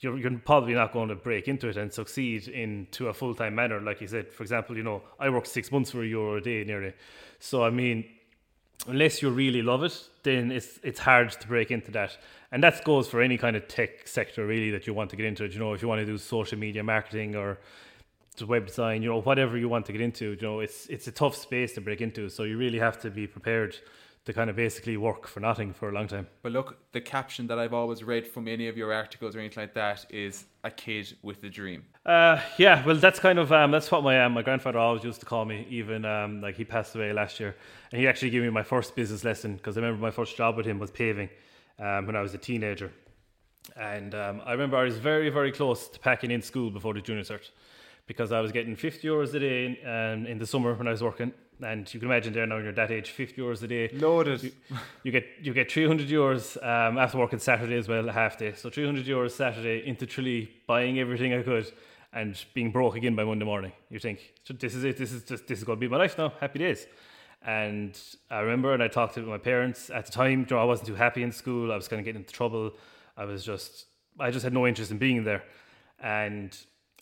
you're, 0.00 0.18
you're 0.18 0.38
probably 0.38 0.74
not 0.74 0.92
going 0.92 1.08
to 1.08 1.14
break 1.14 1.48
into 1.48 1.68
it 1.68 1.76
and 1.76 1.92
succeed 1.92 2.48
into 2.48 3.08
a 3.08 3.14
full 3.14 3.34
time 3.34 3.54
manner. 3.54 3.80
Like 3.80 4.00
you 4.00 4.08
said, 4.08 4.32
for 4.32 4.42
example, 4.42 4.76
you 4.76 4.82
know, 4.82 5.02
I 5.18 5.30
work 5.30 5.46
six 5.46 5.70
months 5.72 5.90
for 5.90 6.02
a 6.02 6.06
euro 6.06 6.36
a 6.36 6.40
day 6.40 6.64
nearly. 6.64 6.92
So, 7.38 7.64
I 7.64 7.70
mean, 7.70 8.04
unless 8.86 9.22
you 9.22 9.30
really 9.30 9.62
love 9.62 9.82
it, 9.84 10.08
then 10.22 10.50
it's 10.50 10.78
it's 10.82 11.00
hard 11.00 11.30
to 11.32 11.48
break 11.48 11.70
into 11.70 11.90
that. 11.92 12.16
And 12.50 12.62
that 12.62 12.84
goes 12.84 13.08
for 13.08 13.22
any 13.22 13.38
kind 13.38 13.56
of 13.56 13.66
tech 13.68 14.06
sector 14.06 14.46
really 14.46 14.70
that 14.70 14.86
you 14.86 14.94
want 14.94 15.10
to 15.10 15.16
get 15.16 15.26
into. 15.26 15.46
You 15.46 15.58
know, 15.58 15.72
if 15.72 15.82
you 15.82 15.88
want 15.88 16.00
to 16.00 16.06
do 16.06 16.18
social 16.18 16.58
media 16.58 16.82
marketing 16.82 17.34
or 17.34 17.58
web 18.46 18.66
design, 18.66 19.02
you 19.02 19.08
know, 19.08 19.20
whatever 19.20 19.56
you 19.56 19.68
want 19.68 19.86
to 19.86 19.92
get 19.92 20.00
into, 20.00 20.32
you 20.32 20.40
know, 20.40 20.60
it's 20.60 20.86
it's 20.86 21.06
a 21.06 21.12
tough 21.12 21.36
space 21.36 21.72
to 21.74 21.80
break 21.80 22.00
into. 22.00 22.28
So 22.28 22.42
you 22.44 22.58
really 22.58 22.78
have 22.78 23.00
to 23.02 23.10
be 23.10 23.26
prepared 23.26 23.76
to 24.24 24.32
kind 24.32 24.48
of 24.48 24.54
basically 24.54 24.96
work 24.96 25.26
for 25.26 25.40
nothing 25.40 25.72
for 25.72 25.88
a 25.88 25.92
long 25.92 26.06
time. 26.06 26.28
But 26.42 26.52
look, 26.52 26.78
the 26.92 27.00
caption 27.00 27.48
that 27.48 27.58
I've 27.58 27.74
always 27.74 28.04
read 28.04 28.26
from 28.26 28.46
any 28.46 28.68
of 28.68 28.76
your 28.76 28.92
articles 28.92 29.34
or 29.34 29.40
anything 29.40 29.62
like 29.62 29.74
that 29.74 30.06
is 30.10 30.44
a 30.62 30.70
kid 30.70 31.12
with 31.22 31.42
a 31.42 31.48
dream. 31.48 31.84
Uh, 32.06 32.40
yeah, 32.56 32.84
well, 32.86 32.96
that's 32.96 33.18
kind 33.18 33.38
of 33.38 33.50
um, 33.52 33.72
that's 33.72 33.90
what 33.90 34.04
my 34.04 34.24
um, 34.24 34.32
my 34.32 34.42
grandfather 34.42 34.78
always 34.78 35.02
used 35.02 35.20
to 35.20 35.26
call 35.26 35.44
me. 35.44 35.66
Even 35.68 36.04
um, 36.04 36.40
like 36.40 36.54
he 36.54 36.64
passed 36.64 36.94
away 36.94 37.12
last 37.12 37.40
year, 37.40 37.56
and 37.90 38.00
he 38.00 38.06
actually 38.06 38.30
gave 38.30 38.42
me 38.42 38.50
my 38.50 38.62
first 38.62 38.94
business 38.94 39.24
lesson 39.24 39.56
because 39.56 39.76
I 39.76 39.80
remember 39.80 40.00
my 40.00 40.10
first 40.12 40.36
job 40.36 40.56
with 40.56 40.66
him 40.66 40.78
was 40.78 40.90
paving 40.90 41.28
um, 41.80 42.06
when 42.06 42.14
I 42.14 42.20
was 42.20 42.34
a 42.34 42.38
teenager, 42.38 42.92
and 43.76 44.14
um, 44.14 44.40
I 44.44 44.52
remember 44.52 44.76
I 44.76 44.84
was 44.84 44.98
very 44.98 45.30
very 45.30 45.50
close 45.50 45.88
to 45.88 45.98
packing 45.98 46.30
in 46.30 46.42
school 46.42 46.70
before 46.70 46.94
the 46.94 47.00
junior 47.00 47.24
cert 47.24 47.50
because 48.06 48.32
I 48.32 48.40
was 48.40 48.52
getting 48.52 48.76
50 48.76 49.06
euros 49.06 49.34
a 49.34 49.38
day 49.38 49.64
in, 49.66 49.88
um, 49.88 50.26
in 50.26 50.38
the 50.38 50.46
summer 50.46 50.74
when 50.74 50.88
I 50.88 50.90
was 50.90 51.02
working 51.02 51.32
and 51.62 51.92
you 51.92 52.00
can 52.00 52.08
imagine 52.08 52.32
there 52.32 52.46
now 52.46 52.56
when 52.56 52.64
you're 52.64 52.72
that 52.72 52.90
age, 52.90 53.10
50 53.10 53.40
euros 53.40 53.62
a 53.62 53.66
day. 53.66 53.88
Loaded. 53.92 54.42
You, 54.42 54.52
you 55.04 55.12
get 55.12 55.26
you 55.40 55.54
get 55.54 55.70
300 55.70 56.08
euros 56.08 56.56
um, 56.56 56.98
after 56.98 57.18
working 57.18 57.38
Saturday 57.38 57.76
as 57.76 57.88
well, 57.88 58.08
a 58.08 58.12
half 58.12 58.36
day. 58.38 58.52
So 58.54 58.70
300 58.70 59.04
euros 59.06 59.32
Saturday 59.32 59.86
into 59.86 60.06
Tralee, 60.06 60.50
buying 60.66 60.98
everything 60.98 61.34
I 61.34 61.42
could, 61.42 61.72
and 62.12 62.42
being 62.54 62.70
broke 62.70 62.96
again 62.96 63.14
by 63.14 63.24
Monday 63.24 63.44
morning. 63.44 63.72
You 63.90 63.98
think 63.98 64.32
this 64.48 64.74
is 64.74 64.84
it. 64.84 64.96
This 64.96 65.12
is 65.12 65.24
just 65.24 65.46
this 65.46 65.58
is 65.58 65.64
going 65.64 65.78
to 65.78 65.80
be 65.80 65.88
my 65.88 65.98
life 65.98 66.18
now. 66.18 66.32
Happy 66.40 66.58
days. 66.58 66.86
And 67.44 67.98
I 68.30 68.38
remember, 68.40 68.72
and 68.72 68.82
I 68.82 68.88
talked 68.88 69.14
to 69.14 69.22
my 69.22 69.38
parents 69.38 69.90
at 69.90 70.06
the 70.06 70.12
time. 70.12 70.46
You 70.48 70.56
know, 70.56 70.62
I 70.62 70.64
wasn't 70.64 70.88
too 70.88 70.94
happy 70.94 71.22
in 71.22 71.32
school. 71.32 71.72
I 71.72 71.76
was 71.76 71.88
kind 71.88 71.98
of 71.98 72.04
getting 72.04 72.20
into 72.20 72.32
trouble. 72.32 72.72
I 73.16 73.24
was 73.24 73.44
just, 73.44 73.86
I 74.18 74.30
just 74.30 74.44
had 74.44 74.52
no 74.52 74.66
interest 74.66 74.92
in 74.92 74.98
being 74.98 75.24
there. 75.24 75.42
And 76.00 76.56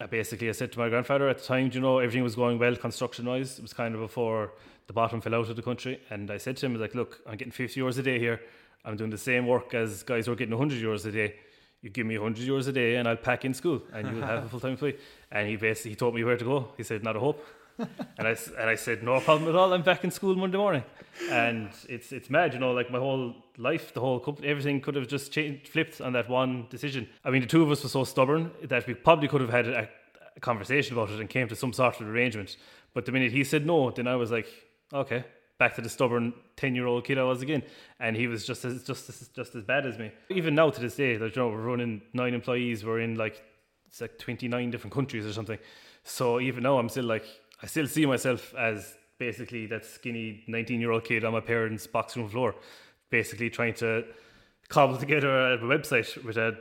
basically 0.07 0.49
I 0.49 0.53
said 0.53 0.73
to 0.73 0.79
my 0.79 0.89
grandfather 0.89 1.29
at 1.29 1.39
the 1.39 1.45
time, 1.45 1.71
you 1.73 1.81
know, 1.81 1.99
everything 1.99 2.23
was 2.23 2.35
going 2.35 2.59
well 2.59 2.75
construction 2.77 3.27
wise. 3.27 3.59
It 3.59 3.63
was 3.63 3.73
kind 3.73 3.95
of 3.95 4.01
before 4.01 4.53
the 4.87 4.93
bottom 4.93 5.21
fell 5.21 5.35
out 5.35 5.51
of 5.51 5.57
the 5.57 5.63
country. 5.63 6.01
And 6.11 6.31
I 6.31 6.39
said 6.39 6.57
to 6.59 6.67
him, 6.67 6.75
like, 6.81 6.95
look, 6.95 7.21
I'm 7.27 7.37
getting 7.37 7.53
50 7.53 7.81
euros 7.81 7.99
a 7.99 8.03
day 8.03 8.19
here. 8.19 8.41
I'm 8.85 8.97
doing 8.97 9.11
the 9.11 9.19
same 9.19 9.47
work 9.47 9.75
as 9.75 10.03
guys 10.03 10.27
who 10.27 10.33
are 10.33 10.37
getting 10.37 10.57
100 10.57 10.83
euros 10.83 11.05
a 11.07 11.13
day. 11.13 11.35
You 11.83 11.91
give 11.91 12.07
me 12.07 12.19
100 12.19 12.47
euros 12.47 12.69
a 12.69 12.73
day 12.73 12.97
and 12.97 13.07
I'll 13.07 13.17
pack 13.17 13.45
in 13.45 13.55
school 13.55 13.83
and 13.93 14.09
you'll 14.09 14.27
have 14.27 14.45
a 14.45 14.49
full 14.49 14.61
time 14.61 14.73
employee. 14.73 14.97
And 15.31 15.49
he 15.49 15.57
basically 15.57 15.91
he 15.93 15.97
told 15.97 16.15
me 16.15 16.25
where 16.25 16.37
to 16.37 16.45
go. 16.45 16.69
He 16.77 16.83
said, 16.83 17.03
not 17.03 17.17
a 17.17 17.21
hope. 17.21 17.45
And 18.19 18.29
I 18.29 18.37
and 18.59 18.71
I 18.71 18.75
said, 18.75 19.03
no 19.03 19.21
problem 19.21 19.49
at 19.49 19.57
all. 19.57 19.73
I'm 19.73 19.83
back 19.83 20.05
in 20.05 20.11
school 20.11 20.35
Monday 20.37 20.59
morning, 20.59 20.85
and 21.31 21.71
it's 21.89 22.13
it's 22.13 22.31
mad, 22.31 22.53
you 22.55 22.61
know. 22.61 22.73
Like 22.73 22.91
my 22.91 22.99
whole 22.99 23.35
life, 23.57 23.95
the 23.95 24.01
whole 24.01 24.21
company, 24.21 24.49
everything 24.49 24.81
could 24.81 24.95
have 24.95 25.09
just 25.09 25.33
changed, 25.33 25.69
flipped 25.69 26.01
on 26.01 26.13
that 26.13 26.29
one 26.29 26.67
decision. 26.71 27.09
I 27.25 27.31
mean, 27.31 27.43
the 27.43 27.49
two 27.49 27.63
of 27.63 27.71
us 27.71 27.83
were 27.83 27.89
so 27.89 28.05
stubborn 28.05 28.51
that 28.63 28.87
we 28.87 28.95
probably 28.95 29.29
could 29.29 29.41
have 29.41 29.51
had 29.51 29.69
a, 29.69 29.89
a 30.37 30.41
conversation 30.41 30.97
about 30.97 31.11
it 31.11 31.21
and 31.21 31.29
came 31.29 31.49
to 31.49 31.57
some 31.57 31.73
sort 31.73 32.01
of 32.01 32.09
arrangement. 32.09 32.57
But 32.95 33.07
the 33.07 33.13
minute 33.13 33.33
he 33.33 33.45
said 33.45 33.67
no, 33.67 33.91
then 33.91 34.07
I 34.07 34.17
was 34.17 34.31
like, 34.31 34.49
okay, 34.93 35.25
back 35.59 35.75
to 35.77 35.83
the 35.83 35.89
stubborn 35.89 36.33
ten 36.57 36.75
year 36.75 36.87
old 36.87 37.05
kid 37.05 37.19
I 37.19 37.23
was 37.23 37.43
again, 37.43 37.63
and 37.99 38.17
he 38.17 38.27
was 38.27 38.47
just 38.47 38.65
as 38.65 38.83
just 38.83 39.09
as 39.09 39.29
just 39.29 39.55
as 39.55 39.65
bad 39.65 39.87
as 39.87 39.99
me. 39.99 40.11
Even 40.29 40.55
now 40.55 40.71
to 40.71 40.81
this 40.81 40.97
day, 40.97 41.19
like 41.19 41.37
you 41.37 41.43
know, 41.43 41.49
we're 41.49 41.63
running 41.63 42.03
nine 42.13 42.35
employees. 42.35 42.85
We're 42.85 43.01
in 43.01 43.17
like 43.17 43.43
it's 43.87 44.01
like 44.01 44.19
twenty 44.19 44.49
nine 44.49 44.71
different 44.71 44.95
countries 44.95 45.27
or 45.27 45.33
something. 45.33 45.59
So 46.03 46.41
even 46.41 46.63
now, 46.63 46.79
I'm 46.79 46.89
still 46.89 47.05
like 47.05 47.27
I 47.63 47.67
still 47.67 47.87
see 47.87 48.07
myself 48.07 48.55
as 48.55 48.97
basically 49.19 49.67
that 49.67 49.85
skinny 49.85 50.43
19 50.47 50.81
year 50.81 50.91
old 50.91 51.05
kid 51.05 51.25
on 51.25 51.33
my 51.33 51.41
parents' 51.41 51.87
box 51.87 52.17
room 52.17 52.29
floor, 52.29 52.55
basically 53.11 53.51
trying 53.51 53.75
to 53.75 54.05
cobble 54.69 54.97
together 54.97 55.53
a 55.53 55.59
website 55.59 56.25
with 56.25 56.37
a 56.37 56.57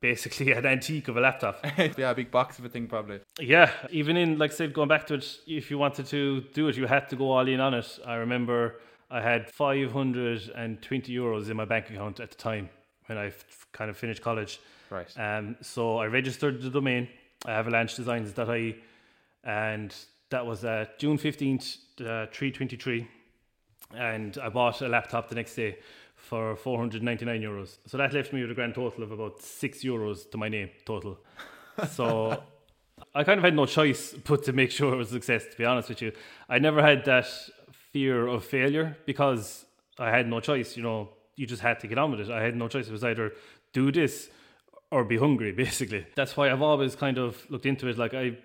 basically 0.00 0.50
an 0.52 0.66
antique 0.66 1.08
of 1.08 1.16
a 1.16 1.20
laptop. 1.20 1.64
yeah, 1.96 2.10
a 2.10 2.14
big 2.14 2.30
box 2.30 2.58
of 2.58 2.64
a 2.64 2.68
thing, 2.68 2.88
probably. 2.88 3.20
Yeah, 3.40 3.70
even 3.90 4.16
in, 4.16 4.36
like 4.36 4.50
I 4.50 4.54
said, 4.54 4.74
going 4.74 4.88
back 4.88 5.06
to 5.06 5.14
it, 5.14 5.38
if 5.46 5.70
you 5.70 5.78
wanted 5.78 6.06
to 6.06 6.42
do 6.52 6.68
it, 6.68 6.76
you 6.76 6.86
had 6.86 7.08
to 7.10 7.16
go 7.16 7.30
all 7.30 7.46
in 7.46 7.60
on 7.60 7.72
it. 7.72 7.98
I 8.04 8.16
remember 8.16 8.80
I 9.10 9.20
had 9.20 9.48
520 9.48 11.12
euros 11.14 11.50
in 11.50 11.56
my 11.56 11.64
bank 11.64 11.88
account 11.88 12.18
at 12.18 12.32
the 12.32 12.36
time 12.36 12.68
when 13.06 13.16
I 13.16 13.32
kind 13.72 13.90
of 13.90 13.96
finished 13.96 14.22
college. 14.22 14.60
Right. 14.90 15.08
Um, 15.16 15.56
so 15.62 15.98
I 15.98 16.06
registered 16.06 16.60
the 16.60 16.70
domain, 16.70 17.08
avalanchedesigns.ie, 17.46 18.76
and 19.44 19.94
that 20.32 20.44
was 20.44 20.64
uh, 20.64 20.86
June 20.98 21.16
15th, 21.16 21.76
uh, 22.00 22.26
323. 22.32 23.06
And 23.94 24.36
I 24.38 24.48
bought 24.48 24.82
a 24.82 24.88
laptop 24.88 25.28
the 25.28 25.34
next 25.34 25.54
day 25.54 25.78
for 26.16 26.56
499 26.56 27.40
euros. 27.40 27.78
So 27.86 27.96
that 27.98 28.12
left 28.12 28.32
me 28.32 28.42
with 28.42 28.50
a 28.50 28.54
grand 28.54 28.74
total 28.74 29.04
of 29.04 29.12
about 29.12 29.40
six 29.40 29.84
euros 29.84 30.28
to 30.30 30.38
my 30.38 30.48
name 30.48 30.70
total. 30.84 31.18
So 31.90 32.42
I 33.14 33.24
kind 33.24 33.38
of 33.38 33.44
had 33.44 33.56
no 33.56 33.64
choice 33.64 34.12
but 34.12 34.44
to 34.44 34.52
make 34.52 34.70
sure 34.70 34.92
it 34.92 34.96
was 34.96 35.08
a 35.08 35.14
success, 35.14 35.46
to 35.50 35.56
be 35.56 35.64
honest 35.64 35.88
with 35.88 36.02
you. 36.02 36.12
I 36.48 36.58
never 36.58 36.82
had 36.82 37.06
that 37.06 37.26
fear 37.92 38.26
of 38.26 38.44
failure 38.44 38.98
because 39.06 39.64
I 39.98 40.10
had 40.10 40.28
no 40.28 40.40
choice. 40.40 40.76
You 40.76 40.82
know, 40.82 41.08
you 41.34 41.46
just 41.46 41.62
had 41.62 41.80
to 41.80 41.86
get 41.86 41.96
on 41.96 42.10
with 42.10 42.20
it. 42.20 42.30
I 42.30 42.42
had 42.42 42.54
no 42.54 42.68
choice. 42.68 42.88
It 42.88 42.92
was 42.92 43.04
either 43.04 43.32
do 43.72 43.90
this 43.90 44.28
or 44.90 45.04
be 45.04 45.16
hungry, 45.16 45.52
basically. 45.64 46.06
That's 46.14 46.36
why 46.36 46.50
I've 46.50 46.62
always 46.62 46.94
kind 46.94 47.16
of 47.16 47.50
looked 47.50 47.66
into 47.66 47.88
it. 47.88 47.96
Like, 47.96 48.12
I 48.12 48.36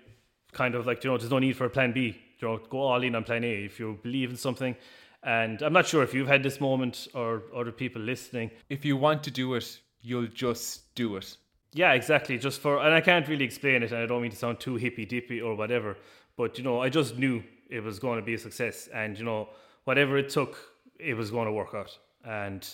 kind 0.52 0.74
of 0.74 0.86
like, 0.86 1.04
you 1.04 1.10
know, 1.10 1.18
there's 1.18 1.30
no 1.30 1.38
need 1.38 1.56
for 1.56 1.66
a 1.66 1.70
plan 1.70 1.92
B. 1.92 2.18
You 2.40 2.48
know, 2.48 2.58
go 2.70 2.78
all 2.78 3.02
in 3.02 3.14
on 3.14 3.24
plan 3.24 3.44
A. 3.44 3.64
If 3.64 3.80
you 3.80 3.98
believe 4.02 4.30
in 4.30 4.36
something, 4.36 4.76
and 5.22 5.60
I'm 5.62 5.72
not 5.72 5.86
sure 5.86 6.02
if 6.02 6.14
you've 6.14 6.28
had 6.28 6.42
this 6.42 6.60
moment 6.60 7.08
or 7.14 7.42
other 7.54 7.72
people 7.72 8.00
listening. 8.00 8.50
If 8.68 8.84
you 8.84 8.96
want 8.96 9.24
to 9.24 9.30
do 9.30 9.54
it, 9.54 9.80
you'll 10.00 10.28
just 10.28 10.94
do 10.94 11.16
it. 11.16 11.36
Yeah, 11.72 11.92
exactly. 11.92 12.38
Just 12.38 12.60
for, 12.60 12.78
and 12.78 12.94
I 12.94 13.00
can't 13.00 13.28
really 13.28 13.44
explain 13.44 13.82
it, 13.82 13.92
and 13.92 14.00
I 14.00 14.06
don't 14.06 14.22
mean 14.22 14.30
to 14.30 14.36
sound 14.36 14.60
too 14.60 14.76
hippy 14.76 15.04
dippy 15.04 15.40
or 15.40 15.54
whatever, 15.54 15.96
but 16.36 16.56
you 16.56 16.64
know, 16.64 16.80
I 16.80 16.88
just 16.88 17.18
knew 17.18 17.42
it 17.68 17.82
was 17.82 17.98
going 17.98 18.18
to 18.18 18.24
be 18.24 18.34
a 18.34 18.38
success, 18.38 18.88
and 18.94 19.18
you 19.18 19.24
know, 19.24 19.48
whatever 19.84 20.16
it 20.16 20.30
took, 20.30 20.56
it 20.98 21.14
was 21.14 21.30
going 21.30 21.46
to 21.46 21.52
work 21.52 21.74
out. 21.74 21.96
And 22.24 22.66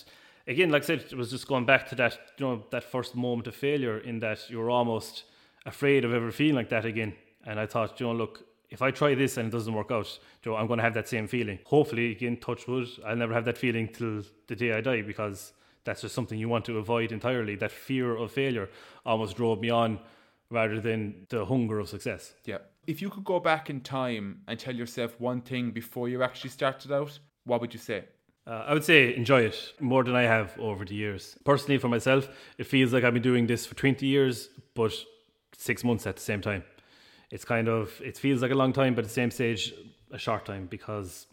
again, 0.47 0.69
like 0.69 0.83
I 0.83 0.85
said, 0.85 1.05
it 1.11 1.15
was 1.15 1.31
just 1.31 1.47
going 1.47 1.65
back 1.65 1.89
to 1.89 1.95
that, 1.95 2.17
you 2.37 2.45
know, 2.45 2.63
that 2.71 2.83
first 2.83 3.15
moment 3.15 3.47
of 3.47 3.55
failure 3.55 3.99
in 3.99 4.19
that 4.19 4.49
you're 4.49 4.69
almost 4.69 5.23
afraid 5.65 6.05
of 6.05 6.13
ever 6.13 6.31
feeling 6.31 6.55
like 6.55 6.69
that 6.69 6.85
again. 6.85 7.15
And 7.45 7.59
I 7.59 7.65
thought, 7.65 7.99
you 7.99 8.07
know, 8.07 8.13
look, 8.13 8.43
if 8.69 8.81
I 8.81 8.91
try 8.91 9.15
this 9.15 9.37
and 9.37 9.47
it 9.47 9.51
doesn't 9.51 9.73
work 9.73 9.91
out, 9.91 10.19
you 10.43 10.51
know, 10.51 10.57
I'm 10.57 10.67
going 10.67 10.77
to 10.79 10.83
have 10.83 10.95
that 10.95 11.07
same 11.07 11.27
feeling. 11.27 11.59
Hopefully, 11.65 12.11
again, 12.11 12.37
touch 12.37 12.67
wood, 12.67 12.87
I'll 13.05 13.15
never 13.15 13.33
have 13.33 13.45
that 13.45 13.57
feeling 13.57 13.87
till 13.87 14.23
the 14.47 14.55
day 14.55 14.73
I 14.73 14.81
die 14.81 15.01
because 15.01 15.53
that's 15.83 16.01
just 16.01 16.15
something 16.15 16.37
you 16.37 16.49
want 16.49 16.65
to 16.65 16.77
avoid 16.77 17.11
entirely. 17.11 17.55
That 17.55 17.71
fear 17.71 18.15
of 18.15 18.31
failure 18.31 18.69
almost 19.05 19.37
drove 19.37 19.61
me 19.61 19.69
on 19.69 19.99
rather 20.49 20.79
than 20.79 21.25
the 21.29 21.45
hunger 21.45 21.79
of 21.79 21.89
success. 21.89 22.33
Yeah. 22.45 22.59
If 22.87 23.01
you 23.01 23.09
could 23.09 23.23
go 23.23 23.39
back 23.39 23.69
in 23.69 23.81
time 23.81 24.41
and 24.47 24.59
tell 24.59 24.75
yourself 24.75 25.19
one 25.19 25.41
thing 25.41 25.71
before 25.71 26.09
you 26.09 26.23
actually 26.23 26.51
started 26.51 26.91
out, 26.91 27.17
what 27.45 27.61
would 27.61 27.73
you 27.73 27.79
say? 27.79 28.05
Uh, 28.47 28.63
I 28.67 28.73
would 28.73 28.83
say 28.83 29.15
enjoy 29.15 29.41
it 29.41 29.73
more 29.79 30.03
than 30.03 30.15
I 30.15 30.23
have 30.23 30.57
over 30.59 30.85
the 30.85 30.93
years. 30.93 31.35
Personally, 31.45 31.79
for 31.79 31.87
myself, 31.87 32.29
it 32.59 32.67
feels 32.67 32.93
like 32.93 33.03
I've 33.03 33.13
been 33.13 33.23
doing 33.23 33.47
this 33.47 33.65
for 33.65 33.73
20 33.73 34.05
years, 34.05 34.49
but 34.75 34.93
six 35.57 35.83
months 35.83 36.05
at 36.05 36.15
the 36.15 36.21
same 36.21 36.41
time 36.41 36.63
it's 37.31 37.45
kind 37.45 37.67
of 37.67 38.01
it 38.03 38.17
feels 38.17 38.41
like 38.41 38.51
a 38.51 38.55
long 38.55 38.73
time, 38.73 38.95
but 38.95 39.03
at 39.03 39.07
the 39.07 39.13
same 39.13 39.31
stage 39.31 39.73
a 40.11 40.17
short 40.17 40.45
time 40.45 40.67
because 40.67 41.27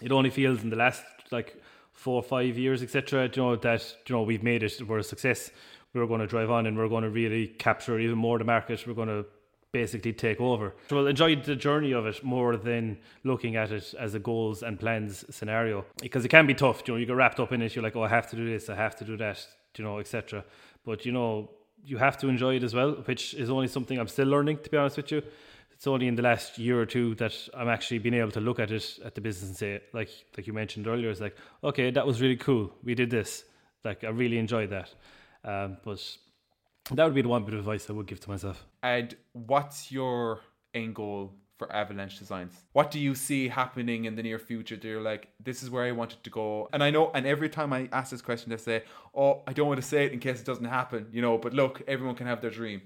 it 0.00 0.12
only 0.12 0.30
feels 0.30 0.62
in 0.62 0.70
the 0.70 0.76
last 0.76 1.02
like 1.30 1.60
four 1.92 2.14
or 2.14 2.22
five 2.22 2.56
years, 2.56 2.82
etc. 2.82 3.30
You 3.34 3.42
know 3.42 3.56
that 3.56 3.96
you 4.06 4.14
know 4.14 4.22
we've 4.22 4.42
made 4.42 4.62
it. 4.62 4.80
We're 4.86 4.98
a 4.98 5.02
success. 5.02 5.50
We're 5.94 6.06
going 6.06 6.20
to 6.20 6.26
drive 6.26 6.50
on, 6.50 6.66
and 6.66 6.76
we're 6.76 6.88
going 6.88 7.04
to 7.04 7.10
really 7.10 7.48
capture 7.48 7.98
even 7.98 8.18
more 8.18 8.38
the 8.38 8.44
market. 8.44 8.86
We're 8.86 8.94
going 8.94 9.08
to 9.08 9.24
basically 9.72 10.12
take 10.12 10.40
over. 10.40 10.74
So 10.88 10.96
we'll 10.96 11.06
enjoy 11.08 11.36
the 11.36 11.56
journey 11.56 11.92
of 11.92 12.06
it 12.06 12.24
more 12.24 12.56
than 12.56 12.98
looking 13.24 13.56
at 13.56 13.70
it 13.70 13.94
as 13.98 14.14
a 14.14 14.18
goals 14.18 14.62
and 14.62 14.80
plans 14.80 15.24
scenario 15.30 15.84
because 16.00 16.24
it 16.24 16.28
can 16.28 16.46
be 16.46 16.54
tough. 16.54 16.82
You 16.86 16.94
know, 16.94 16.98
you 16.98 17.06
get 17.06 17.16
wrapped 17.16 17.40
up 17.40 17.52
in 17.52 17.62
it. 17.62 17.74
You're 17.74 17.82
like, 17.82 17.96
oh, 17.96 18.02
I 18.02 18.08
have 18.08 18.28
to 18.30 18.36
do 18.36 18.48
this, 18.48 18.68
I 18.68 18.76
have 18.76 18.96
to 18.96 19.04
do 19.04 19.16
that. 19.18 19.46
You 19.76 19.84
know, 19.84 19.98
etc. 19.98 20.44
But 20.84 21.06
you 21.06 21.12
know, 21.12 21.50
you 21.84 21.98
have 21.98 22.16
to 22.18 22.28
enjoy 22.28 22.56
it 22.56 22.62
as 22.62 22.74
well, 22.74 22.92
which 23.04 23.34
is 23.34 23.50
only 23.50 23.68
something 23.68 23.98
I'm 23.98 24.08
still 24.08 24.28
learning, 24.28 24.58
to 24.64 24.70
be 24.70 24.76
honest 24.76 24.96
with 24.96 25.10
you. 25.10 25.22
It's 25.72 25.86
only 25.86 26.08
in 26.08 26.16
the 26.16 26.22
last 26.22 26.58
year 26.58 26.80
or 26.80 26.86
two 26.86 27.14
that 27.16 27.34
I'm 27.54 27.68
actually 27.68 27.98
being 28.00 28.14
able 28.14 28.32
to 28.32 28.40
look 28.40 28.58
at 28.58 28.72
it 28.72 28.98
at 29.04 29.14
the 29.14 29.20
business 29.20 29.48
and 29.48 29.56
say, 29.56 29.80
like 29.92 30.10
like 30.36 30.46
you 30.46 30.52
mentioned 30.52 30.88
earlier, 30.88 31.08
it's 31.08 31.20
like, 31.20 31.36
okay, 31.62 31.90
that 31.92 32.04
was 32.04 32.20
really 32.20 32.36
cool. 32.36 32.72
We 32.82 32.94
did 32.94 33.10
this. 33.10 33.44
Like 33.84 34.02
I 34.02 34.08
really 34.08 34.38
enjoyed 34.38 34.70
that. 34.70 34.92
Um, 35.44 35.76
but 35.84 36.00
that 36.90 37.04
would 37.04 37.14
be 37.14 37.22
the 37.22 37.28
one 37.28 37.44
bit 37.44 37.54
of 37.54 37.60
advice 37.60 37.88
I 37.88 37.92
would 37.92 38.06
give 38.06 38.20
to 38.20 38.30
myself. 38.30 38.66
And 38.82 39.14
what's 39.32 39.92
your 39.92 40.40
end 40.74 40.96
goal 40.96 41.34
for 41.58 41.70
Avalanche 41.72 42.18
Designs? 42.18 42.54
What 42.72 42.90
do 42.90 42.98
you 42.98 43.14
see 43.14 43.48
happening 43.48 44.04
in 44.04 44.14
the 44.14 44.22
near 44.22 44.38
future? 44.38 44.76
Do 44.76 44.88
you 44.88 45.00
like 45.00 45.28
this 45.42 45.62
is 45.62 45.70
where 45.70 45.84
I 45.84 45.92
wanted 45.92 46.22
to 46.24 46.30
go? 46.30 46.68
And 46.72 46.82
I 46.82 46.90
know, 46.90 47.10
and 47.14 47.26
every 47.26 47.48
time 47.48 47.72
I 47.72 47.88
ask 47.92 48.10
this 48.10 48.22
question, 48.22 48.50
they 48.50 48.56
say, 48.56 48.84
"Oh, 49.14 49.42
I 49.46 49.52
don't 49.52 49.68
want 49.68 49.80
to 49.80 49.86
say 49.86 50.06
it 50.06 50.12
in 50.12 50.20
case 50.20 50.40
it 50.40 50.46
doesn't 50.46 50.64
happen," 50.64 51.08
you 51.12 51.20
know. 51.20 51.36
But 51.38 51.52
look, 51.52 51.82
everyone 51.86 52.14
can 52.14 52.26
have 52.26 52.40
their 52.40 52.50
dream. 52.50 52.82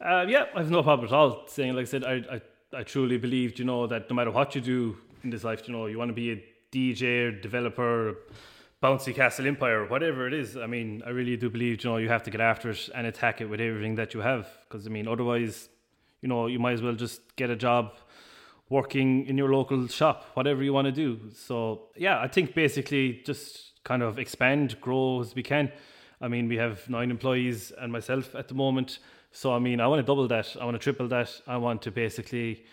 Uh, 0.00 0.24
yeah, 0.28 0.46
I 0.54 0.60
have 0.60 0.70
no 0.70 0.82
problem 0.82 1.08
at 1.08 1.12
all 1.12 1.44
saying. 1.46 1.74
Like 1.74 1.82
I 1.82 1.90
said, 1.94 2.04
I, 2.04 2.14
I 2.36 2.40
I 2.74 2.82
truly 2.82 3.18
believe, 3.18 3.58
you 3.58 3.64
know, 3.64 3.86
that 3.86 4.08
no 4.08 4.16
matter 4.16 4.30
what 4.30 4.54
you 4.54 4.60
do 4.60 4.96
in 5.22 5.30
this 5.30 5.44
life, 5.44 5.66
you 5.66 5.74
know, 5.74 5.86
you 5.86 5.98
want 5.98 6.08
to 6.08 6.14
be 6.14 6.32
a 6.32 6.44
DJ, 6.72 7.28
or 7.28 7.30
developer, 7.32 8.16
bouncy 8.82 9.14
castle 9.14 9.46
empire, 9.46 9.86
whatever 9.86 10.26
it 10.26 10.32
is. 10.32 10.56
I 10.56 10.66
mean, 10.66 11.02
I 11.04 11.10
really 11.10 11.36
do 11.36 11.50
believe, 11.50 11.84
you 11.84 11.90
know, 11.90 11.98
you 11.98 12.08
have 12.08 12.22
to 12.24 12.30
get 12.30 12.40
after 12.40 12.70
it 12.70 12.88
and 12.94 13.06
attack 13.06 13.40
it 13.40 13.46
with 13.46 13.60
everything 13.60 13.96
that 13.96 14.14
you 14.14 14.20
have. 14.20 14.48
Because 14.68 14.86
I 14.86 14.90
mean, 14.90 15.06
otherwise, 15.06 15.68
you 16.22 16.28
know, 16.28 16.46
you 16.46 16.58
might 16.58 16.72
as 16.72 16.82
well 16.82 16.94
just 16.94 17.36
get 17.36 17.50
a 17.50 17.56
job 17.56 17.92
working 18.72 19.26
in 19.26 19.36
your 19.36 19.52
local 19.52 19.86
shop, 19.86 20.24
whatever 20.32 20.62
you 20.62 20.72
want 20.72 20.86
to 20.86 20.92
do. 20.92 21.20
So 21.34 21.90
yeah, 21.94 22.18
I 22.18 22.26
think 22.26 22.54
basically 22.54 23.22
just 23.24 23.84
kind 23.84 24.02
of 24.02 24.18
expand, 24.18 24.80
grow 24.80 25.20
as 25.20 25.34
we 25.34 25.42
can. 25.42 25.70
I 26.20 26.28
mean, 26.28 26.48
we 26.48 26.56
have 26.56 26.88
nine 26.88 27.10
employees 27.10 27.72
and 27.78 27.92
myself 27.92 28.34
at 28.34 28.48
the 28.48 28.54
moment. 28.54 28.98
So 29.30 29.52
I 29.52 29.58
mean, 29.58 29.78
I 29.78 29.86
want 29.86 30.00
to 30.00 30.06
double 30.06 30.26
that. 30.28 30.56
I 30.58 30.64
want 30.64 30.74
to 30.74 30.78
triple 30.78 31.06
that. 31.08 31.30
I 31.46 31.58
want 31.58 31.82
to 31.82 31.90
basically, 31.90 32.64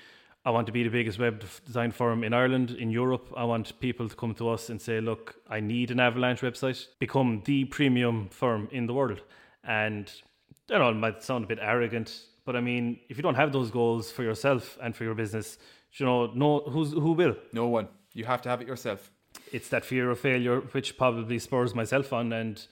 I 0.46 0.52
want 0.52 0.68
to 0.68 0.72
be 0.72 0.84
the 0.84 0.90
biggest 0.90 1.20
web 1.20 1.44
design 1.66 1.92
firm 1.92 2.24
in 2.24 2.34
Ireland, 2.34 2.72
in 2.72 2.90
Europe. 2.92 3.34
I 3.36 3.44
want 3.44 3.78
people 3.82 4.08
to 4.08 4.16
come 4.16 4.34
to 4.36 4.50
us 4.50 4.70
and 4.70 4.82
say, 4.82 5.02
look, 5.02 5.36
I 5.50 5.60
need 5.60 5.92
an 5.92 6.00
Avalanche 6.00 6.42
website. 6.42 6.88
Become 7.00 7.44
the 7.44 7.66
premium 7.66 8.30
firm 8.30 8.70
in 8.72 8.88
the 8.88 8.94
world. 8.94 9.22
And 9.66 10.10
don't 10.68 10.80
know, 10.80 10.90
it 10.90 10.94
might 10.94 11.24
sound 11.24 11.44
a 11.44 11.48
bit 11.48 11.60
arrogant, 11.62 12.22
but 12.46 12.56
I 12.56 12.62
mean, 12.62 13.00
if 13.10 13.18
you 13.18 13.24
don't 13.24 13.36
have 13.36 13.52
those 13.52 13.72
goals 13.72 14.12
for 14.12 14.24
yourself 14.24 14.78
and 14.82 14.96
for 14.96 15.04
your 15.04 15.16
business, 15.16 15.58
you 15.94 16.06
know, 16.06 16.32
no, 16.34 16.60
who's 16.60 16.92
who 16.92 17.14
will? 17.14 17.36
No 17.54 17.68
one. 17.68 17.88
You 18.14 18.26
have 18.26 18.42
to 18.44 18.50
have 18.50 18.62
it 18.62 18.68
yourself. 18.68 19.12
It's 19.52 19.70
that 19.70 19.86
fear 19.86 20.10
of 20.12 20.20
failure 20.20 20.60
which 20.60 20.98
probably 20.98 21.40
spurs 21.40 21.76
myself 21.76 22.14
on, 22.14 22.34
and 22.34 22.66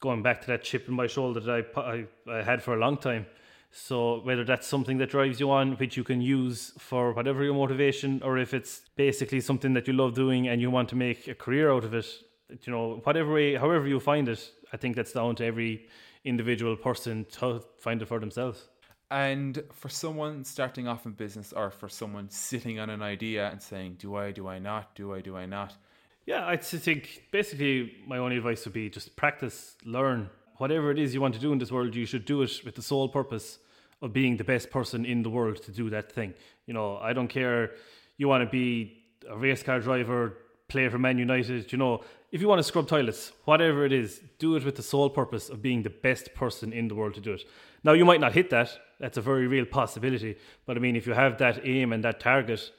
going 0.00 0.22
back 0.22 0.40
to 0.42 0.46
that 0.48 0.62
chip 0.62 0.88
in 0.88 0.94
my 0.94 1.06
shoulder 1.06 1.40
that 1.40 1.66
I, 1.76 1.80
I, 1.80 2.06
I 2.30 2.42
had 2.42 2.62
for 2.62 2.74
a 2.74 2.78
long 2.78 2.96
time. 2.96 3.26
So 3.72 4.20
whether 4.20 4.44
that's 4.44 4.66
something 4.66 4.98
that 4.98 5.10
drives 5.10 5.38
you 5.38 5.50
on, 5.50 5.72
which 5.72 5.96
you 5.96 6.04
can 6.04 6.20
use 6.20 6.72
for 6.78 7.12
whatever 7.12 7.44
your 7.44 7.54
motivation, 7.54 8.22
or 8.22 8.38
if 8.38 8.54
it's 8.54 8.82
basically 8.96 9.40
something 9.40 9.74
that 9.74 9.86
you 9.86 9.92
love 9.92 10.14
doing 10.14 10.48
and 10.48 10.60
you 10.60 10.70
want 10.70 10.88
to 10.90 10.96
make 10.96 11.28
a 11.28 11.34
career 11.34 11.70
out 11.70 11.84
of 11.84 11.94
it, 11.94 12.06
you 12.62 12.72
know, 12.72 13.00
whatever 13.04 13.34
way, 13.34 13.54
however 13.54 13.86
you 13.86 14.00
find 14.00 14.28
it, 14.28 14.50
I 14.72 14.76
think 14.76 14.96
that's 14.96 15.12
down 15.12 15.36
to 15.36 15.44
every 15.44 15.86
individual 16.24 16.76
person 16.76 17.26
to 17.32 17.62
find 17.78 18.00
it 18.00 18.06
for 18.08 18.18
themselves. 18.18 18.68
And 19.10 19.62
for 19.72 19.88
someone 19.88 20.44
starting 20.44 20.88
off 20.88 21.06
in 21.06 21.12
business, 21.12 21.52
or 21.52 21.70
for 21.70 21.88
someone 21.88 22.28
sitting 22.28 22.80
on 22.80 22.90
an 22.90 23.02
idea 23.02 23.48
and 23.50 23.62
saying, 23.62 23.96
"Do 23.98 24.16
I? 24.16 24.32
Do 24.32 24.48
I 24.48 24.58
not? 24.58 24.94
Do 24.96 25.14
I? 25.14 25.20
Do 25.20 25.36
I 25.36 25.46
not?" 25.46 25.76
Yeah, 26.26 26.44
I 26.44 26.56
think 26.56 27.28
basically 27.30 27.98
my 28.04 28.18
only 28.18 28.36
advice 28.36 28.64
would 28.64 28.74
be 28.74 28.90
just 28.90 29.14
practice, 29.14 29.76
learn. 29.84 30.28
Whatever 30.56 30.90
it 30.90 30.98
is 30.98 31.14
you 31.14 31.20
want 31.20 31.34
to 31.34 31.40
do 31.40 31.52
in 31.52 31.58
this 31.58 31.70
world, 31.70 31.94
you 31.94 32.06
should 32.06 32.24
do 32.24 32.42
it 32.42 32.64
with 32.64 32.74
the 32.74 32.82
sole 32.82 33.08
purpose 33.08 33.60
of 34.02 34.12
being 34.12 34.36
the 34.36 34.44
best 34.44 34.70
person 34.70 35.04
in 35.04 35.22
the 35.22 35.30
world 35.30 35.62
to 35.62 35.70
do 35.70 35.88
that 35.90 36.10
thing. 36.10 36.34
You 36.66 36.74
know, 36.74 36.96
I 36.96 37.12
don't 37.12 37.28
care. 37.28 37.74
You 38.16 38.26
want 38.26 38.42
to 38.42 38.50
be 38.50 39.04
a 39.28 39.36
race 39.36 39.62
car 39.62 39.78
driver, 39.78 40.36
play 40.68 40.88
for 40.88 40.98
Man 40.98 41.18
United. 41.18 41.70
You 41.70 41.78
know, 41.78 42.02
if 42.32 42.40
you 42.40 42.48
want 42.48 42.58
to 42.58 42.64
scrub 42.64 42.88
toilets, 42.88 43.32
whatever 43.44 43.84
it 43.84 43.92
is, 43.92 44.20
do 44.38 44.56
it 44.56 44.64
with 44.64 44.74
the 44.74 44.82
sole 44.82 45.10
purpose 45.10 45.48
of 45.48 45.62
being 45.62 45.82
the 45.82 45.90
best 45.90 46.34
person 46.34 46.72
in 46.72 46.88
the 46.88 46.94
world 46.94 47.14
to 47.14 47.20
do 47.20 47.34
it. 47.34 47.44
Now, 47.84 47.92
you 47.92 48.04
might 48.04 48.20
not 48.20 48.32
hit 48.32 48.50
that. 48.50 48.76
That's 48.98 49.18
a 49.18 49.20
very 49.20 49.46
real 49.46 49.66
possibility. 49.66 50.36
But 50.64 50.76
I 50.76 50.80
mean, 50.80 50.96
if 50.96 51.06
you 51.06 51.12
have 51.12 51.38
that 51.38 51.66
aim 51.66 51.92
and 51.92 52.02
that 52.04 52.20
target, 52.20 52.70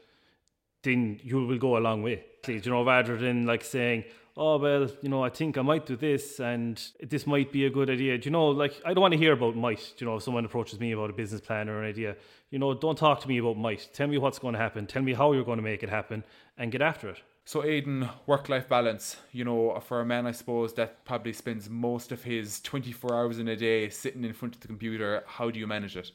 then 0.83 1.19
you 1.23 1.45
will 1.45 1.57
go 1.57 1.77
a 1.77 1.79
long 1.79 2.01
way. 2.03 2.25
You 2.47 2.61
know, 2.65 2.83
rather 2.83 3.17
than 3.17 3.45
like 3.45 3.63
saying, 3.63 4.05
oh 4.37 4.57
well 4.57 4.87
you 5.01 5.09
know 5.09 5.23
i 5.23 5.29
think 5.29 5.57
i 5.57 5.61
might 5.63 5.87
do 5.87 5.95
this 5.95 6.39
and 6.39 6.91
this 7.01 7.25
might 7.25 7.51
be 7.51 7.65
a 7.65 7.69
good 7.69 7.89
idea. 7.89 8.17
Do 8.17 8.27
you 8.27 8.31
know 8.31 8.49
like 8.49 8.79
i 8.85 8.93
don't 8.93 9.01
want 9.01 9.13
to 9.13 9.17
hear 9.17 9.33
about 9.33 9.55
might. 9.55 9.79
Do 9.97 10.05
you 10.05 10.11
know 10.11 10.17
if 10.17 10.23
someone 10.23 10.45
approaches 10.45 10.79
me 10.79 10.91
about 10.91 11.09
a 11.09 11.13
business 11.13 11.41
plan 11.41 11.67
or 11.67 11.81
an 11.81 11.89
idea 11.89 12.15
you 12.51 12.59
know 12.59 12.73
don't 12.75 12.97
talk 12.97 13.19
to 13.21 13.27
me 13.27 13.39
about 13.39 13.57
might. 13.57 13.89
Tell 13.93 14.07
me 14.07 14.19
what's 14.19 14.39
going 14.39 14.53
to 14.53 14.59
happen. 14.59 14.85
Tell 14.85 15.01
me 15.01 15.13
how 15.15 15.33
you're 15.33 15.43
going 15.43 15.57
to 15.57 15.63
make 15.63 15.81
it 15.81 15.89
happen 15.89 16.23
and 16.57 16.71
get 16.71 16.83
after 16.83 17.09
it 17.09 17.21
so 17.47 17.63
Aidan, 17.63 18.09
work-life 18.25 18.67
balance, 18.67 19.15
you 19.31 19.45
know, 19.45 19.79
for 19.79 20.01
a 20.01 20.05
man, 20.05 20.27
I 20.27 20.33
suppose 20.33 20.73
that 20.73 21.05
probably 21.05 21.31
spends 21.31 21.69
most 21.69 22.11
of 22.11 22.21
his 22.21 22.59
24 22.59 23.15
hours 23.15 23.39
in 23.39 23.47
a 23.47 23.55
day 23.55 23.87
sitting 23.87 24.25
in 24.25 24.33
front 24.33 24.55
of 24.55 24.59
the 24.59 24.67
computer. 24.67 25.23
How 25.25 25.49
do 25.49 25.57
you 25.57 25.65
manage 25.65 25.95
it? 25.95 26.11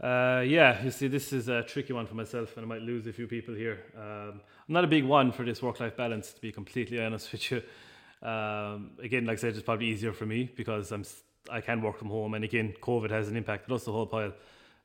Uh, 0.00 0.44
yeah, 0.46 0.80
you 0.84 0.92
see, 0.92 1.08
this 1.08 1.32
is 1.32 1.48
a 1.48 1.64
tricky 1.64 1.92
one 1.92 2.06
for 2.06 2.14
myself, 2.14 2.56
and 2.56 2.64
I 2.64 2.68
might 2.68 2.82
lose 2.82 3.08
a 3.08 3.12
few 3.12 3.26
people 3.26 3.52
here. 3.52 3.80
Um, 3.98 4.40
I'm 4.68 4.72
not 4.72 4.84
a 4.84 4.86
big 4.86 5.02
one 5.02 5.32
for 5.32 5.44
this 5.44 5.60
work-life 5.60 5.96
balance, 5.96 6.32
to 6.34 6.40
be 6.40 6.52
completely 6.52 7.04
honest 7.04 7.32
with 7.32 7.50
you. 7.50 7.62
Um, 8.24 8.92
again, 9.02 9.24
like 9.24 9.38
I 9.38 9.40
said, 9.40 9.54
it's 9.54 9.64
probably 9.64 9.86
easier 9.86 10.12
for 10.12 10.24
me 10.24 10.48
because 10.54 10.92
I'm 10.92 11.04
I 11.50 11.60
can 11.60 11.82
work 11.82 11.98
from 11.98 12.10
home, 12.10 12.34
and 12.34 12.44
again, 12.44 12.74
COVID 12.80 13.10
has 13.10 13.26
an 13.26 13.36
impact 13.36 13.68
us 13.72 13.86
the 13.86 13.90
whole 13.90 14.06
pile. 14.06 14.34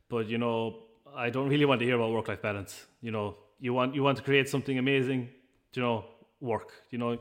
But 0.10 0.30
you 0.30 0.39
know, 0.39 0.80
I 1.15 1.30
don't 1.30 1.47
really 1.47 1.65
want 1.65 1.80
to 1.82 1.86
hear 1.86 1.95
about 1.95 2.12
work-life 2.12 2.41
balance. 2.41 2.88
You 3.02 3.12
know, 3.12 3.38
you 3.60 3.74
want 3.74 3.96
you 3.96 4.04
want 4.04 4.17
to 4.17 4.24
create 4.24 4.50
something 4.50 4.78
amazing. 4.78 5.30
You 5.74 5.82
know, 5.82 6.06
work. 6.39 6.72
You 6.89 6.98
know, 6.98 7.17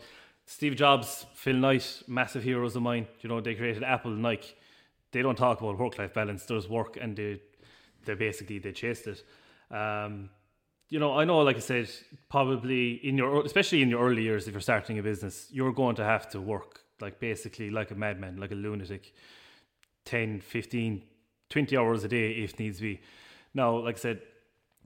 Steve 0.46 0.76
Jobs, 0.76 1.26
Phil 1.34 1.56
Knight, 1.56 2.02
massive 2.06 2.42
heroes 2.42 2.76
of 2.76 2.82
mine. 2.82 3.06
You 3.20 3.28
know, 3.28 3.40
they 3.40 3.54
created 3.54 3.82
Apple, 3.82 4.12
Nike. 4.12 4.54
They 5.12 5.22
don't 5.22 5.36
talk 5.36 5.60
about 5.60 5.78
work-life 5.78 6.14
balance. 6.14 6.44
There's 6.44 6.68
work, 6.68 6.96
and 7.00 7.16
they 7.16 7.40
they 8.04 8.14
basically 8.14 8.58
they 8.58 8.72
chased 8.72 9.06
it. 9.06 9.22
Um, 9.70 10.30
you 10.88 11.00
know, 11.00 11.18
I 11.18 11.24
know, 11.24 11.40
like 11.40 11.56
I 11.56 11.60
said, 11.60 11.90
probably 12.28 12.92
in 13.04 13.18
your, 13.18 13.44
especially 13.44 13.82
in 13.82 13.90
your 13.90 14.00
early 14.08 14.22
years, 14.22 14.46
if 14.46 14.54
you're 14.54 14.60
starting 14.60 14.98
a 14.98 15.02
business, 15.02 15.48
you're 15.50 15.72
going 15.72 15.96
to 15.96 16.04
have 16.04 16.28
to 16.30 16.40
work 16.40 16.80
like 17.00 17.18
basically 17.18 17.70
like 17.70 17.90
a 17.90 17.94
madman, 17.94 18.36
like 18.36 18.52
a 18.52 18.54
lunatic, 18.54 19.12
10, 20.04 20.40
15, 20.40 21.02
20 21.50 21.76
hours 21.76 22.04
a 22.04 22.08
day 22.08 22.32
if 22.32 22.58
needs 22.58 22.80
be. 22.80 23.00
Now, 23.52 23.78
like 23.78 23.96
I 23.96 23.98
said, 23.98 24.22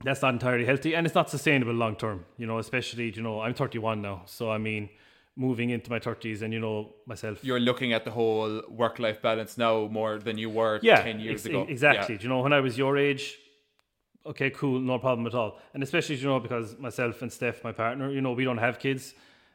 that's 0.03 0.21
not 0.21 0.33
entirely 0.33 0.65
healthy 0.65 0.95
and 0.95 1.05
it's 1.05 1.15
not 1.15 1.29
sustainable 1.29 1.73
long 1.73 1.95
term, 1.95 2.25
you 2.37 2.47
know, 2.47 2.59
especially, 2.59 3.11
you 3.11 3.21
know, 3.21 3.41
I'm 3.41 3.53
31 3.53 4.01
now. 4.01 4.23
So, 4.25 4.51
I 4.51 4.57
mean, 4.57 4.89
moving 5.35 5.69
into 5.69 5.89
my 5.89 5.99
30s 5.99 6.41
and, 6.41 6.53
you 6.53 6.59
know, 6.59 6.93
myself. 7.05 7.43
You're 7.43 7.59
looking 7.59 7.93
at 7.93 8.05
the 8.05 8.11
whole 8.11 8.61
work 8.69 8.99
life 8.99 9.21
balance 9.21 9.57
now 9.57 9.87
more 9.91 10.19
than 10.19 10.37
you 10.37 10.49
were 10.49 10.79
yeah, 10.81 11.01
10 11.01 11.19
years 11.19 11.41
ex- 11.41 11.45
ago. 11.45 11.65
Exactly. 11.67 12.15
Yeah. 12.15 12.21
You 12.21 12.29
know, 12.29 12.39
when 12.41 12.53
I 12.53 12.59
was 12.59 12.77
your 12.77 12.97
age, 12.97 13.37
okay, 14.25 14.49
cool, 14.49 14.79
no 14.79 14.99
problem 14.99 15.25
at 15.27 15.33
all. 15.33 15.59
And 15.73 15.83
especially, 15.83 16.15
you 16.15 16.27
know, 16.27 16.39
because 16.39 16.77
myself 16.77 17.21
and 17.21 17.31
Steph, 17.31 17.63
my 17.63 17.71
partner, 17.71 18.11
you 18.11 18.21
know, 18.21 18.33
we 18.33 18.43
don't 18.43 18.57
have 18.57 18.79
kids. 18.79 19.13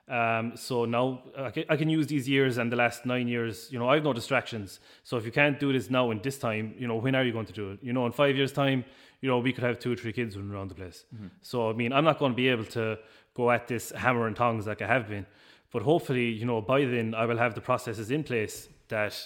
Um, 0.08 0.52
so 0.54 0.84
now 0.84 1.22
I 1.36 1.50
can, 1.50 1.64
I 1.68 1.76
can 1.76 1.90
use 1.90 2.06
these 2.06 2.28
years 2.28 2.58
and 2.58 2.70
the 2.70 2.76
last 2.76 3.06
nine 3.06 3.26
years, 3.26 3.68
you 3.72 3.78
know, 3.78 3.88
I 3.88 3.96
have 3.96 4.04
no 4.04 4.12
distractions. 4.12 4.78
So 5.02 5.16
if 5.16 5.24
you 5.24 5.32
can't 5.32 5.58
do 5.58 5.72
this 5.72 5.90
now 5.90 6.10
in 6.12 6.20
this 6.22 6.38
time, 6.38 6.74
you 6.78 6.86
know, 6.86 6.96
when 6.96 7.14
are 7.16 7.24
you 7.24 7.32
going 7.32 7.46
to 7.46 7.52
do 7.52 7.72
it? 7.72 7.80
You 7.82 7.92
know, 7.92 8.06
in 8.06 8.12
five 8.12 8.36
years' 8.36 8.52
time, 8.52 8.84
you 9.26 9.32
know, 9.32 9.40
we 9.40 9.52
could 9.52 9.64
have 9.64 9.80
two 9.80 9.92
or 9.92 9.96
three 9.96 10.12
kids 10.12 10.36
running 10.36 10.52
around 10.52 10.68
the 10.68 10.76
place. 10.76 11.04
Mm-hmm. 11.12 11.26
So, 11.42 11.68
I 11.68 11.72
mean, 11.72 11.92
I'm 11.92 12.04
not 12.04 12.20
going 12.20 12.30
to 12.30 12.36
be 12.36 12.46
able 12.46 12.64
to 12.66 12.96
go 13.34 13.50
at 13.50 13.66
this 13.66 13.90
hammer 13.90 14.28
and 14.28 14.36
tongs 14.36 14.68
like 14.68 14.80
I 14.82 14.86
have 14.86 15.08
been. 15.08 15.26
But 15.72 15.82
hopefully, 15.82 16.28
you 16.28 16.44
know, 16.44 16.60
by 16.60 16.84
then 16.84 17.12
I 17.12 17.26
will 17.26 17.36
have 17.36 17.56
the 17.56 17.60
processes 17.60 18.12
in 18.12 18.22
place 18.22 18.68
that 18.86 19.20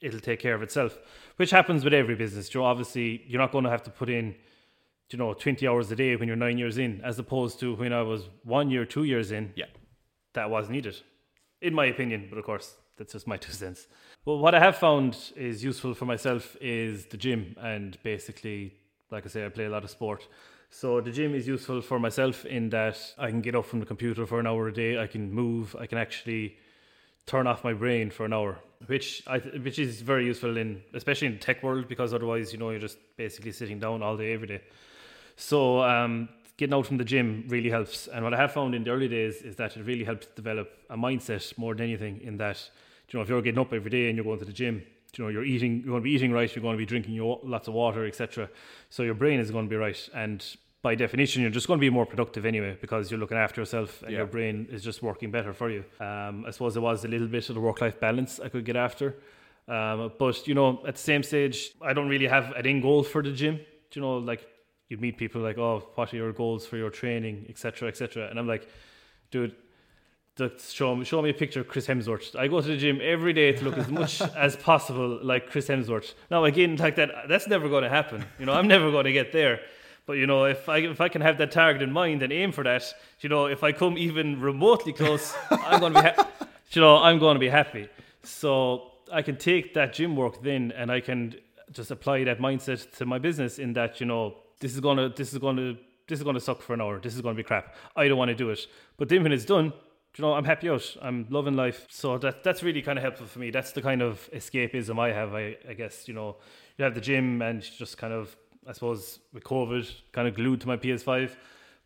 it'll 0.00 0.20
take 0.20 0.40
care 0.40 0.54
of 0.54 0.62
itself, 0.62 0.98
which 1.36 1.50
happens 1.50 1.84
with 1.84 1.92
every 1.92 2.14
business. 2.14 2.54
You 2.54 2.60
know, 2.60 2.66
obviously, 2.66 3.22
you're 3.26 3.42
not 3.42 3.52
going 3.52 3.64
to 3.64 3.70
have 3.70 3.82
to 3.82 3.90
put 3.90 4.08
in 4.08 4.36
you 5.10 5.18
know, 5.18 5.34
20 5.34 5.68
hours 5.68 5.90
a 5.90 5.96
day 5.96 6.16
when 6.16 6.26
you're 6.26 6.36
nine 6.36 6.56
years 6.56 6.78
in, 6.78 7.02
as 7.04 7.18
opposed 7.18 7.60
to 7.60 7.74
when 7.74 7.92
I 7.92 8.00
was 8.00 8.30
one 8.44 8.70
year, 8.70 8.86
two 8.86 9.04
years 9.04 9.32
in. 9.32 9.52
Yeah. 9.54 9.66
That 10.32 10.48
was 10.48 10.70
needed, 10.70 10.96
in 11.60 11.74
my 11.74 11.84
opinion. 11.86 12.28
But 12.30 12.38
of 12.38 12.46
course, 12.46 12.76
that's 12.96 13.12
just 13.12 13.26
my 13.26 13.36
two 13.44 13.52
cents. 13.52 13.86
Well, 14.24 14.38
what 14.38 14.54
I 14.54 14.60
have 14.60 14.76
found 14.76 15.18
is 15.36 15.62
useful 15.62 15.92
for 15.92 16.06
myself 16.06 16.56
is 16.58 17.04
the 17.06 17.18
gym. 17.18 17.54
And 17.60 17.98
basically, 18.02 18.79
like 19.10 19.24
I 19.26 19.28
say, 19.28 19.44
I 19.44 19.48
play 19.48 19.64
a 19.64 19.70
lot 19.70 19.84
of 19.84 19.90
sport. 19.90 20.26
So 20.70 21.00
the 21.00 21.10
gym 21.10 21.34
is 21.34 21.46
useful 21.48 21.82
for 21.82 21.98
myself 21.98 22.44
in 22.44 22.70
that 22.70 22.96
I 23.18 23.28
can 23.30 23.40
get 23.40 23.56
up 23.56 23.66
from 23.66 23.80
the 23.80 23.86
computer 23.86 24.24
for 24.26 24.38
an 24.38 24.46
hour 24.46 24.68
a 24.68 24.72
day. 24.72 25.00
I 25.00 25.06
can 25.06 25.32
move. 25.32 25.74
I 25.78 25.86
can 25.86 25.98
actually 25.98 26.56
turn 27.26 27.46
off 27.46 27.64
my 27.64 27.72
brain 27.72 28.10
for 28.10 28.24
an 28.24 28.32
hour, 28.32 28.58
which 28.86 29.22
I 29.26 29.38
which 29.38 29.78
is 29.78 30.00
very 30.00 30.26
useful 30.26 30.56
in 30.56 30.82
especially 30.94 31.26
in 31.26 31.34
the 31.34 31.40
tech 31.40 31.62
world 31.62 31.88
because 31.88 32.14
otherwise 32.14 32.52
you 32.52 32.58
know 32.58 32.70
you're 32.70 32.80
just 32.80 32.98
basically 33.16 33.52
sitting 33.52 33.78
down 33.80 34.02
all 34.02 34.16
day 34.16 34.32
every 34.32 34.46
day. 34.46 34.60
So 35.36 35.82
um, 35.82 36.28
getting 36.56 36.74
out 36.74 36.86
from 36.86 36.98
the 36.98 37.04
gym 37.04 37.44
really 37.48 37.70
helps. 37.70 38.06
And 38.06 38.22
what 38.22 38.34
I 38.34 38.36
have 38.36 38.52
found 38.52 38.74
in 38.74 38.84
the 38.84 38.90
early 38.90 39.08
days 39.08 39.42
is 39.42 39.56
that 39.56 39.76
it 39.76 39.84
really 39.84 40.04
helps 40.04 40.26
develop 40.26 40.70
a 40.90 40.96
mindset 40.96 41.56
more 41.58 41.74
than 41.74 41.86
anything. 41.86 42.20
In 42.22 42.36
that, 42.36 42.70
you 43.08 43.18
know, 43.18 43.22
if 43.22 43.28
you're 43.28 43.40
getting 43.40 43.58
up 43.58 43.72
every 43.72 43.90
day 43.90 44.08
and 44.08 44.16
you're 44.16 44.24
going 44.24 44.38
to 44.38 44.44
the 44.44 44.52
gym, 44.52 44.82
you 45.16 45.24
know, 45.24 45.30
you're 45.30 45.44
eating, 45.44 45.78
you're 45.78 45.90
going 45.90 46.02
to 46.02 46.04
be 46.04 46.12
eating 46.12 46.32
right, 46.32 46.54
you're 46.54 46.62
going 46.62 46.76
to 46.76 46.78
be 46.78 46.86
drinking 46.86 47.14
your, 47.14 47.40
lots 47.42 47.68
of 47.68 47.74
water, 47.74 48.06
etc. 48.06 48.48
So 48.88 49.02
your 49.02 49.14
brain 49.14 49.40
is 49.40 49.50
going 49.50 49.66
to 49.66 49.70
be 49.70 49.76
right, 49.76 50.08
and 50.14 50.44
by 50.82 50.94
definition, 50.94 51.42
you're 51.42 51.50
just 51.50 51.66
going 51.66 51.78
to 51.78 51.82
be 51.82 51.90
more 51.90 52.06
productive 52.06 52.46
anyway 52.46 52.76
because 52.80 53.10
you're 53.10 53.20
looking 53.20 53.36
after 53.36 53.60
yourself 53.60 54.02
and 54.02 54.12
yeah. 54.12 54.18
your 54.18 54.26
brain 54.26 54.66
is 54.70 54.82
just 54.82 55.02
working 55.02 55.30
better 55.30 55.52
for 55.52 55.70
you. 55.70 55.84
Um, 56.00 56.44
I 56.46 56.50
suppose 56.52 56.76
it 56.76 56.80
was 56.80 57.04
a 57.04 57.08
little 57.08 57.26
bit 57.26 57.48
of 57.50 57.54
the 57.54 57.60
work-life 57.60 58.00
balance 58.00 58.40
I 58.40 58.48
could 58.48 58.64
get 58.64 58.76
after. 58.76 59.16
Um, 59.68 60.12
but 60.18 60.48
you 60.48 60.54
know, 60.54 60.82
at 60.86 60.94
the 60.94 61.00
same 61.00 61.22
stage, 61.22 61.72
I 61.82 61.92
don't 61.92 62.08
really 62.08 62.26
have 62.26 62.52
an 62.52 62.66
end 62.66 62.82
goal 62.82 63.02
for 63.02 63.22
the 63.22 63.30
gym. 63.30 63.60
You 63.92 64.00
know, 64.00 64.18
like 64.18 64.46
you'd 64.88 65.00
meet 65.00 65.18
people 65.18 65.42
like, 65.42 65.58
oh, 65.58 65.90
what 65.94 66.12
are 66.14 66.16
your 66.16 66.32
goals 66.32 66.66
for 66.66 66.76
your 66.76 66.90
training, 66.90 67.46
etc., 67.48 67.88
etc. 67.88 68.28
And 68.28 68.38
I'm 68.38 68.48
like, 68.48 68.66
dude, 69.30 69.54
show 70.58 70.96
me 70.96 71.04
show 71.04 71.20
me 71.20 71.30
a 71.30 71.34
picture 71.34 71.60
of 71.60 71.68
Chris 71.68 71.86
Hemsworth. 71.86 72.36
I 72.36 72.48
go 72.48 72.60
to 72.60 72.68
the 72.68 72.76
gym 72.76 73.00
every 73.02 73.32
day 73.32 73.52
to 73.52 73.64
look 73.64 73.76
as 73.76 73.88
much 73.88 74.22
as 74.36 74.56
possible 74.56 75.18
like 75.22 75.50
Chris 75.50 75.68
Hemsworth. 75.68 76.14
Now 76.30 76.44
again, 76.44 76.76
like 76.76 76.96
that, 76.96 77.10
that's 77.28 77.48
never 77.48 77.68
going 77.68 77.82
to 77.82 77.90
happen. 77.90 78.24
You 78.38 78.46
know, 78.46 78.52
I'm 78.52 78.68
never 78.68 78.90
going 78.90 79.04
to 79.04 79.12
get 79.12 79.32
there. 79.32 79.60
But 80.06 80.14
you 80.14 80.26
know, 80.26 80.44
if 80.44 80.68
I 80.68 80.78
if 80.78 81.00
I 81.00 81.08
can 81.08 81.22
have 81.22 81.38
that 81.38 81.52
target 81.52 81.82
in 81.82 81.92
mind 81.92 82.22
and 82.22 82.32
aim 82.32 82.52
for 82.52 82.64
that, 82.64 82.92
you 83.20 83.28
know, 83.28 83.46
if 83.46 83.62
I 83.62 83.72
come 83.72 83.96
even 83.98 84.40
remotely 84.40 84.92
close, 84.92 85.34
I'm 85.50 85.80
going 85.80 85.92
to 85.92 86.02
be, 86.02 86.08
ha- 86.08 86.28
you 86.72 86.80
know, 86.80 86.96
I'm 86.96 87.18
going 87.18 87.34
to 87.34 87.40
be 87.40 87.48
happy. 87.48 87.88
So 88.22 88.90
I 89.12 89.22
can 89.22 89.36
take 89.36 89.74
that 89.74 89.92
gym 89.92 90.16
work 90.16 90.42
then, 90.42 90.72
and 90.72 90.90
I 90.90 91.00
can 91.00 91.36
just 91.72 91.90
apply 91.90 92.24
that 92.24 92.40
mindset 92.40 92.96
to 92.96 93.06
my 93.06 93.18
business. 93.18 93.58
In 93.58 93.72
that, 93.74 94.00
you 94.00 94.06
know, 94.06 94.36
this 94.58 94.74
is 94.74 94.80
gonna, 94.80 95.10
this 95.10 95.32
is 95.32 95.38
gonna, 95.38 95.76
this 96.08 96.18
is 96.18 96.24
gonna 96.24 96.40
suck 96.40 96.60
for 96.60 96.74
an 96.74 96.80
hour. 96.80 96.98
This 96.98 97.14
is 97.14 97.20
gonna 97.20 97.36
be 97.36 97.42
crap. 97.42 97.74
I 97.94 98.08
don't 98.08 98.18
want 98.18 98.30
to 98.30 98.34
do 98.34 98.50
it. 98.50 98.66
But 98.96 99.08
then 99.08 99.22
when 99.22 99.32
it's 99.32 99.44
done, 99.44 99.72
you 100.16 100.22
know, 100.22 100.34
I'm 100.34 100.44
happy 100.44 100.68
out. 100.68 100.96
I'm 101.00 101.26
loving 101.30 101.54
life. 101.54 101.86
So 101.90 102.18
that 102.18 102.42
that's 102.42 102.62
really 102.62 102.82
kind 102.82 102.98
of 102.98 103.02
helpful 103.02 103.26
for 103.26 103.38
me. 103.38 103.50
That's 103.50 103.72
the 103.72 103.82
kind 103.82 104.02
of 104.02 104.28
escapism 104.34 104.98
I 104.98 105.12
have. 105.12 105.34
I, 105.34 105.56
I 105.68 105.74
guess 105.74 106.08
you 106.08 106.14
know, 106.14 106.36
you 106.76 106.84
have 106.84 106.94
the 106.94 107.00
gym 107.00 107.42
and 107.42 107.62
just 107.62 107.98
kind 107.98 108.12
of 108.12 108.36
I 108.66 108.72
suppose 108.72 109.20
with 109.32 109.44
COVID, 109.44 109.90
kind 110.12 110.28
of 110.28 110.34
glued 110.34 110.60
to 110.62 110.68
my 110.68 110.76
PS5. 110.76 111.32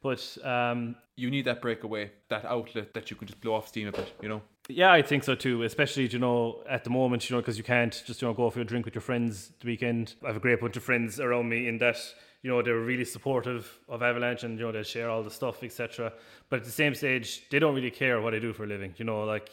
But 0.03 0.37
um, 0.45 0.97
you 1.17 1.31
need 1.31 1.47
that 1.47 1.63
breakaway, 1.63 2.11
that 2.29 2.45
outlet 2.45 2.93
that 2.93 3.11
you 3.11 3.17
can 3.17 3.27
just 3.27 3.41
blow 3.41 3.55
off 3.55 3.69
steam 3.69 3.89
a 3.89 3.93
bit, 3.93 4.13
you 4.21 4.29
know. 4.29 4.43
Yeah, 4.69 4.93
I 4.93 5.03
think 5.03 5.25
so 5.25 5.35
too. 5.35 5.63
Especially, 5.63 6.07
you 6.07 6.19
know, 6.19 6.63
at 6.69 6.85
the 6.85 6.91
moment, 6.91 7.29
you 7.29 7.37
know, 7.37 7.41
because 7.41 7.59
you 7.59 7.65
can't 7.65 8.03
just 8.07 8.21
you 8.21 8.29
know 8.29 8.35
go 8.35 8.51
for 8.51 8.61
a 8.61 8.65
drink 8.65 8.85
with 8.85 8.95
your 8.95 9.03
friends 9.03 9.53
the 9.61 9.67
weekend. 9.67 10.15
I 10.23 10.29
have 10.29 10.37
a 10.37 10.41
great 10.41 10.61
bunch 10.61 10.77
of 10.77 10.83
friends 10.83 11.21
around 11.21 11.49
me 11.49 11.69
in 11.69 11.79
that 11.79 11.97
you 12.45 12.51
know 12.51 12.63
they're 12.63 12.79
really 12.79 13.05
supportive 13.05 13.81
of 13.89 14.05
Avalanche 14.05 14.45
and 14.45 14.57
you 14.57 14.67
know 14.67 14.71
they 14.71 14.85
share 14.85 15.11
all 15.11 15.25
the 15.25 15.31
stuff, 15.31 15.65
etc. 15.65 16.13
But 16.49 16.61
at 16.61 16.65
the 16.65 16.71
same 16.71 16.95
stage, 16.95 17.49
they 17.51 17.59
don't 17.59 17.75
really 17.75 17.91
care 17.91 18.21
what 18.21 18.35
I 18.35 18.39
do 18.39 18.53
for 18.53 18.63
a 18.63 18.69
living. 18.69 18.95
You 18.99 19.05
know, 19.05 19.25
like 19.25 19.51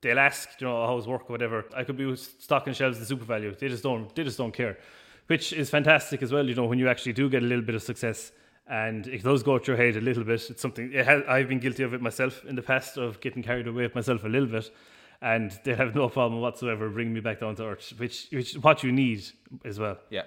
they'll 0.00 0.18
ask, 0.18 0.48
you 0.58 0.66
know, 0.66 0.86
how's 0.86 1.06
work 1.06 1.28
or 1.28 1.34
whatever. 1.34 1.66
I 1.76 1.84
could 1.84 1.98
be 1.98 2.16
stocking 2.16 2.72
shelves 2.72 2.98
in 2.98 3.04
SuperValu. 3.04 3.58
They 3.58 3.68
just 3.68 3.82
don't. 3.82 4.14
They 4.14 4.24
just 4.24 4.38
don't 4.38 4.54
care 4.54 4.78
which 5.26 5.52
is 5.52 5.70
fantastic 5.70 6.22
as 6.22 6.32
well. 6.32 6.46
You 6.48 6.54
know, 6.54 6.64
when 6.64 6.78
you 6.78 6.88
actually 6.88 7.12
do 7.12 7.28
get 7.28 7.42
a 7.42 7.46
little 7.46 7.64
bit 7.64 7.74
of 7.74 7.82
success, 7.82 8.32
and 8.68 9.06
it 9.06 9.22
does 9.22 9.42
go 9.42 9.58
through 9.58 9.76
your 9.76 9.84
head 9.84 9.96
a 9.96 10.00
little 10.00 10.24
bit. 10.24 10.50
It's 10.50 10.62
something 10.62 10.92
it 10.92 11.04
has, 11.04 11.22
I've 11.28 11.48
been 11.48 11.58
guilty 11.58 11.82
of 11.82 11.94
it 11.94 12.00
myself 12.00 12.44
in 12.44 12.54
the 12.54 12.62
past 12.62 12.96
of 12.96 13.20
getting 13.20 13.42
carried 13.42 13.66
away 13.66 13.82
with 13.84 13.94
myself 13.94 14.24
a 14.24 14.28
little 14.28 14.48
bit, 14.48 14.70
and 15.20 15.58
they 15.64 15.74
have 15.74 15.94
no 15.94 16.08
problem 16.08 16.40
whatsoever 16.40 16.88
bringing 16.88 17.14
me 17.14 17.20
back 17.20 17.40
down 17.40 17.56
to 17.56 17.64
earth, 17.64 17.92
which 17.96 18.28
which 18.30 18.54
what 18.54 18.82
you 18.82 18.92
need 18.92 19.24
as 19.64 19.78
well. 19.78 19.98
Yeah, 20.10 20.22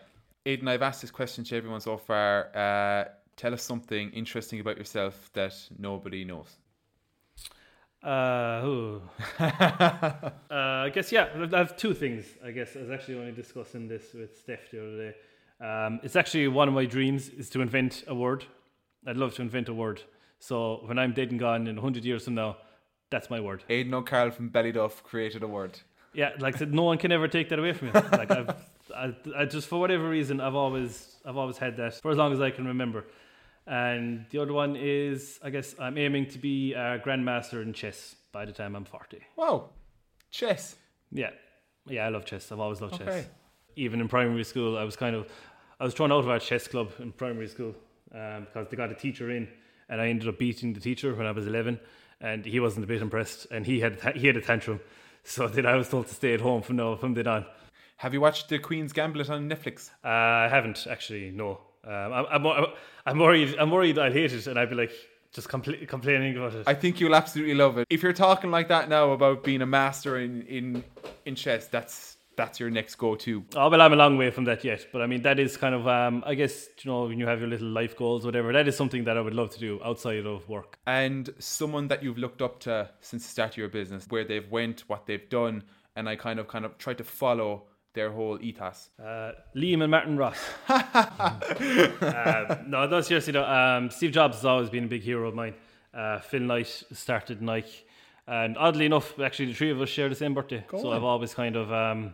Aidan, 0.48 0.68
I've 0.68 0.84
asked 0.84 1.02
this 1.02 1.12
question 1.12 1.44
to 1.46 1.58
everyone 1.58 1.82
so 1.82 1.98
far. 1.98 2.56
Uh, 2.56 3.06
tell 3.36 3.54
us 3.54 3.64
something 3.64 4.12
interesting 4.12 4.60
about 4.60 4.78
yourself 4.78 5.32
that 5.34 5.56
nobody 5.80 6.24
knows. 6.24 6.58
Uh, 8.04 8.08
uh, 9.40 9.50
I 10.52 10.92
guess 10.94 11.12
yeah. 11.12 11.30
I 11.52 11.58
have 11.58 11.76
two 11.76 11.96
things. 11.96 12.26
I 12.46 12.52
guess 12.52 12.76
I 12.76 12.82
was 12.82 12.92
actually 12.92 13.18
only 13.18 13.32
discussing 13.32 13.88
this 13.88 14.14
with 14.14 14.38
Steph 14.38 14.70
the 14.70 14.80
other 14.80 14.98
day. 14.98 15.16
Um, 15.66 16.00
it's 16.04 16.16
actually 16.16 16.48
one 16.48 16.68
of 16.68 16.76
my 16.76 16.86
dreams 16.86 17.30
is 17.30 17.50
to 17.52 17.62
invent 17.62 18.04
a 18.08 18.14
word. 18.14 18.46
I'd 19.08 19.18
love 19.18 19.34
to 19.36 19.42
invent 19.42 19.70
a 19.70 19.74
word. 19.74 20.04
So 20.38 20.82
when 20.86 21.00
I'm 21.00 21.14
dead 21.14 21.32
and 21.32 21.40
gone 21.40 21.66
in 21.66 21.78
hundred 21.78 22.06
years 22.06 22.26
from 22.26 22.36
now, 22.36 22.58
that's 23.10 23.32
my 23.32 23.40
word. 23.40 23.64
Aidan 23.70 23.96
O'Carroll 23.96 24.30
from 24.30 24.52
Ballyduff 24.52 25.02
created 25.02 25.42
a 25.42 25.48
word. 25.48 25.80
Yeah, 26.14 26.32
like 26.38 26.56
I 26.56 26.60
said, 26.60 26.74
no 26.74 26.84
one 26.84 27.00
can 27.00 27.12
ever 27.12 27.28
take 27.28 27.50
that 27.50 27.58
away 27.58 27.74
from 27.74 27.88
you. 27.88 27.94
Like 27.94 28.30
I've, 28.30 28.56
I, 28.94 29.16
I 29.36 29.46
just 29.46 29.68
for 29.68 29.80
whatever 29.80 30.10
reason, 30.10 30.42
I've 30.42 30.56
always, 30.56 31.16
I've 31.26 31.38
always 31.38 31.58
had 31.58 31.78
that 31.78 31.96
for 31.96 32.12
as 32.12 32.18
long 32.18 32.34
as 32.34 32.42
I 32.42 32.52
can 32.52 32.66
remember. 32.66 33.06
And 33.68 34.26
the 34.30 34.40
other 34.40 34.54
one 34.54 34.76
is, 34.76 35.40
I 35.44 35.50
guess, 35.50 35.76
I'm 35.80 35.98
aiming 35.98 36.28
to 36.30 36.38
be 36.38 36.74
a 36.74 37.00
grandmaster 37.00 37.64
in 37.64 37.74
chess 37.74 38.16
by 38.32 38.46
the 38.46 38.52
time 38.52 38.76
I'm 38.76 38.86
40. 38.86 39.20
Wow, 39.36 39.70
chess. 40.30 40.76
Yeah, 41.12 41.32
yeah, 41.88 42.06
I 42.06 42.10
love 42.10 42.26
chess. 42.26 42.52
I've 42.52 42.60
always 42.60 42.82
loved 42.82 42.96
okay. 42.96 43.06
chess. 43.06 43.26
Even 43.76 44.02
in 44.02 44.08
primary 44.08 44.44
school, 44.44 44.78
I 44.78 44.84
was 44.84 44.96
kind 44.96 45.16
of, 45.16 45.28
I 45.80 45.84
was 45.84 45.94
thrown 45.94 46.12
out 46.12 46.20
of 46.20 46.30
our 46.30 46.40
chess 46.40 46.68
club 46.68 46.92
in 47.00 47.12
primary 47.12 47.48
school 47.48 47.74
um, 48.14 48.46
because 48.46 48.68
they 48.70 48.78
got 48.78 48.92
a 48.92 48.96
teacher 48.96 49.32
in, 49.32 49.48
and 49.90 50.00
I 50.00 50.08
ended 50.08 50.28
up 50.28 50.38
beating 50.38 50.74
the 50.74 50.80
teacher 50.80 51.14
when 51.16 51.26
I 51.26 51.32
was 51.32 51.48
11, 51.48 51.80
and 52.22 52.46
he 52.46 52.60
wasn't 52.60 52.84
a 52.84 52.88
bit 52.88 53.02
impressed, 53.02 53.48
and 53.52 53.66
he 53.66 53.80
had 53.80 54.00
he 54.16 54.28
had 54.28 54.38
a 54.38 54.42
tantrum, 54.42 54.80
so 55.24 55.48
then 55.48 55.66
I 55.66 55.76
was 55.76 55.90
told 55.90 56.08
to 56.08 56.14
stay 56.14 56.34
at 56.34 56.42
home 56.42 56.62
from 56.62 56.76
now 56.76 56.96
from 56.96 57.16
then 57.16 57.28
on. 57.28 57.46
Have 57.98 58.14
you 58.14 58.22
watched 58.22 58.50
The 58.50 58.60
Queen's 58.60 58.92
Gambit 58.92 59.30
on 59.30 59.50
Netflix? 59.50 59.90
Uh, 60.04 60.08
I 60.08 60.48
haven't 60.50 60.86
actually. 60.90 61.32
No. 61.32 61.62
Um, 61.84 61.92
I'm, 62.14 62.46
I'm, 62.46 62.66
I'm 63.06 63.20
worried. 63.20 63.56
I'm 63.60 63.72
worried 63.72 63.98
I'd 63.98 64.14
hate 64.14 64.34
it, 64.34 64.48
and 64.48 64.60
I'd 64.60 64.70
be 64.70 64.76
like 64.76 64.92
just 65.32 65.50
compl- 65.50 65.88
complaining 65.88 66.36
about 66.36 66.56
it. 66.56 66.64
I 66.68 66.74
think 66.74 67.00
you'll 67.00 67.16
absolutely 67.16 67.54
love 67.54 67.78
it. 67.78 67.88
If 67.90 68.04
you're 68.04 68.14
talking 68.14 68.52
like 68.52 68.68
that 68.70 68.90
now 68.90 69.12
about 69.12 69.44
being 69.44 69.62
a 69.62 69.66
master 69.66 70.20
in 70.20 70.42
in 70.44 70.84
in 71.26 71.36
chess, 71.36 71.68
that's 71.68 72.18
that's 72.36 72.60
your 72.60 72.70
next 72.70 72.96
go-to. 72.96 73.46
Oh 73.56 73.70
well, 73.70 73.82
I'm 73.82 73.94
a 73.94 73.96
long 73.96 74.18
way 74.18 74.30
from 74.30 74.44
that 74.46 74.64
yet, 74.64 74.88
but 74.92 75.02
I 75.02 75.08
mean 75.08 75.22
that 75.22 75.40
is 75.40 75.56
kind 75.56 75.76
of 75.76 75.88
um, 75.88 76.24
I 76.26 76.36
guess 76.36 76.68
you 76.82 76.92
know 76.92 77.04
when 77.06 77.20
you 77.20 77.28
have 77.28 77.40
your 77.40 77.50
little 77.50 77.70
life 77.70 77.96
goals, 77.96 78.26
whatever. 78.26 78.52
That 78.52 78.68
is 78.68 78.76
something 78.76 79.04
that 79.06 79.18
I 79.18 79.22
would 79.22 79.34
love 79.34 79.52
to 79.52 79.60
do 79.60 79.80
outside 79.86 80.26
of 80.26 80.48
work. 80.50 80.80
And 80.88 81.34
someone 81.40 81.88
that 81.90 82.04
you've 82.04 82.18
looked 82.18 82.42
up 82.42 82.60
to 82.62 82.90
since 83.02 83.24
the 83.24 83.30
start 83.30 83.52
of 83.52 83.58
your 83.58 83.70
business, 83.70 84.08
where 84.10 84.26
they've 84.26 84.50
went, 84.50 84.82
what 84.88 85.06
they've 85.06 85.30
done, 85.30 85.64
and 85.96 86.10
I 86.10 86.16
kind 86.16 86.40
of 86.40 86.48
kind 86.48 86.66
of 86.66 86.78
try 86.78 86.94
to 86.94 87.04
follow 87.04 87.64
their 87.96 88.12
whole 88.12 88.38
ethos? 88.42 88.90
Uh, 89.00 89.32
Liam 89.56 89.82
and 89.82 89.92
Martin 89.92 90.18
Ross. 90.18 90.38
uh, 90.70 92.58
no, 92.68 92.86
no, 92.86 93.02
seriously, 93.02 93.34
no. 93.34 93.44
Um, 93.44 93.90
Steve 93.90 94.12
Jobs 94.12 94.38
has 94.38 94.46
always 94.46 94.70
been 94.70 94.84
a 94.84 94.88
big 94.88 95.02
hero 95.02 95.28
of 95.28 95.34
mine. 95.36 95.56
Uh, 95.94 96.20
Phil 96.20 96.42
Knight 96.42 96.84
started 96.92 97.42
Nike. 97.42 97.86
And 98.28 98.58
oddly 98.58 98.86
enough, 98.86 99.20
actually, 99.20 99.48
the 99.48 99.54
three 99.54 99.72
of 99.72 99.82
us 99.82 99.90
share 99.90 100.10
the 100.10 100.16
same 100.16 100.34
birthday. 100.34 100.64
Go 100.68 100.82
so 100.82 100.90
on. 100.90 100.98
I've 100.98 101.04
always 101.04 101.34
kind 101.34 101.56
of 101.56 101.72
um, 101.72 102.14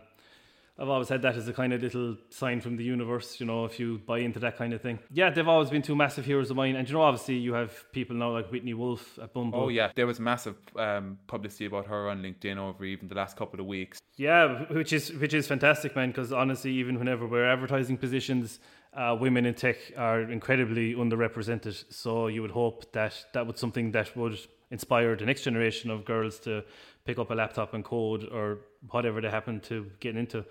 I've 0.78 0.88
always 0.88 1.08
had 1.08 1.22
that 1.22 1.36
as 1.36 1.46
a 1.48 1.52
kind 1.52 1.72
of 1.72 1.82
little 1.82 2.16
sign 2.30 2.60
from 2.60 2.76
the 2.76 2.84
universe, 2.84 3.38
you 3.38 3.46
know, 3.46 3.66
if 3.66 3.78
you 3.78 4.00
buy 4.06 4.18
into 4.20 4.38
that 4.40 4.56
kind 4.56 4.72
of 4.72 4.80
thing. 4.80 4.98
Yeah, 5.12 5.28
they've 5.28 5.46
always 5.46 5.68
been 5.68 5.82
two 5.82 5.94
massive 5.94 6.24
heroes 6.24 6.50
of 6.50 6.56
mine. 6.56 6.76
And, 6.76 6.88
you 6.88 6.94
know, 6.94 7.02
obviously 7.02 7.36
you 7.36 7.52
have 7.52 7.92
people 7.92 8.16
now 8.16 8.32
like 8.32 8.50
Whitney 8.50 8.72
Wolfe 8.72 9.18
at 9.18 9.34
Bumble. 9.34 9.60
Oh, 9.60 9.68
yeah. 9.68 9.92
There 9.94 10.06
was 10.06 10.18
massive 10.18 10.56
um, 10.76 11.18
publicity 11.26 11.66
about 11.66 11.86
her 11.86 12.08
on 12.08 12.22
LinkedIn 12.22 12.56
over 12.56 12.84
even 12.86 13.08
the 13.08 13.14
last 13.14 13.36
couple 13.36 13.60
of 13.60 13.66
weeks. 13.66 14.00
Yeah, 14.16 14.64
which 14.72 14.92
is 14.92 15.12
which 15.14 15.34
is 15.34 15.46
fantastic, 15.46 15.96
man, 15.96 16.10
because 16.10 16.32
honestly, 16.32 16.70
even 16.72 16.98
whenever 16.98 17.26
we're 17.26 17.50
advertising 17.50 17.96
positions, 17.96 18.60
uh, 18.94 19.16
women 19.18 19.46
in 19.46 19.54
tech 19.54 19.76
are 19.96 20.20
incredibly 20.20 20.94
underrepresented. 20.94 21.84
So 21.92 22.26
you 22.26 22.42
would 22.42 22.50
hope 22.50 22.92
that 22.92 23.24
that 23.32 23.46
was 23.46 23.58
something 23.58 23.92
that 23.92 24.14
would 24.16 24.38
inspire 24.70 25.16
the 25.16 25.26
next 25.26 25.42
generation 25.42 25.90
of 25.90 26.04
girls 26.04 26.38
to 26.40 26.64
pick 27.04 27.18
up 27.18 27.30
a 27.30 27.34
laptop 27.34 27.74
and 27.74 27.84
code 27.84 28.28
or 28.30 28.58
whatever 28.90 29.20
they 29.20 29.30
happen 29.30 29.60
to 29.60 29.90
get 30.00 30.16
into. 30.16 30.44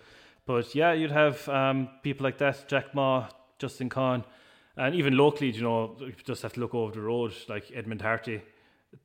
But 0.46 0.74
yeah, 0.76 0.94
you'd 0.94 1.12
have 1.12 1.48
um, 1.50 1.90
people 2.04 2.24
like 2.24 2.38
that, 2.40 2.68
Jack 2.68 2.94
Ma, 2.94 3.28
Justin 3.60 3.90
Kan, 3.90 4.24
and 4.76 4.96
even 4.96 5.16
locally, 5.18 5.52
you 5.52 5.62
know, 5.62 5.96
you 6.00 6.14
just 6.26 6.42
have 6.42 6.54
to 6.54 6.60
look 6.60 6.74
over 6.74 6.92
the 6.92 7.02
road, 7.02 7.34
like 7.48 7.72
Edmond 7.74 8.02
Harty, 8.02 8.42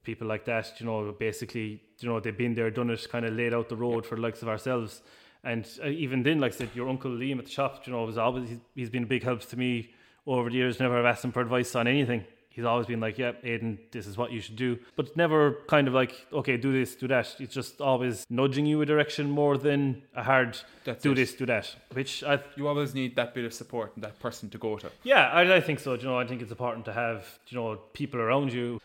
people 0.03 0.27
like 0.27 0.45
that, 0.47 0.73
you 0.81 0.87
know, 0.87 1.15
basically, 1.19 1.83
you 1.99 2.09
know, 2.09 2.21
they've 2.21 2.37
been 2.37 2.55
there, 2.55 2.71
done 2.71 2.91
it, 2.91 3.07
kind 3.11 3.25
of 3.25 3.35
laid 3.35 3.53
out 3.53 3.69
the 3.69 3.77
road 3.77 4.07
for 4.07 4.17
the 4.17 4.23
likes 4.23 4.43
of 4.43 4.49
ourselves. 4.49 5.03
And 5.45 5.69
uh, 5.85 5.89
even 5.89 6.23
then, 6.23 6.41
like 6.41 6.55
I 6.55 6.57
said, 6.57 6.71
your 6.75 6.89
uncle 6.89 7.11
Liam 7.11 7.39
at 7.39 7.45
the 7.45 7.51
shop, 7.51 7.87
you 7.87 7.93
know, 7.93 8.05
was 8.05 8.19
always 8.19 8.49
he's 8.75 8.91
been 8.91 9.05
a 9.05 9.07
big 9.07 9.23
help 9.23 9.43
to 9.43 9.57
me 9.57 9.91
over 10.27 10.51
the 10.51 10.57
years. 10.57 10.81
Never 10.81 10.97
have 10.97 11.05
asked 11.05 11.25
him 11.25 11.33
for 11.33 11.41
advice 11.41 11.75
on 11.77 11.87
anything 11.87 12.25
he's 12.57 12.65
always 12.65 12.87
been 12.87 13.01
like, 13.01 13.19
yeah, 13.19 13.33
Aidan, 13.45 13.79
this 13.93 14.07
is 14.07 14.17
what 14.17 14.33
you 14.33 14.41
should 14.41 14.57
do. 14.57 14.79
But 14.97 15.15
never 15.15 15.59
kind 15.69 15.87
of 15.87 15.95
like, 15.95 16.27
okay, 16.33 16.57
do 16.57 16.73
this, 16.73 16.97
do 16.97 17.07
that. 17.09 17.37
It's 17.39 17.55
just 17.55 17.83
always 17.83 18.27
nudging 18.31 18.65
you 18.65 18.81
a 18.81 18.87
direction 18.87 19.31
more 19.31 19.59
than 19.59 20.03
a 20.15 20.23
hard 20.23 20.59
That's 20.85 21.03
do 21.03 21.13
it. 21.13 21.17
this, 21.17 21.35
do 21.35 21.45
that. 21.47 21.77
Which 21.93 22.25
I 22.25 22.41
you 22.57 22.67
always 22.67 22.95
need 22.95 23.15
that 23.17 23.35
bit 23.35 23.45
of 23.45 23.53
support 23.53 23.93
and 23.95 24.03
that 24.03 24.19
person 24.21 24.49
to 24.51 24.59
go 24.59 24.79
to. 24.79 24.91
Yeah, 25.05 25.29
I, 25.29 25.57
I 25.57 25.61
think 25.61 25.81
so. 25.81 25.95
You 25.95 26.05
know, 26.05 26.19
I 26.19 26.27
think 26.27 26.41
it's 26.41 26.51
important 26.51 26.87
to 26.87 26.95
have 26.95 27.39
you 27.49 27.59
know 27.59 27.77
people 27.93 28.21
around 28.21 28.53
you. 28.55 28.81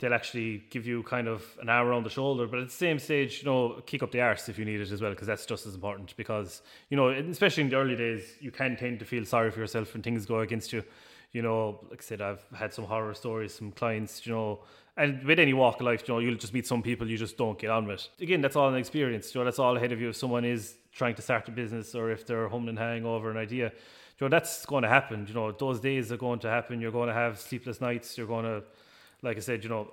They'll 0.00 0.12
actually 0.12 0.64
give 0.70 0.84
you 0.84 1.04
kind 1.04 1.28
of 1.28 1.44
an 1.62 1.68
arm 1.68 1.92
on 1.92 2.02
the 2.02 2.10
shoulder, 2.10 2.48
but 2.48 2.58
at 2.58 2.66
the 2.66 2.74
same 2.74 2.98
stage, 2.98 3.38
you 3.38 3.44
know, 3.44 3.80
kick 3.86 4.02
up 4.02 4.10
the 4.10 4.20
arse 4.20 4.48
if 4.48 4.58
you 4.58 4.64
need 4.64 4.80
it 4.80 4.90
as 4.90 5.00
well, 5.00 5.12
because 5.12 5.28
that's 5.28 5.46
just 5.46 5.66
as 5.66 5.76
important. 5.76 6.16
Because 6.16 6.62
you 6.90 6.96
know, 6.96 7.10
especially 7.10 7.62
in 7.62 7.70
the 7.70 7.76
early 7.76 7.94
days, 7.94 8.24
you 8.40 8.50
can 8.50 8.76
tend 8.76 8.98
to 8.98 9.04
feel 9.04 9.24
sorry 9.24 9.52
for 9.52 9.60
yourself 9.60 9.94
when 9.94 10.02
things 10.02 10.26
go 10.26 10.40
against 10.40 10.72
you 10.72 10.82
you 11.34 11.42
know, 11.42 11.80
like 11.90 12.00
I 12.00 12.04
said, 12.04 12.22
I've 12.22 12.42
had 12.54 12.72
some 12.72 12.84
horror 12.84 13.12
stories, 13.12 13.52
some 13.52 13.72
clients, 13.72 14.24
you 14.24 14.32
know, 14.32 14.60
and 14.96 15.24
with 15.24 15.40
any 15.40 15.52
walk 15.52 15.80
of 15.80 15.86
life, 15.86 16.04
you 16.06 16.14
know, 16.14 16.20
you'll 16.20 16.36
just 16.36 16.54
meet 16.54 16.66
some 16.66 16.80
people 16.80 17.10
you 17.10 17.18
just 17.18 17.36
don't 17.36 17.58
get 17.58 17.70
on 17.70 17.86
with. 17.86 18.06
Again, 18.20 18.40
that's 18.40 18.54
all 18.54 18.68
an 18.68 18.76
experience. 18.76 19.34
You 19.34 19.40
know, 19.40 19.44
that's 19.44 19.58
all 19.58 19.76
ahead 19.76 19.90
of 19.90 20.00
you 20.00 20.10
if 20.10 20.16
someone 20.16 20.44
is 20.44 20.76
trying 20.92 21.16
to 21.16 21.22
start 21.22 21.48
a 21.48 21.50
business 21.50 21.96
or 21.96 22.12
if 22.12 22.24
they're 22.24 22.48
humming 22.48 22.68
and 22.68 22.78
hanging 22.78 23.04
over 23.04 23.32
an 23.32 23.36
idea. 23.36 23.72
You 24.18 24.26
know, 24.26 24.28
that's 24.28 24.64
going 24.64 24.84
to 24.84 24.88
happen. 24.88 25.26
You 25.26 25.34
know, 25.34 25.50
those 25.50 25.80
days 25.80 26.12
are 26.12 26.16
going 26.16 26.38
to 26.40 26.48
happen. 26.48 26.80
You're 26.80 26.92
going 26.92 27.08
to 27.08 27.14
have 27.14 27.40
sleepless 27.40 27.80
nights. 27.80 28.16
You're 28.16 28.28
going 28.28 28.44
to, 28.44 28.62
like 29.22 29.36
I 29.36 29.40
said, 29.40 29.64
you 29.64 29.70
know, 29.70 29.90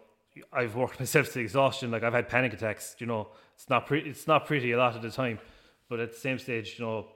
I've 0.54 0.76
worked 0.76 1.00
myself 1.00 1.34
to 1.34 1.40
exhaustion. 1.40 1.90
Like 1.90 2.04
I've 2.04 2.14
had 2.14 2.30
panic 2.30 2.54
attacks. 2.54 2.96
You 3.00 3.08
know, 3.08 3.30
it's 3.56 3.68
not 3.68 3.88
pretty. 3.88 4.12
It's 4.12 4.28
not 4.28 4.46
pretty 4.46 4.72
a 4.74 4.78
lot 4.78 4.96
of 4.96 5.02
the 5.02 5.10
time, 5.10 5.40
but 5.90 6.00
at 6.00 6.12
the 6.14 6.20
same 6.20 6.38
stage, 6.38 6.76
you 6.78 6.86
know, 6.86 7.08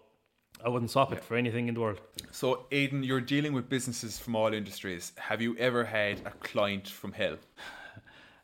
I 0.66 0.70
wouldn't 0.70 0.89
swap 0.89 1.13
it 1.13 1.24
for 1.24 1.38
anything 1.38 1.68
in 1.68 1.76
the 1.76 1.80
world. 1.80 2.01
So, 2.32 2.66
Aidan, 2.72 3.03
you're 3.03 3.22
dealing 3.22 3.53
with 3.53 3.70
businesses 3.70 4.18
from 4.18 4.36
all 4.36 4.51
industries. 4.51 5.11
Have 5.18 5.39
you 5.39 5.55
ever 5.57 5.86
had 5.86 6.22
a 6.26 6.32
client 6.32 6.88
from 6.88 7.11
hell? 7.11 7.38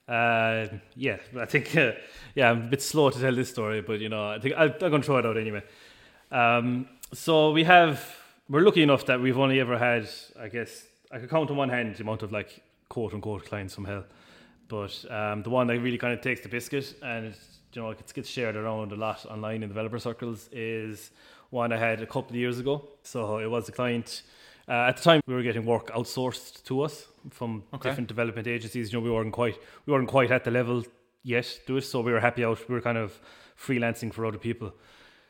Uh, 0.07 0.67
yeah, 0.95 1.17
I 1.39 1.45
think 1.45 1.75
uh, 1.75 1.93
yeah, 2.35 2.51
I'm 2.51 2.67
a 2.67 2.67
bit 2.67 2.83
slow 2.83 3.09
to 3.09 3.19
tell 3.19 3.33
this 3.33 3.49
story, 3.49 3.81
but 3.81 3.99
you 3.99 4.09
know, 4.09 4.29
I 4.29 4.39
think 4.39 4.53
I, 4.55 4.65
I'm 4.65 4.77
going 4.77 5.01
to 5.01 5.05
throw 5.05 5.17
it 5.17 5.25
out 5.25 5.35
anyway. 5.35 5.63
Um, 6.31 6.87
so 7.11 7.51
we 7.53 7.63
have 7.63 8.15
we're 8.47 8.61
lucky 8.61 8.83
enough 8.83 9.07
that 9.07 9.19
we've 9.19 9.39
only 9.39 9.59
ever 9.59 9.77
had, 9.79 10.07
I 10.39 10.47
guess, 10.47 10.85
I 11.11 11.17
could 11.17 11.29
count 11.29 11.49
on 11.49 11.57
one 11.57 11.69
hand 11.69 11.95
the 11.95 12.03
amount 12.03 12.21
of 12.21 12.31
like 12.31 12.61
quote 12.87 13.15
unquote 13.15 13.45
clients 13.45 13.73
from 13.73 13.85
hell, 13.85 14.03
but 14.67 15.05
um, 15.09 15.41
the 15.41 15.49
one 15.49 15.65
that 15.67 15.79
really 15.79 15.97
kind 15.97 16.13
of 16.13 16.21
takes 16.21 16.41
the 16.41 16.49
biscuit 16.49 16.93
and 17.01 17.33
you 17.73 17.81
know 17.81 17.89
it 17.89 18.13
gets 18.13 18.29
shared 18.29 18.55
around 18.55 18.91
a 18.91 18.95
lot 18.95 19.25
online 19.25 19.63
in 19.63 19.69
developer 19.69 19.97
circles 19.97 20.49
is 20.51 21.11
one 21.51 21.71
I 21.71 21.77
had 21.77 22.01
a 22.01 22.05
couple 22.07 22.31
of 22.31 22.35
years 22.35 22.57
ago. 22.59 22.87
So 23.03 23.37
it 23.37 23.49
was 23.49 23.69
a 23.69 23.71
client. 23.71 24.23
Uh, 24.67 24.89
at 24.89 24.97
the 24.97 25.03
time, 25.03 25.21
we 25.27 25.33
were 25.33 25.43
getting 25.43 25.65
work 25.65 25.87
outsourced 25.91 26.63
to 26.63 26.81
us 26.81 27.07
from 27.29 27.63
Okay. 27.73 27.89
different 27.89 28.07
development 28.07 28.47
agencies. 28.47 28.91
You 28.91 28.99
know, 28.99 29.03
we 29.05 29.11
weren't 29.11 29.33
quite 29.33 29.57
we 29.85 29.93
weren't 29.93 30.07
quite 30.07 30.31
at 30.31 30.43
the 30.43 30.51
level 30.51 30.83
yet 31.23 31.59
to 31.67 31.77
it, 31.77 31.81
so 31.83 32.01
we 32.01 32.11
were 32.11 32.19
happy 32.19 32.43
out. 32.43 32.57
We 32.67 32.75
were 32.75 32.81
kind 32.81 32.97
of 32.97 33.19
freelancing 33.57 34.11
for 34.13 34.25
other 34.25 34.39
people. 34.39 34.73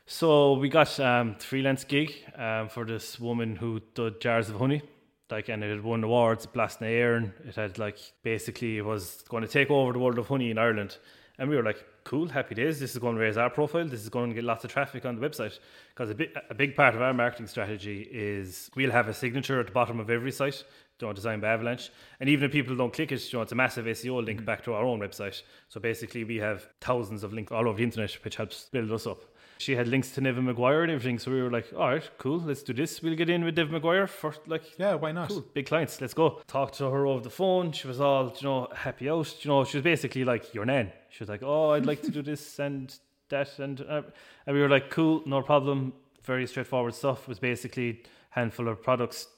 So 0.06 0.54
we 0.54 0.68
got 0.68 0.98
um, 1.00 1.36
freelance 1.36 1.84
gig 1.84 2.12
um, 2.36 2.68
for 2.68 2.84
this 2.84 3.20
woman 3.20 3.56
who 3.56 3.80
did 3.94 4.20
jars 4.20 4.48
of 4.48 4.56
honey. 4.58 4.82
Like 5.30 5.48
and 5.48 5.64
it 5.64 5.70
had 5.70 5.82
won 5.82 6.04
awards, 6.04 6.44
Blast 6.46 6.82
air, 6.82 7.14
and 7.16 7.32
It 7.48 7.56
had 7.56 7.78
like 7.78 7.98
basically 8.22 8.78
it 8.78 8.84
was 8.84 9.24
going 9.28 9.42
to 9.42 9.48
take 9.48 9.70
over 9.70 9.92
the 9.92 9.98
world 9.98 10.18
of 10.18 10.28
honey 10.28 10.50
in 10.50 10.58
Ireland. 10.58 10.98
And 11.38 11.48
we 11.48 11.56
were 11.56 11.62
like, 11.62 11.82
cool, 12.04 12.28
happy 12.28 12.54
days. 12.54 12.80
This 12.80 12.92
is 12.92 12.98
going 12.98 13.16
to 13.16 13.20
raise 13.20 13.36
our 13.36 13.50
profile. 13.50 13.86
This 13.86 14.02
is 14.02 14.08
going 14.08 14.30
to 14.30 14.34
get 14.34 14.44
lots 14.44 14.64
of 14.64 14.70
traffic 14.70 15.04
on 15.04 15.18
the 15.18 15.28
website. 15.28 15.58
Because 15.94 16.10
a, 16.10 16.14
big 16.14 16.30
a 16.50 16.54
big 16.54 16.76
part 16.76 16.94
of 16.94 17.02
our 17.02 17.12
marketing 17.14 17.46
strategy 17.46 18.08
is 18.10 18.70
we'll 18.74 18.90
have 18.90 19.08
a 19.08 19.14
signature 19.14 19.60
at 19.60 19.66
the 19.66 19.72
bottom 19.72 20.00
of 20.00 20.10
every 20.10 20.32
site, 20.32 20.64
you 21.00 21.06
know, 21.06 21.12
designed 21.12 21.42
by 21.42 21.48
Avalanche. 21.48 21.90
And 22.20 22.28
even 22.28 22.44
if 22.46 22.52
people 22.52 22.76
don't 22.76 22.92
click 22.92 23.12
it, 23.12 23.32
you 23.32 23.38
know, 23.38 23.42
it's 23.42 23.52
a 23.52 23.56
massive 23.56 23.86
SEO 23.86 24.24
link 24.24 24.42
mm. 24.42 24.44
back 24.44 24.62
to 24.64 24.74
our 24.74 24.84
own 24.84 25.00
website. 25.00 25.42
So 25.68 25.80
basically, 25.80 26.24
we 26.24 26.36
have 26.36 26.68
thousands 26.80 27.24
of 27.24 27.32
links 27.32 27.52
all 27.52 27.68
over 27.68 27.76
the 27.76 27.84
internet, 27.84 28.12
which 28.24 28.36
helps 28.36 28.68
build 28.70 28.90
us 28.92 29.06
up. 29.06 29.22
She 29.62 29.76
had 29.76 29.86
links 29.86 30.10
to 30.12 30.20
Neven 30.20 30.42
Maguire 30.42 30.82
and 30.82 30.90
everything. 30.90 31.20
So 31.20 31.30
we 31.30 31.40
were 31.40 31.50
like, 31.50 31.72
all 31.72 31.90
right, 31.90 32.10
cool, 32.18 32.38
let's 32.38 32.64
do 32.64 32.72
this. 32.72 33.00
We'll 33.00 33.14
get 33.14 33.30
in 33.30 33.44
with 33.44 33.56
Neven 33.56 33.70
Maguire 33.70 34.08
for 34.08 34.34
like 34.48 34.64
Yeah, 34.76 34.94
why 34.94 35.12
not? 35.12 35.28
Cool, 35.28 35.44
big 35.54 35.66
clients. 35.66 36.00
Let's 36.00 36.14
go. 36.14 36.40
Talked 36.48 36.78
to 36.78 36.90
her 36.90 37.06
over 37.06 37.22
the 37.22 37.30
phone. 37.30 37.70
She 37.70 37.86
was 37.86 38.00
all, 38.00 38.34
you 38.40 38.48
know, 38.48 38.68
happy 38.74 39.08
out. 39.08 39.44
You 39.44 39.50
know, 39.50 39.64
she 39.64 39.76
was 39.76 39.84
basically 39.84 40.24
like 40.24 40.52
your 40.52 40.64
nan. 40.64 40.90
She 41.12 41.22
was 41.22 41.28
like, 41.28 41.42
"Oh, 41.42 41.70
I'd 41.70 41.86
like 41.86 42.02
to 42.02 42.10
do 42.10 42.22
this 42.30 42.58
and 42.58 42.94
that," 43.28 43.58
and 43.58 43.80
uh, 43.82 44.02
and 44.46 44.56
we 44.56 44.62
were 44.62 44.68
like, 44.68 44.90
"Cool, 44.90 45.22
no 45.26 45.42
problem." 45.42 45.92
Very 46.24 46.46
straightforward 46.46 46.94
stuff. 46.94 47.22
It 47.22 47.28
was 47.28 47.38
basically 47.38 48.02
handful 48.30 48.68
of 48.68 48.82
products, 48.82 49.28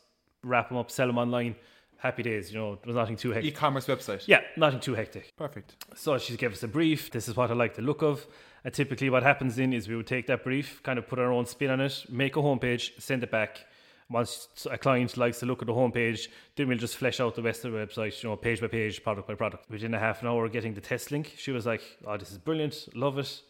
wrap 0.42 0.68
them 0.68 0.78
up, 0.78 0.90
sell 0.90 1.06
them 1.06 1.18
online. 1.18 1.56
Happy 1.96 2.22
days. 2.22 2.52
You 2.52 2.58
know, 2.58 2.72
it 2.74 2.86
was 2.86 2.96
nothing 2.96 3.16
too 3.16 3.30
hectic. 3.30 3.54
E-commerce 3.54 3.86
website. 3.86 4.24
Yeah, 4.26 4.42
nothing 4.58 4.80
too 4.80 4.94
hectic. 4.94 5.34
Perfect. 5.36 5.74
So 5.94 6.18
she 6.18 6.36
gave 6.36 6.52
us 6.52 6.62
a 6.62 6.68
brief. 6.68 7.10
This 7.10 7.28
is 7.28 7.36
what 7.36 7.50
I 7.50 7.54
like 7.54 7.74
the 7.74 7.82
look 7.82 8.02
of. 8.02 8.26
And 8.62 8.74
typically, 8.74 9.08
what 9.08 9.22
happens 9.22 9.56
then 9.56 9.72
is 9.72 9.88
we 9.88 9.96
would 9.96 10.06
take 10.06 10.26
that 10.26 10.44
brief, 10.44 10.82
kind 10.82 10.98
of 10.98 11.08
put 11.08 11.18
our 11.18 11.32
own 11.32 11.46
spin 11.46 11.70
on 11.70 11.80
it, 11.80 12.04
make 12.10 12.36
a 12.36 12.40
homepage, 12.40 13.00
send 13.00 13.22
it 13.22 13.30
back. 13.30 13.64
Once 14.10 14.48
a 14.70 14.76
client 14.76 15.16
likes 15.16 15.40
the 15.40 15.46
look 15.46 15.62
of 15.62 15.66
the 15.66 15.72
homepage, 15.72 16.28
then 16.56 16.68
we'll 16.68 16.78
just 16.78 16.96
flesh 16.96 17.20
out 17.20 17.34
the 17.34 17.42
rest 17.42 17.64
of 17.64 17.72
the 17.72 17.78
website, 17.78 18.22
you 18.22 18.28
know, 18.28 18.36
page 18.36 18.60
by 18.60 18.66
page, 18.66 19.02
product 19.02 19.26
by 19.26 19.34
product. 19.34 19.68
Within 19.70 19.94
a 19.94 19.98
half 19.98 20.20
an 20.20 20.28
hour, 20.28 20.48
getting 20.48 20.74
the 20.74 20.80
test 20.80 21.10
link, 21.10 21.34
she 21.36 21.52
was 21.52 21.64
like, 21.64 21.82
"Oh, 22.06 22.16
this 22.16 22.30
is 22.30 22.38
brilliant, 22.38 22.88
love 22.94 23.18
it. 23.18 23.42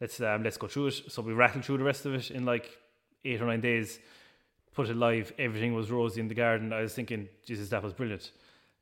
Let's 0.00 0.20
um, 0.20 0.42
let's 0.42 0.58
go 0.58 0.66
through 0.66 0.88
it." 0.88 1.02
So 1.08 1.22
we 1.22 1.32
rattled 1.32 1.64
through 1.64 1.78
the 1.78 1.84
rest 1.84 2.04
of 2.04 2.14
it 2.14 2.30
in 2.30 2.44
like 2.44 2.70
eight 3.24 3.40
or 3.40 3.46
nine 3.46 3.60
days. 3.60 3.98
Put 4.74 4.90
it 4.90 4.96
live. 4.96 5.32
Everything 5.38 5.72
was 5.74 5.90
rosy 5.90 6.20
in 6.20 6.28
the 6.28 6.34
garden. 6.34 6.72
I 6.72 6.82
was 6.82 6.94
thinking, 6.94 7.28
Jesus, 7.46 7.68
that 7.70 7.82
was 7.82 7.92
brilliant 7.92 8.30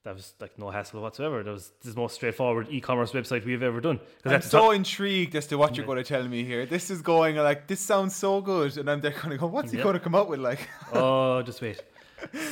that 0.05 0.15
was 0.15 0.35
like 0.41 0.59
no 0.59 0.71
hassle 0.71 1.01
whatsoever. 1.01 1.43
That 1.43 1.51
was 1.53 1.73
the 1.83 1.95
most 1.95 2.15
straightforward 2.15 2.67
e-commerce 2.71 3.13
website 3.13 3.45
we've 3.45 3.63
ever 3.63 3.81
done. 3.81 4.01
I'm 4.25 4.43
so 4.43 4.73
intrigued 4.73 5.35
as 5.37 5.47
to 5.49 5.57
what 5.57 5.77
you're 5.77 5.87
going 5.87 5.99
to 5.99 6.05
tell 6.05 6.27
me 6.27 6.45
here. 6.45 6.67
This 6.67 6.91
is 6.91 7.03
going 7.03 7.37
like 7.37 7.67
this 7.69 7.81
sounds 7.81 8.15
so 8.17 8.41
good, 8.41 8.77
and 8.79 8.91
I'm 8.91 9.01
there 9.01 9.13
kind 9.13 9.33
of 9.35 9.41
going, 9.41 9.53
"What's 9.53 9.71
he 9.71 9.79
Yeah. 9.79 9.85
going 9.85 9.95
to 9.95 10.01
come 10.01 10.15
up 10.15 10.29
with?" 10.29 10.41
Like, 10.41 10.69
oh, 10.93 11.43
just 11.43 11.61
wait. 11.63 11.81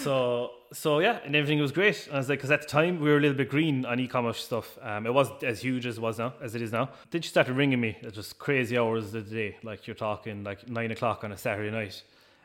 So 0.03 0.51
so 0.73 1.01
yeah, 1.01 1.19
and 1.25 1.35
everything 1.35 1.61
was 1.61 1.73
great. 1.73 2.07
And 2.07 2.15
I 2.15 2.19
was 2.19 2.29
like, 2.29 2.39
because 2.39 2.51
at 2.51 2.63
the 2.63 2.69
time 2.69 3.01
we 3.01 3.09
were 3.11 3.17
a 3.17 3.21
little 3.21 3.37
bit 3.37 3.49
green 3.51 3.85
on 3.85 3.99
e-commerce 4.01 4.39
stuff. 4.43 4.79
Um, 4.83 5.07
it 5.07 5.13
wasn't 5.15 5.43
as 5.43 5.61
huge 5.61 5.87
as 5.87 5.97
it 5.99 6.01
was 6.01 6.19
now, 6.19 6.35
as 6.41 6.55
it 6.55 6.63
is 6.63 6.73
now. 6.73 6.91
Then 7.11 7.23
she 7.23 7.29
started 7.31 7.55
ringing 7.55 7.81
me 7.81 7.97
at 8.03 8.13
just 8.13 8.39
crazy 8.39 8.79
hours 8.79 9.07
of 9.15 9.29
the 9.29 9.35
day. 9.35 9.57
Like 9.63 9.87
you're 9.87 9.97
talking 9.97 10.45
like 10.45 10.69
nine 10.69 10.91
o'clock 10.93 11.25
on 11.25 11.33
a 11.33 11.37
Saturday 11.37 11.71
night, 11.71 12.03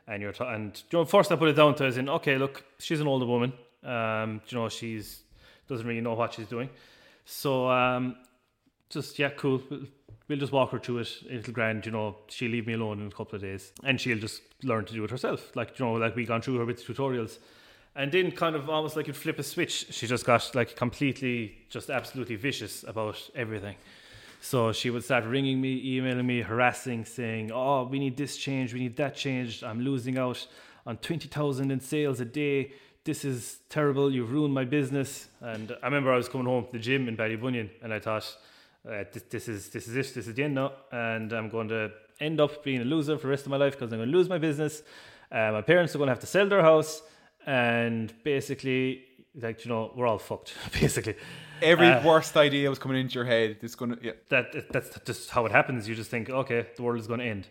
and 0.08 0.22
you're 0.22 0.32
ta- 0.34 0.54
and 0.54 0.82
you 0.92 1.00
know, 1.00 1.06
first 1.06 1.32
I 1.32 1.36
put 1.36 1.50
it 1.50 1.54
down 1.54 1.76
to 1.76 1.86
as 1.86 1.98
in, 1.98 2.10
okay, 2.10 2.38
look, 2.38 2.64
she's 2.80 3.00
an 3.02 3.08
older 3.08 3.26
woman. 3.26 3.54
Um, 3.86 4.42
you 4.48 4.58
know, 4.58 4.70
she's 4.70 5.22
doesn't 5.68 5.88
really 5.88 6.02
know 6.02 6.14
what 6.14 6.34
she's 6.34 6.48
doing. 6.48 6.70
So 7.26 7.70
um, 7.70 8.16
just 8.90 9.18
yeah, 9.20 9.30
cool. 9.30 9.62
We'll, 10.28 10.40
just 10.40 10.52
walk 10.52 10.72
her 10.72 10.80
through 10.80 11.00
it. 11.00 11.10
It'll 11.30 11.54
grand, 11.54 11.86
you 11.86 11.92
know. 11.92 12.18
She'll 12.28 12.52
leave 12.52 12.68
me 12.68 12.74
alone 12.74 13.00
in 13.02 13.08
a 13.08 13.12
couple 13.12 13.36
of 13.36 13.42
days, 13.42 13.72
and 13.84 14.00
she'll 14.00 14.18
just 14.18 14.42
learn 14.64 14.86
to 14.86 14.94
do 14.94 15.04
it 15.04 15.12
herself. 15.12 15.56
Like 15.56 15.78
you 15.78 15.86
know, 15.86 15.94
like 15.94 16.16
we 16.16 16.26
gone 16.26 16.42
through 16.42 16.58
her 16.58 16.66
with 16.66 16.86
tutorials, 16.86 17.40
and 17.96 18.12
then 18.12 18.32
kind 18.32 18.56
of 18.56 18.70
almost 18.70 18.96
like 18.96 19.08
you'd 19.08 19.18
flip 19.18 19.40
a 19.40 19.44
switch. 19.44 19.88
She 19.92 20.08
just 20.08 20.26
got 20.26 20.54
like 20.56 20.76
completely, 20.76 21.58
just 21.70 21.90
absolutely 21.90 22.36
vicious 22.36 22.84
about 22.84 23.30
everything. 23.36 23.76
So 24.42 24.72
she 24.72 24.92
would 24.92 25.04
start 25.04 25.26
ringing 25.26 25.60
me, 25.60 25.82
emailing 25.84 26.28
me, 26.28 26.42
harassing, 26.42 27.06
saying, 27.06 27.52
"Oh, 27.52 27.86
we 27.86 28.00
need 28.00 28.18
this 28.18 28.38
change, 28.38 28.74
we 28.74 28.80
need 28.80 28.96
that 28.98 29.16
change. 29.16 29.64
I'm 29.64 29.82
losing 29.82 30.18
out 30.18 30.46
on 30.86 30.98
twenty 30.98 31.28
thousand 31.28 31.72
in 31.72 31.80
sales 31.80 32.20
a 32.20 32.26
day. 32.26 32.72
This 33.06 33.24
is 33.24 33.60
terrible. 33.70 34.12
You've 34.12 34.32
ruined 34.32 34.54
my 34.54 34.66
business." 34.66 35.28
And 35.42 35.72
I 35.82 35.86
remember 35.86 36.12
I 36.12 36.18
was 36.18 36.28
coming 36.28 36.48
home 36.48 36.64
from 36.66 36.74
the 36.74 36.84
gym 36.84 37.08
in 37.08 37.16
Ballybunion, 37.16 37.70
and 37.82 37.94
I 37.94 38.00
thought, 38.00 38.26
uh, 38.86 39.04
this, 39.14 39.24
"This 39.30 39.48
is 39.48 39.70
this 39.70 39.88
is 39.88 39.96
it. 39.96 40.14
This 40.14 40.28
is 40.28 40.34
the 40.34 40.44
end 40.44 40.56
now, 40.56 40.74
and 40.92 41.32
I'm 41.32 41.50
going 41.50 41.70
to 41.70 41.92
end 42.20 42.40
up 42.40 42.64
being 42.64 42.82
a 42.82 42.86
loser 42.86 43.18
for 43.18 43.28
the 43.28 43.32
rest 43.32 43.46
of 43.46 43.52
my 43.52 43.58
life 43.58 43.74
because 43.74 43.92
I'm 43.94 44.00
going 44.00 44.12
to 44.12 44.18
lose 44.18 44.28
my 44.28 44.38
business. 44.40 44.84
Uh, 45.32 45.52
my 45.52 45.62
parents 45.62 45.94
are 45.96 46.00
going 46.00 46.08
to 46.08 46.14
have 46.14 46.20
to 46.22 46.28
sell 46.28 46.50
their 46.50 46.62
house, 46.62 47.02
and 47.46 48.14
basically, 48.24 49.04
like 49.40 49.64
you 49.64 49.70
know, 49.70 49.92
we're 49.96 50.08
all 50.08 50.20
fucked. 50.20 50.54
Basically." 50.82 51.16
every 51.62 51.88
Uh, 51.88 52.04
worst 52.04 52.36
idea 52.36 52.70
was 52.70 52.80
coming 52.80 52.98
into 53.00 53.14
your 53.16 53.26
head. 53.26 53.58
It's 53.62 53.76
going 53.76 53.96
to, 53.96 54.04
yeah. 54.04 54.12
that 54.30 54.72
that's 54.74 55.00
just 55.06 55.30
how 55.30 55.46
it 55.46 55.52
happens. 55.52 55.88
You 55.88 55.96
just 55.96 56.10
think, 56.10 56.30
okay, 56.30 56.68
the 56.76 56.84
world 56.84 57.00
is 57.00 57.08
going 57.08 57.22
to 57.22 57.26
end, 57.26 57.48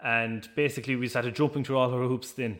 and 0.00 0.48
basically 0.54 0.96
we 0.96 1.08
started 1.08 1.34
jumping 1.34 1.64
through 1.64 1.78
all 1.78 1.90
her 1.90 2.06
hoops. 2.06 2.32
Then, 2.32 2.58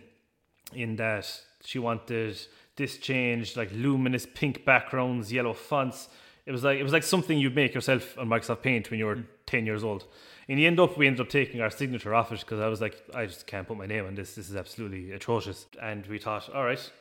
in 0.74 0.96
that 0.96 1.24
she 1.66 1.78
wanted 1.78 2.38
this 2.76 2.98
changed, 2.98 3.56
like 3.56 3.70
luminous 3.72 4.26
pink 4.34 4.64
backgrounds, 4.64 5.32
yellow 5.32 5.52
fonts. 5.52 6.08
It 6.46 6.52
was 6.52 6.62
like 6.62 6.78
it 6.78 6.82
was 6.82 6.92
like 6.92 7.02
something 7.02 7.38
you'd 7.38 7.56
make 7.56 7.74
yourself 7.74 8.16
on 8.18 8.28
Microsoft 8.28 8.62
Paint 8.62 8.90
when 8.90 9.00
you 9.00 9.06
were 9.06 9.16
mm. 9.16 9.26
ten 9.46 9.66
years 9.66 9.82
old. 9.82 10.04
In 10.48 10.56
the 10.56 10.66
end 10.66 10.78
up, 10.78 10.96
we 10.96 11.08
ended 11.08 11.20
up 11.20 11.28
taking 11.28 11.60
our 11.60 11.70
signature 11.70 12.14
off 12.14 12.30
it 12.30 12.38
because 12.38 12.60
I 12.60 12.68
was 12.68 12.80
like, 12.80 13.02
I 13.12 13.26
just 13.26 13.48
can't 13.48 13.66
put 13.66 13.76
my 13.76 13.86
name 13.86 14.06
on 14.06 14.14
this. 14.14 14.36
This 14.36 14.48
is 14.48 14.54
absolutely 14.54 15.10
atrocious. 15.10 15.66
And 15.82 16.06
we 16.06 16.18
thought, 16.18 16.48
all 16.54 16.64
right, 16.64 16.92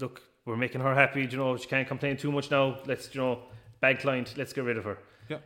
look, 0.00 0.22
we're 0.46 0.56
making 0.56 0.80
her 0.80 0.94
happy. 0.94 1.28
You 1.30 1.36
know, 1.36 1.56
she 1.58 1.68
can't 1.68 1.86
complain 1.86 2.16
too 2.16 2.32
much 2.32 2.50
now. 2.50 2.78
Let's, 2.86 3.14
you 3.14 3.20
know, 3.20 3.42
bad 3.80 4.00
client. 4.00 4.34
Let's 4.38 4.54
get 4.54 4.64
rid 4.64 4.78
of 4.78 4.84
her. 4.84 4.98
Yeah. 5.28 5.38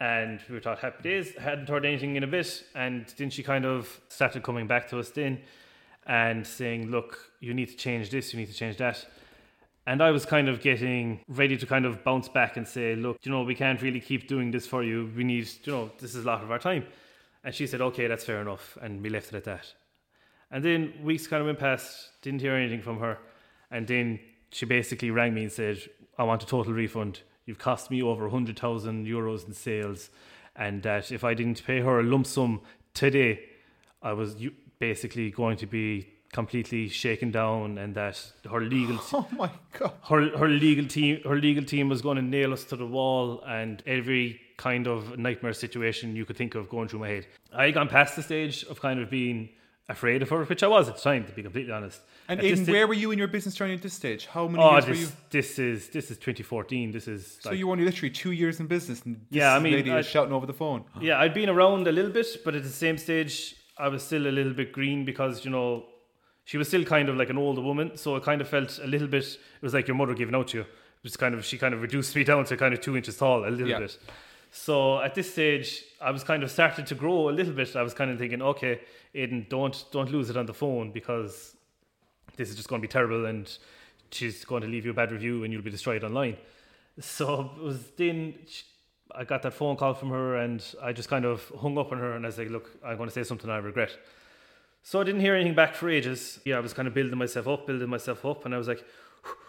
And 0.00 0.40
we 0.48 0.58
thought 0.60 0.78
happy 0.78 1.02
days. 1.02 1.34
Hadn't 1.36 1.68
heard 1.68 1.84
anything 1.84 2.16
in 2.16 2.22
a 2.22 2.26
bit, 2.26 2.64
and 2.74 3.06
then 3.18 3.28
she 3.28 3.42
kind 3.42 3.66
of 3.66 4.00
started 4.08 4.42
coming 4.42 4.66
back 4.66 4.88
to 4.88 4.98
us 4.98 5.10
then, 5.10 5.42
and 6.06 6.46
saying, 6.46 6.90
"Look, 6.90 7.18
you 7.40 7.54
need 7.54 7.68
to 7.68 7.76
change 7.76 8.10
this. 8.10 8.32
You 8.32 8.40
need 8.40 8.48
to 8.48 8.54
change 8.54 8.76
that." 8.76 9.06
And 9.86 10.02
I 10.02 10.10
was 10.10 10.26
kind 10.26 10.48
of 10.48 10.60
getting 10.60 11.20
ready 11.28 11.56
to 11.56 11.66
kind 11.66 11.84
of 11.84 12.02
bounce 12.02 12.28
back 12.28 12.56
and 12.56 12.66
say, 12.66 12.96
"Look, 12.96 13.18
you 13.24 13.30
know, 13.30 13.42
we 13.42 13.54
can't 13.54 13.80
really 13.82 14.00
keep 14.00 14.26
doing 14.28 14.50
this 14.50 14.66
for 14.66 14.82
you. 14.82 15.10
We 15.16 15.24
need, 15.24 15.48
you 15.64 15.72
know, 15.72 15.90
this 15.98 16.14
is 16.14 16.24
a 16.24 16.26
lot 16.26 16.42
of 16.42 16.50
our 16.50 16.58
time." 16.58 16.84
And 17.44 17.54
she 17.54 17.66
said, 17.66 17.80
"Okay, 17.80 18.06
that's 18.06 18.24
fair 18.24 18.40
enough," 18.40 18.76
and 18.80 19.02
we 19.02 19.08
left 19.08 19.28
it 19.28 19.36
at 19.36 19.44
that. 19.44 19.74
And 20.50 20.64
then 20.64 20.94
weeks 21.02 21.26
kind 21.26 21.40
of 21.40 21.46
went 21.46 21.58
past, 21.58 22.10
didn't 22.22 22.40
hear 22.40 22.54
anything 22.54 22.82
from 22.82 23.00
her. 23.00 23.18
And 23.70 23.86
then 23.86 24.20
she 24.50 24.64
basically 24.64 25.10
rang 25.10 25.34
me 25.34 25.42
and 25.42 25.52
said, 25.52 25.78
I 26.18 26.24
want 26.24 26.42
a 26.42 26.46
total 26.46 26.72
refund. 26.72 27.20
You've 27.44 27.58
cost 27.58 27.90
me 27.90 28.02
over 28.02 28.24
100,000 28.24 29.06
euros 29.06 29.46
in 29.46 29.52
sales. 29.52 30.10
And 30.54 30.82
that 30.84 31.12
if 31.12 31.24
I 31.24 31.34
didn't 31.34 31.64
pay 31.66 31.80
her 31.80 32.00
a 32.00 32.02
lump 32.02 32.26
sum 32.26 32.62
today, 32.94 33.40
I 34.02 34.12
was 34.12 34.36
u- 34.36 34.54
basically 34.78 35.30
going 35.30 35.56
to 35.58 35.66
be 35.66 36.08
completely 36.32 36.88
shaken 36.88 37.30
down 37.30 37.78
and 37.78 37.94
that 37.94 38.20
her 38.50 38.60
legal 38.60 38.98
Oh 39.12 39.26
my 39.32 39.48
god. 39.78 39.92
her 40.08 40.36
her 40.36 40.48
legal 40.48 40.84
team 40.86 41.20
her 41.24 41.36
legal 41.36 41.64
team 41.64 41.88
was 41.88 42.02
going 42.02 42.16
to 42.16 42.22
nail 42.22 42.52
us 42.52 42.64
to 42.64 42.76
the 42.76 42.86
wall 42.86 43.42
and 43.46 43.82
every 43.86 44.40
kind 44.58 44.86
of 44.86 45.18
nightmare 45.18 45.52
situation 45.52 46.16
you 46.16 46.24
could 46.24 46.36
think 46.36 46.54
of 46.54 46.68
going 46.68 46.88
through 46.88 47.00
my 47.00 47.08
head. 47.08 47.26
I 47.54 47.66
had 47.66 47.74
gone 47.74 47.88
past 47.88 48.16
the 48.16 48.22
stage 48.22 48.64
of 48.64 48.80
kind 48.80 49.00
of 49.00 49.08
being 49.10 49.50
afraid 49.88 50.20
of 50.22 50.28
her, 50.30 50.44
which 50.44 50.62
I 50.62 50.66
was 50.66 50.88
at 50.88 50.96
the 50.96 51.00
time, 51.02 51.24
to 51.26 51.32
be 51.32 51.42
completely 51.42 51.72
honest. 51.72 52.00
And 52.26 52.40
Aidan, 52.40 52.64
sti- 52.64 52.84
were 52.86 52.94
you 52.94 53.10
in 53.12 53.18
your 53.18 53.28
business 53.28 53.54
journey 53.54 53.74
at 53.74 53.82
this 53.82 53.92
stage? 53.94 54.26
How 54.26 54.48
many 54.48 54.64
Oh, 54.64 54.72
years 54.72 54.86
were 54.86 54.92
this, 54.94 55.00
you? 55.02 55.08
this 55.30 55.58
is 55.58 55.88
this 55.90 56.10
is 56.10 56.16
2014. 56.18 56.90
This 56.90 57.06
is 57.06 57.38
So 57.40 57.50
like, 57.50 57.58
you 57.58 57.66
were 57.68 57.72
only 57.72 57.84
literally 57.84 58.10
two 58.10 58.32
years 58.32 58.58
in 58.58 58.66
business, 58.66 59.02
and 59.04 59.14
this 59.30 59.38
Yeah, 59.40 59.54
I 59.54 59.58
mean, 59.60 59.74
lady 59.74 59.92
I- 59.92 59.98
is 60.00 60.06
shouting 60.06 60.32
over 60.32 60.46
the 60.46 60.54
phone. 60.54 60.84
yeah, 61.00 61.20
I'd 61.20 61.34
been 61.34 61.48
around 61.50 61.86
a 61.86 61.92
little 61.92 62.10
bit, 62.10 62.26
but 62.44 62.54
at 62.56 62.62
the 62.64 62.68
same 62.84 62.96
stage, 62.98 63.54
I 63.78 63.88
was 63.88 64.02
still 64.02 64.26
a 64.26 64.30
little 64.30 64.52
bit 64.54 64.72
green 64.72 65.04
because 65.04 65.44
you 65.44 65.50
know 65.50 65.84
she 66.44 66.56
was 66.58 66.68
still 66.68 66.84
kind 66.84 67.08
of 67.08 67.16
like 67.16 67.30
an 67.30 67.38
older 67.38 67.60
woman, 67.60 67.96
so 67.96 68.16
it 68.16 68.22
kind 68.22 68.40
of 68.40 68.48
felt 68.48 68.78
a 68.82 68.86
little 68.86 69.08
bit. 69.08 69.24
It 69.24 69.62
was 69.62 69.74
like 69.74 69.88
your 69.88 69.96
mother 69.96 70.14
giving 70.14 70.34
out 70.34 70.48
to 70.48 70.58
you. 70.58 70.62
It 70.62 71.02
was 71.02 71.16
kind 71.16 71.34
of 71.34 71.44
she 71.44 71.58
kind 71.58 71.74
of 71.74 71.82
reduced 71.82 72.14
me 72.16 72.24
down 72.24 72.44
to 72.46 72.56
kind 72.56 72.72
of 72.74 72.80
two 72.80 72.96
inches 72.96 73.16
tall 73.16 73.44
a 73.46 73.50
little 73.50 73.68
Yeah. 73.68 73.78
bit. 73.80 73.98
So 74.52 75.00
at 75.02 75.14
this 75.14 75.30
stage, 75.32 75.82
I 76.00 76.10
was 76.10 76.24
kind 76.24 76.42
of 76.42 76.50
started 76.50 76.86
to 76.86 76.94
grow 76.94 77.28
a 77.28 77.32
little 77.32 77.52
bit. 77.52 77.76
I 77.76 77.82
was 77.82 77.92
kind 77.92 78.10
of 78.10 78.18
thinking, 78.18 78.40
okay, 78.40 78.80
Aidan, 79.14 79.46
don't 79.50 79.84
don't 79.92 80.10
lose 80.10 80.30
it 80.30 80.36
on 80.36 80.46
the 80.46 80.54
phone 80.54 80.92
because 80.92 81.56
this 82.36 82.48
is 82.48 82.56
just 82.56 82.68
going 82.68 82.80
to 82.80 82.86
be 82.88 82.90
terrible, 82.90 83.26
and 83.26 83.50
she's 84.10 84.44
going 84.44 84.62
to 84.62 84.68
leave 84.68 84.84
you 84.84 84.92
a 84.92 84.94
bad 84.94 85.10
review, 85.12 85.44
and 85.44 85.52
you'll 85.52 85.62
be 85.62 85.70
destroyed 85.70 86.04
online. 86.04 86.36
So 87.00 87.50
it 87.56 87.62
was 87.62 87.90
then 87.96 88.34
I 89.16 89.24
got 89.24 89.42
that 89.42 89.54
phone 89.54 89.76
call 89.76 89.94
from 89.94 90.10
her, 90.10 90.36
and 90.36 90.62
I 90.82 90.92
just 90.92 91.08
kind 91.08 91.24
of 91.24 91.50
hung 91.60 91.78
up 91.78 91.92
on 91.92 91.98
her, 91.98 92.12
and 92.12 92.24
I 92.24 92.28
was 92.28 92.38
like, 92.38 92.50
look, 92.50 92.70
I'm 92.84 92.96
going 92.96 93.08
to 93.08 93.14
say 93.14 93.22
something 93.22 93.48
I 93.48 93.56
regret. 93.58 93.96
So 94.82 95.00
I 95.00 95.04
didn't 95.04 95.20
hear 95.20 95.34
anything 95.34 95.54
back 95.54 95.74
for 95.74 95.90
ages. 95.90 96.38
Yeah, 96.44 96.58
I 96.58 96.60
was 96.60 96.72
kind 96.72 96.86
of 96.86 96.94
building 96.94 97.18
myself 97.18 97.48
up, 97.48 97.66
building 97.66 97.88
myself 97.88 98.24
up, 98.24 98.44
and 98.44 98.54
I 98.54 98.58
was 98.58 98.68
like, 98.68 98.84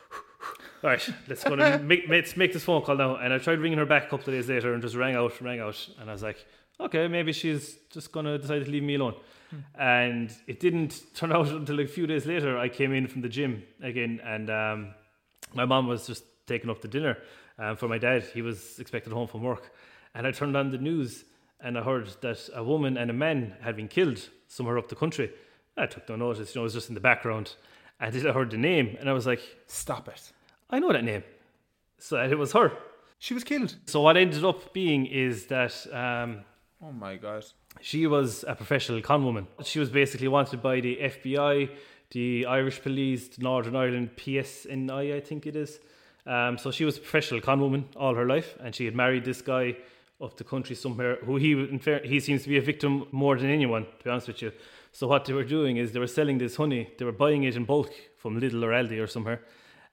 all 0.84 0.90
right, 0.90 1.10
let's 1.28 1.44
go 1.44 1.54
and 1.54 1.88
make, 1.88 2.06
let's 2.10 2.36
make 2.36 2.54
this 2.54 2.64
phone 2.64 2.82
call 2.82 2.96
now. 2.96 3.18
And 3.18 3.34
I 3.34 3.38
tried 3.38 3.60
ringing 3.60 3.78
her 3.78 3.86
back 3.86 4.06
a 4.06 4.10
couple 4.10 4.34
of 4.34 4.40
days 4.40 4.50
later 4.50 4.74
and 4.74 4.82
just 4.82 4.96
rang 4.96 5.16
out, 5.16 5.40
rang 5.42 5.60
out. 5.60 5.88
And 6.00 6.10
I 6.10 6.14
was 6.14 6.24
like, 6.24 6.44
okay, 6.80 7.08
maybe 7.08 7.34
she's 7.34 7.78
just 7.92 8.12
going 8.12 8.26
to 8.26 8.38
decide 8.38 8.66
to 8.66 8.72
leave 8.72 8.84
me 8.84 8.96
alone. 8.96 9.16
And 9.78 10.34
it 10.48 10.60
didn't 10.60 11.04
turn 11.14 11.32
out 11.36 11.50
until 11.50 11.80
a 11.80 11.88
few 11.88 12.08
days 12.08 12.26
later, 12.26 12.58
I 12.58 12.70
came 12.70 12.94
in 12.94 13.08
from 13.08 13.22
the 13.22 13.30
gym 13.30 13.64
again, 13.82 14.20
and 14.24 14.50
um, 14.50 14.96
my 15.54 15.66
mom 15.66 15.88
was 15.88 16.08
just 16.08 16.24
taking 16.48 16.70
up 16.70 16.82
the 16.82 16.88
dinner 16.88 17.18
um, 17.60 17.76
for 17.76 17.88
my 17.88 17.98
dad. 17.98 18.24
He 18.34 18.42
was 18.42 18.80
expected 18.80 19.14
home 19.14 19.28
from 19.28 19.44
work. 19.44 19.72
And 20.14 20.26
I 20.26 20.32
turned 20.32 20.56
on 20.58 20.72
the 20.72 20.78
news 20.78 21.26
and 21.60 21.78
I 21.78 21.84
heard 21.84 22.08
that 22.22 22.50
a 22.54 22.64
woman 22.64 22.98
and 22.98 23.10
a 23.10 23.14
man 23.14 23.56
had 23.62 23.76
been 23.76 23.88
killed 23.88 24.30
somewhere 24.48 24.78
up 24.78 24.88
the 24.90 24.96
country. 24.96 25.32
I 25.76 25.86
took 25.86 26.08
no 26.10 26.16
notice, 26.16 26.54
you 26.56 26.60
know, 26.60 26.64
it 26.64 26.66
was 26.66 26.74
just 26.74 26.90
in 26.90 26.96
the 26.96 27.02
background. 27.02 27.56
And 28.00 28.14
then 28.14 28.28
I 28.28 28.32
heard 28.34 28.52
the 28.52 28.58
name 28.58 28.96
and 29.00 29.10
I 29.10 29.14
was 29.14 29.26
like, 29.26 29.42
Stop 29.68 30.08
it. 30.08 30.32
I 30.70 30.80
know 30.80 30.92
that 30.92 31.04
name. 31.04 31.24
So 32.00 32.18
it 32.24 32.38
was 32.38 32.52
her. 32.54 32.72
She 33.20 33.34
was 33.34 33.44
killed. 33.44 33.76
So 33.86 34.02
what 34.02 34.18
ended 34.18 34.44
up 34.46 34.74
being 34.74 35.08
is 35.08 35.48
that 35.48 35.74
um, 35.92 36.42
Oh 36.84 36.92
my 36.92 37.16
god. 37.16 37.44
she 37.82 38.06
was 38.06 38.46
a 38.48 38.54
professional 38.54 39.02
con 39.02 39.24
woman. 39.24 39.48
She 39.64 39.80
was 39.80 39.90
basically 39.90 40.28
wanted 40.28 40.62
by 40.62 40.80
the 40.80 40.98
FBI, 40.98 41.70
the 42.12 42.46
Irish 42.46 42.82
police, 42.84 43.30
the 43.30 43.44
Northern 43.44 43.76
Ireland 43.76 44.12
PSNI, 44.16 45.16
I 45.16 45.20
think 45.20 45.48
it 45.48 45.56
is. 45.56 45.80
Um, 46.28 46.58
so 46.58 46.72
she 46.72 46.84
was 46.84 46.98
a 46.98 47.00
professional 47.00 47.40
con 47.40 47.62
woman 47.62 47.86
all 47.96 48.14
her 48.14 48.26
life, 48.26 48.58
and 48.60 48.76
she 48.76 48.86
had 48.86 48.94
married 48.94 49.24
this 49.24 49.42
guy 49.42 49.78
up 50.22 50.36
the 50.36 50.44
country 50.44 50.76
somewhere 50.76 51.18
who 51.24 51.38
he 51.38 51.52
in 51.54 51.80
fair, 51.80 52.02
he 52.04 52.20
seems 52.20 52.44
to 52.44 52.50
be 52.50 52.58
a 52.58 52.62
victim 52.62 53.08
more 53.12 53.38
than 53.38 53.50
anyone, 53.50 53.86
to 53.86 54.04
be 54.04 54.10
honest 54.10 54.28
with 54.28 54.42
you. 54.42 54.52
So 54.92 55.08
what 55.08 55.26
they 55.26 55.34
were 55.34 55.44
doing 55.44 55.78
is 55.78 55.92
they 55.92 56.00
were 56.00 56.08
selling 56.08 56.38
this 56.38 56.56
honey, 56.56 56.90
they 56.98 57.06
were 57.06 57.12
buying 57.12 57.44
it 57.44 57.56
in 57.56 57.66
bulk 57.66 57.92
from 58.18 58.42
Lidl 58.42 58.64
or 58.64 58.72
Aldi 58.72 59.02
or 59.02 59.08
somewhere, 59.08 59.42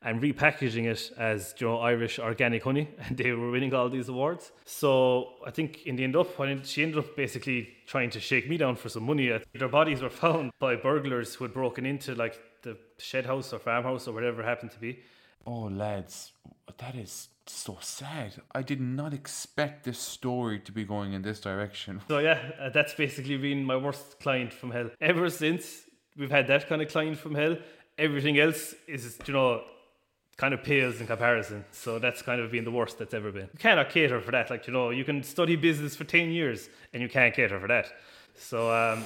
and 0.03 0.21
repackaging 0.21 0.87
it 0.87 1.13
as 1.19 1.55
you 1.59 1.69
know, 1.69 1.79
Irish 1.79 2.19
organic 2.19 2.65
honey, 2.65 2.89
and 2.99 3.17
they 3.17 3.31
were 3.33 3.51
winning 3.51 3.73
all 3.73 3.89
these 3.89 4.09
awards. 4.09 4.51
So 4.65 5.35
I 5.47 5.51
think 5.53 5.87
in 5.87 5.95
the 5.95 6.05
end 6.05 6.17
up, 6.17 6.37
when 6.39 6.65
she 6.65 6.83
ended 6.83 6.99
up 6.99 7.15
basically 7.15 7.69
trying 7.87 8.11
to 8.11 8.21
shake 8.21 8.49
me 8.49 8.57
down 8.57 8.75
for 8.75 8.89
some 8.89 9.05
money, 9.05 9.31
uh, 9.31 9.39
their 9.53 9.69
bodies 9.69 10.03
were 10.03 10.11
found 10.11 10.51
by 10.59 10.75
burglars 10.75 11.35
who 11.35 11.45
had 11.45 11.55
broken 11.55 11.87
into 11.87 12.15
like 12.15 12.41
the 12.63 12.77
shed 12.99 13.27
house 13.27 13.53
or 13.53 13.59
farmhouse 13.59 14.09
or 14.09 14.13
whatever 14.13 14.43
happened 14.43 14.73
to 14.73 14.81
be. 14.81 14.99
Oh, 15.47 15.65
lads, 15.65 16.33
that 16.79 16.95
is 16.95 17.29
so 17.47 17.77
sad. 17.81 18.35
I 18.55 18.63
did 18.63 18.81
not 18.81 19.13
expect 19.13 19.85
this 19.85 19.99
story 19.99 20.59
to 20.61 20.73
be 20.73 20.85
going 20.85 21.13
in 21.13 21.23
this 21.23 21.41
direction. 21.41 22.01
So 22.09 22.19
yeah, 22.19 22.39
uh, 22.61 22.71
that's 22.71 22.95
basically 22.95 23.37
been 23.37 23.65
my 23.65 23.77
worst 23.77 24.19
client 24.21 24.53
from 24.53 24.71
hell. 24.71 24.91
Ever 25.01 25.29
since 25.31 25.83
we've 26.17 26.31
had 26.31 26.47
that 26.49 26.69
kind 26.69 26.81
of 26.81 26.89
client 26.89 27.19
from 27.19 27.35
hell, 27.35 27.57
everything 27.99 28.39
else 28.39 28.75
is 28.87 29.19
you 29.27 29.35
know 29.35 29.63
kind 30.37 30.55
of 30.55 30.63
pales 30.63 31.01
in 31.01 31.07
comparison. 31.07 31.65
So 31.73 31.99
that's 31.99 32.23
kind 32.23 32.41
of 32.41 32.51
been 32.51 32.65
the 32.65 32.71
worst 32.71 32.99
that's 32.99 33.15
ever 33.15 33.31
been. 33.31 33.49
You 33.53 33.59
cannot 33.59 33.91
cater 33.91 34.21
for 34.21 34.31
that. 34.33 34.51
Like 34.51 34.67
you 34.67 34.73
know, 34.73 34.91
you 34.91 35.05
can 35.05 35.23
study 35.23 35.57
business 35.57 35.95
for 35.95 36.05
ten 36.05 36.31
years 36.31 36.69
and 36.93 37.03
you 37.03 37.09
can't 37.09 37.35
cater 37.35 37.61
for 37.61 37.69
that. 37.69 37.87
So 38.37 38.73
um, 38.73 39.05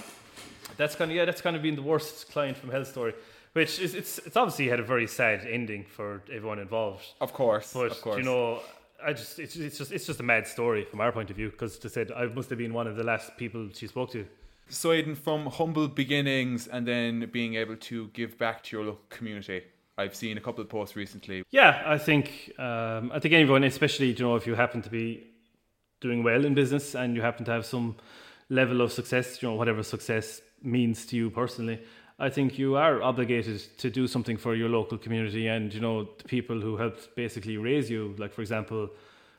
that's 0.77 0.95
kind 0.95 1.11
of 1.11 1.17
yeah, 1.17 1.25
that's 1.25 1.41
kind 1.41 1.57
of 1.57 1.63
been 1.63 1.75
the 1.75 1.83
worst 1.83 2.31
client 2.31 2.57
from 2.57 2.71
hell 2.71 2.85
story. 2.85 3.15
Which 3.59 3.81
is 3.81 3.95
it's 3.95 4.19
it's 4.19 4.37
obviously 4.37 4.69
had 4.69 4.79
a 4.79 4.85
very 4.85 5.09
sad 5.09 5.45
ending 5.45 5.85
for 5.85 6.23
everyone 6.33 6.61
involved. 6.61 7.05
Of 7.21 7.33
course, 7.33 7.73
But 7.73 7.91
of 7.91 8.01
course. 8.01 8.19
you 8.19 8.23
know, 8.23 8.61
I 9.05 9.13
just 9.13 9.39
it's, 9.41 9.57
it's 9.57 9.79
just 9.79 9.91
it's 9.91 10.07
just 10.07 10.21
a 10.21 10.23
mad 10.23 10.47
story 10.47 10.85
from 10.85 11.01
our 11.01 11.11
point 11.11 11.31
of 11.31 11.37
view 11.37 11.51
because 11.51 11.77
to 11.81 11.89
said 11.89 12.13
I 12.13 12.27
must 12.27 12.51
have 12.51 12.59
been 12.59 12.73
one 12.73 12.87
of 12.87 12.95
the 12.95 13.03
last 13.03 13.37
people 13.37 13.69
she 13.75 13.89
spoke 13.89 14.13
to. 14.13 14.25
So, 14.69 14.93
Aidan, 14.93 15.17
from 15.17 15.47
humble 15.47 15.89
beginnings 15.89 16.69
and 16.69 16.87
then 16.87 17.29
being 17.33 17.55
able 17.57 17.77
to 17.91 18.09
give 18.09 18.39
back 18.39 18.63
to 18.65 18.77
your 18.77 18.85
local 18.87 19.05
community. 19.09 19.63
I've 19.97 20.15
seen 20.15 20.39
a 20.39 20.41
couple 20.41 20.63
of 20.63 20.69
posts 20.69 20.95
recently. 20.95 21.43
Yeah, 21.51 21.83
I 21.85 21.99
think 21.99 22.53
um, 22.61 23.11
I 23.13 23.19
think 23.19 23.35
anyone, 23.35 23.65
especially 23.65 24.11
you 24.13 24.25
know, 24.25 24.37
if 24.37 24.47
you 24.47 24.55
happen 24.55 24.83
to 24.83 24.91
be 24.91 25.25
doing 26.01 26.23
well 26.23 26.45
in 26.45 26.55
business 26.55 26.95
and 26.95 27.17
you 27.17 27.23
happen 27.23 27.45
to 27.47 27.51
have 27.51 27.67
some 27.67 27.97
level 28.49 28.81
of 28.83 28.93
success, 28.93 29.43
you 29.43 29.49
know, 29.49 29.57
whatever 29.57 29.83
success 29.83 30.41
means 30.63 31.07
to 31.07 31.17
you 31.17 31.31
personally, 31.31 31.81
I 32.21 32.31
think 32.31 32.59
you 32.59 32.75
are 32.75 33.01
obligated 33.01 33.61
to 33.79 33.91
do 33.91 34.09
something 34.09 34.37
for 34.37 34.57
your 34.57 34.69
local 34.69 34.99
community 34.99 35.47
and 35.47 35.73
you 35.73 35.81
know 35.81 36.09
the 36.19 36.25
people 36.25 36.61
who 36.61 36.77
helped 36.77 37.15
basically 37.15 37.57
raise 37.57 37.89
you. 37.89 38.15
Like 38.19 38.33
for 38.33 38.41
example, 38.41 38.91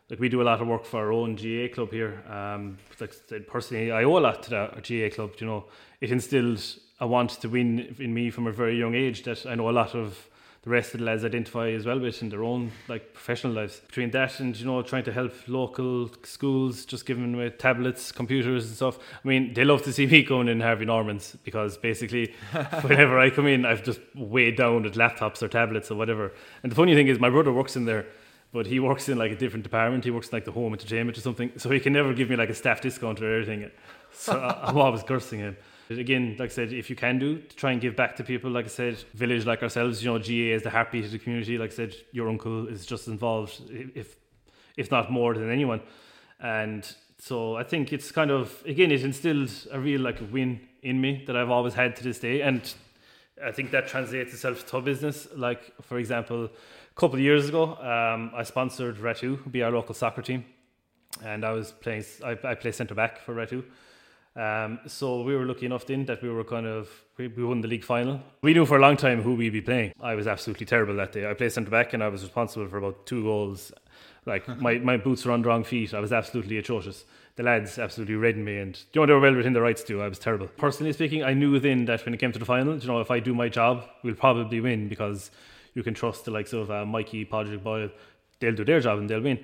like 0.09 0.19
we 0.19 0.29
do 0.29 0.41
a 0.41 0.43
lot 0.43 0.61
of 0.61 0.67
work 0.67 0.85
for 0.85 0.99
our 0.99 1.11
own 1.11 1.35
GAA 1.35 1.73
club 1.73 1.91
here. 1.91 2.23
Um, 2.29 2.77
like 2.99 3.13
personally, 3.47 3.91
I 3.91 4.05
owe 4.05 4.17
a 4.17 4.19
lot 4.19 4.43
to 4.43 4.49
that 4.51 4.75
GAA 4.87 5.13
club. 5.13 5.33
You 5.39 5.47
know, 5.47 5.65
it 5.99 6.11
instilled 6.11 6.63
a 7.01 7.07
want 7.07 7.31
to 7.41 7.49
win 7.49 7.95
in 7.99 8.13
me 8.13 8.29
from 8.29 8.47
a 8.47 8.51
very 8.51 8.77
young 8.77 8.95
age 8.95 9.23
that 9.23 9.45
I 9.45 9.55
know 9.55 9.69
a 9.69 9.71
lot 9.71 9.93
of 9.93 10.29
the 10.63 10.69
rest 10.69 10.93
of 10.93 10.99
the 10.99 11.05
lads 11.05 11.23
identify 11.23 11.69
as 11.69 11.85
well 11.85 11.99
with 11.99 12.21
in 12.21 12.29
their 12.29 12.43
own 12.43 12.71
like 12.89 13.13
professional 13.13 13.53
lives. 13.53 13.79
Between 13.79 14.11
that 14.11 14.39
and 14.39 14.57
you 14.59 14.65
know 14.65 14.81
trying 14.81 15.03
to 15.05 15.11
help 15.11 15.33
local 15.47 16.09
schools, 16.23 16.85
just 16.85 17.05
giving 17.05 17.33
away 17.33 17.47
uh, 17.47 17.51
tablets, 17.51 18.11
computers 18.11 18.67
and 18.67 18.75
stuff. 18.75 18.99
I 19.23 19.27
mean, 19.27 19.53
they 19.53 19.63
love 19.63 19.83
to 19.83 19.93
see 19.93 20.05
me 20.05 20.23
going 20.23 20.49
in 20.49 20.59
Harvey 20.59 20.85
Norman's 20.85 21.37
because 21.43 21.77
basically 21.77 22.33
whenever 22.81 23.19
I 23.19 23.29
come 23.29 23.47
in, 23.47 23.65
I've 23.65 23.83
just 23.83 24.01
weighed 24.15 24.57
down 24.57 24.83
with 24.83 24.95
laptops 24.95 25.41
or 25.41 25.47
tablets 25.47 25.91
or 25.91 25.95
whatever. 25.95 26.33
And 26.63 26.71
the 26.71 26.75
funny 26.75 26.93
thing 26.93 27.07
is, 27.07 27.19
my 27.19 27.29
brother 27.29 27.53
works 27.53 27.75
in 27.75 27.85
there. 27.85 28.05
But 28.51 28.65
he 28.65 28.79
works 28.79 29.07
in 29.07 29.19
like 29.19 29.31
a 29.31 29.35
different 29.35 29.61
department. 29.61 30.03
He 30.03 30.09
works 30.09 30.29
in 30.29 30.35
like 30.35 30.45
the 30.45 30.51
home 30.51 30.73
entertainment 30.73 31.15
or 31.15 31.21
something. 31.21 31.51
So 31.57 31.69
he 31.69 31.79
can 31.79 31.93
never 31.93 32.13
give 32.13 32.31
me 32.31 32.35
like 32.35 32.49
a 32.49 32.55
staff 32.55 32.81
discount 32.81 33.21
or 33.21 33.35
anything. 33.37 33.69
So 34.11 34.39
I'm 34.63 34.75
always 34.75 35.03
cursing 35.03 35.39
him. 35.39 35.57
Again, 35.89 36.35
like 36.37 36.51
I 36.51 36.53
said, 36.53 36.71
if 36.71 36.89
you 36.89 36.95
can 36.95 37.17
do, 37.17 37.39
to 37.39 37.55
try 37.55 37.71
and 37.71 37.81
give 37.81 37.95
back 37.95 38.15
to 38.17 38.23
people, 38.23 38.51
like 38.51 38.65
I 38.65 38.69
said, 38.69 38.97
village 39.15 39.47
like 39.47 39.63
ourselves, 39.63 40.03
you 40.03 40.11
know, 40.11 40.19
GAA 40.19 40.55
is 40.55 40.61
the 40.61 40.69
heartbeat 40.69 41.05
of 41.05 41.11
the 41.11 41.17
community. 41.17 41.57
Like 41.57 41.71
I 41.71 41.75
said, 41.75 41.95
your 42.11 42.29
uncle 42.29 42.67
is 42.67 42.85
just 42.85 43.07
involved, 43.07 43.59
if 43.71 44.15
if 44.77 44.91
not 44.91 45.11
more 45.11 45.33
than 45.33 45.49
anyone. 45.49 45.81
And 46.39 46.87
so 47.17 47.55
I 47.57 47.63
think 47.63 47.91
it's 47.91 48.11
kind 48.11 48.29
of 48.29 48.63
again, 48.65 48.91
it 48.91 49.03
instilled 49.03 49.51
a 49.71 49.79
real 49.79 50.01
like 50.01 50.19
win 50.31 50.61
in 50.83 51.01
me 51.01 51.23
that 51.25 51.35
I've 51.35 51.49
always 51.49 51.73
had 51.73 51.95
to 51.95 52.03
this 52.03 52.19
day, 52.19 52.41
and 52.41 52.61
I 53.43 53.51
think 53.51 53.71
that 53.71 53.87
translates 53.87 54.31
itself 54.31 54.67
to 54.67 54.81
business. 54.81 55.27
Like 55.35 55.73
for 55.81 55.97
example, 55.97 56.45
a 56.45 56.99
couple 56.99 57.15
of 57.15 57.21
years 57.21 57.49
ago, 57.49 57.75
um, 57.77 58.31
I 58.35 58.43
sponsored 58.43 58.97
Retu, 58.97 59.51
be 59.51 59.63
our 59.63 59.71
local 59.71 59.95
soccer 59.95 60.21
team, 60.21 60.45
and 61.23 61.43
I 61.43 61.51
was 61.51 61.71
playing. 61.71 62.05
I, 62.23 62.37
I 62.43 62.53
play 62.53 62.71
centre 62.71 62.95
back 62.95 63.21
for 63.21 63.33
Rattoo. 63.33 63.63
Um, 64.39 64.79
so 64.87 65.21
we 65.21 65.35
were 65.35 65.43
lucky 65.43 65.65
enough 65.65 65.85
then 65.85 66.05
that 66.05 66.21
we 66.21 66.29
were 66.29 66.45
kind 66.45 66.65
of 66.65 66.89
we, 67.17 67.27
we 67.27 67.43
won 67.43 67.59
the 67.59 67.67
league 67.67 67.83
final. 67.83 68.21
We 68.41 68.53
knew 68.53 68.65
for 68.65 68.77
a 68.77 68.79
long 68.79 68.95
time 68.95 69.21
who 69.21 69.35
we'd 69.35 69.49
be 69.49 69.61
playing. 69.61 69.91
I 69.99 70.15
was 70.15 70.27
absolutely 70.27 70.65
terrible 70.65 70.95
that 70.95 71.11
day. 71.11 71.29
I 71.29 71.33
played 71.33 71.51
centre 71.51 71.69
back 71.69 71.91
and 71.91 72.01
I 72.01 72.07
was 72.07 72.23
responsible 72.23 72.65
for 72.69 72.77
about 72.77 73.05
two 73.05 73.21
goals. 73.23 73.73
Like 74.25 74.47
my, 74.61 74.77
my 74.77 74.95
boots 74.95 75.25
were 75.25 75.33
on 75.33 75.41
the 75.41 75.49
wrong 75.49 75.65
feet. 75.65 75.93
I 75.93 75.99
was 75.99 76.13
absolutely 76.13 76.57
atrocious. 76.57 77.03
The 77.35 77.43
lads 77.43 77.77
absolutely 77.77 78.15
reddened 78.15 78.45
me, 78.45 78.57
and 78.57 78.81
you 78.93 79.01
know 79.01 79.05
they 79.05 79.13
were 79.13 79.19
well 79.19 79.35
within 79.35 79.53
their 79.53 79.63
rights 79.63 79.83
to. 79.83 80.01
I 80.01 80.07
was 80.07 80.19
terrible. 80.19 80.47
Personally 80.47 80.91
speaking, 80.93 81.23
I 81.23 81.33
knew 81.33 81.57
then 81.59 81.85
that 81.85 82.03
when 82.03 82.13
it 82.13 82.17
came 82.17 82.33
to 82.33 82.39
the 82.39 82.45
final, 82.45 82.77
you 82.77 82.87
know, 82.87 82.99
if 82.99 83.11
I 83.11 83.19
do 83.21 83.33
my 83.33 83.47
job, 83.47 83.85
we'll 84.03 84.15
probably 84.15 84.59
win 84.59 84.89
because 84.89 85.31
you 85.73 85.83
can 85.83 85.93
trust 85.93 86.25
the 86.25 86.31
likes 86.31 86.51
of 86.51 86.69
uh, 86.69 86.85
Mikey, 86.85 87.25
Podrick, 87.25 87.63
Boyle. 87.63 87.91
They'll 88.39 88.55
do 88.55 88.65
their 88.65 88.81
job 88.81 88.99
and 88.99 89.09
they'll 89.09 89.21
win. 89.21 89.39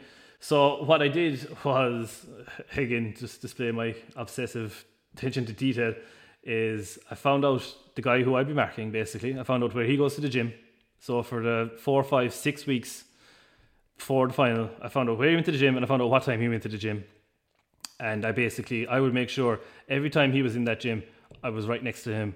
So 0.47 0.83
what 0.83 1.01
I 1.01 1.07
did 1.07 1.57
was, 1.63 2.27
again, 2.77 3.15
just 3.17 3.41
display 3.41 3.71
my 3.71 3.95
obsessive 4.15 4.85
attention 5.15 5.43
to 5.47 5.53
detail. 5.53 5.95
Is 6.43 6.99
I 7.09 7.15
found 7.15 7.43
out 7.43 7.63
the 7.95 8.03
guy 8.03 8.21
who 8.21 8.35
I'd 8.35 8.47
be 8.47 8.53
marking. 8.53 8.91
Basically, 8.91 9.39
I 9.39 9.41
found 9.41 9.63
out 9.63 9.73
where 9.73 9.85
he 9.85 9.97
goes 9.97 10.13
to 10.15 10.21
the 10.21 10.29
gym. 10.29 10.53
So 10.99 11.23
for 11.23 11.41
the 11.41 11.71
four, 11.79 12.03
five, 12.03 12.31
six 12.31 12.67
weeks 12.67 13.05
before 13.97 14.27
the 14.27 14.33
final, 14.33 14.69
I 14.83 14.87
found 14.87 15.09
out 15.09 15.17
where 15.17 15.29
he 15.29 15.33
went 15.33 15.47
to 15.47 15.51
the 15.51 15.57
gym 15.57 15.77
and 15.77 15.83
I 15.83 15.87
found 15.87 16.03
out 16.03 16.11
what 16.11 16.21
time 16.21 16.39
he 16.39 16.47
went 16.47 16.61
to 16.61 16.69
the 16.69 16.77
gym. 16.77 17.05
And 17.99 18.23
I 18.23 18.31
basically, 18.31 18.85
I 18.87 18.99
would 18.99 19.15
make 19.15 19.29
sure 19.29 19.61
every 19.89 20.11
time 20.11 20.31
he 20.31 20.43
was 20.43 20.55
in 20.55 20.65
that 20.65 20.79
gym, 20.79 21.01
I 21.43 21.49
was 21.49 21.65
right 21.65 21.83
next 21.83 22.03
to 22.03 22.13
him, 22.13 22.35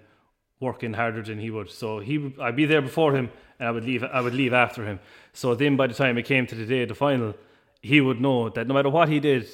working 0.59 0.93
harder 0.93 1.21
than 1.21 1.37
he 1.37 1.51
would. 1.51 1.69
So 1.69 1.99
he, 1.99 2.33
I'd 2.41 2.55
be 2.55 2.65
there 2.65 2.81
before 2.81 3.15
him, 3.15 3.29
and 3.59 3.67
I 3.67 3.71
would 3.71 3.85
leave. 3.85 4.03
I 4.03 4.19
would 4.19 4.33
leave 4.33 4.53
after 4.53 4.83
him. 4.83 4.99
So 5.33 5.53
then, 5.53 5.77
by 5.77 5.85
the 5.85 5.93
time 5.93 6.17
it 6.17 6.23
came 6.23 6.47
to 6.47 6.55
the 6.55 6.65
day 6.65 6.81
of 6.81 6.89
the 6.89 6.95
final, 6.95 7.35
he 7.81 8.01
would 8.01 8.19
know 8.19 8.49
that 8.49 8.67
no 8.67 8.73
matter 8.73 8.89
what 8.89 9.09
he 9.09 9.19
did, 9.19 9.47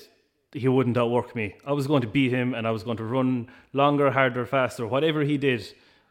he 0.51 0.67
wouldn't 0.67 0.97
outwork 0.97 1.35
me. 1.35 1.55
I 1.65 1.73
was 1.73 1.87
going 1.87 2.01
to 2.01 2.07
beat 2.07 2.31
him 2.31 2.53
and 2.53 2.67
I 2.67 2.71
was 2.71 2.83
going 2.83 2.97
to 2.97 3.03
run 3.03 3.49
longer, 3.73 4.11
harder, 4.11 4.45
faster. 4.45 4.87
Whatever 4.87 5.21
he 5.21 5.37
did, 5.37 5.65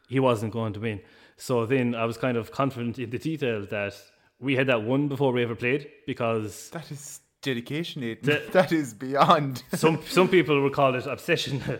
he 0.07 0.19
wasn't 0.19 0.53
going 0.53 0.73
to 0.73 0.79
win. 0.79 1.01
So 1.37 1.65
then 1.65 1.95
I 1.95 2.05
was 2.05 2.17
kind 2.17 2.37
of 2.37 2.51
confident 2.51 2.99
in 2.99 3.09
the 3.09 3.17
detail 3.17 3.65
that 3.67 3.95
we 4.39 4.55
had 4.55 4.67
that 4.67 4.83
one 4.83 5.07
before 5.07 5.33
we 5.33 5.43
ever 5.43 5.55
played 5.55 5.89
because 6.05 6.69
That 6.69 6.89
is 6.91 7.19
dedication, 7.41 8.03
Aidan. 8.03 8.41
that 8.51 8.71
is 8.71 8.93
beyond. 8.93 9.63
some 9.73 10.01
some 10.07 10.27
people 10.27 10.61
would 10.61 10.73
call 10.73 10.95
it 10.95 11.05
obsession. 11.05 11.61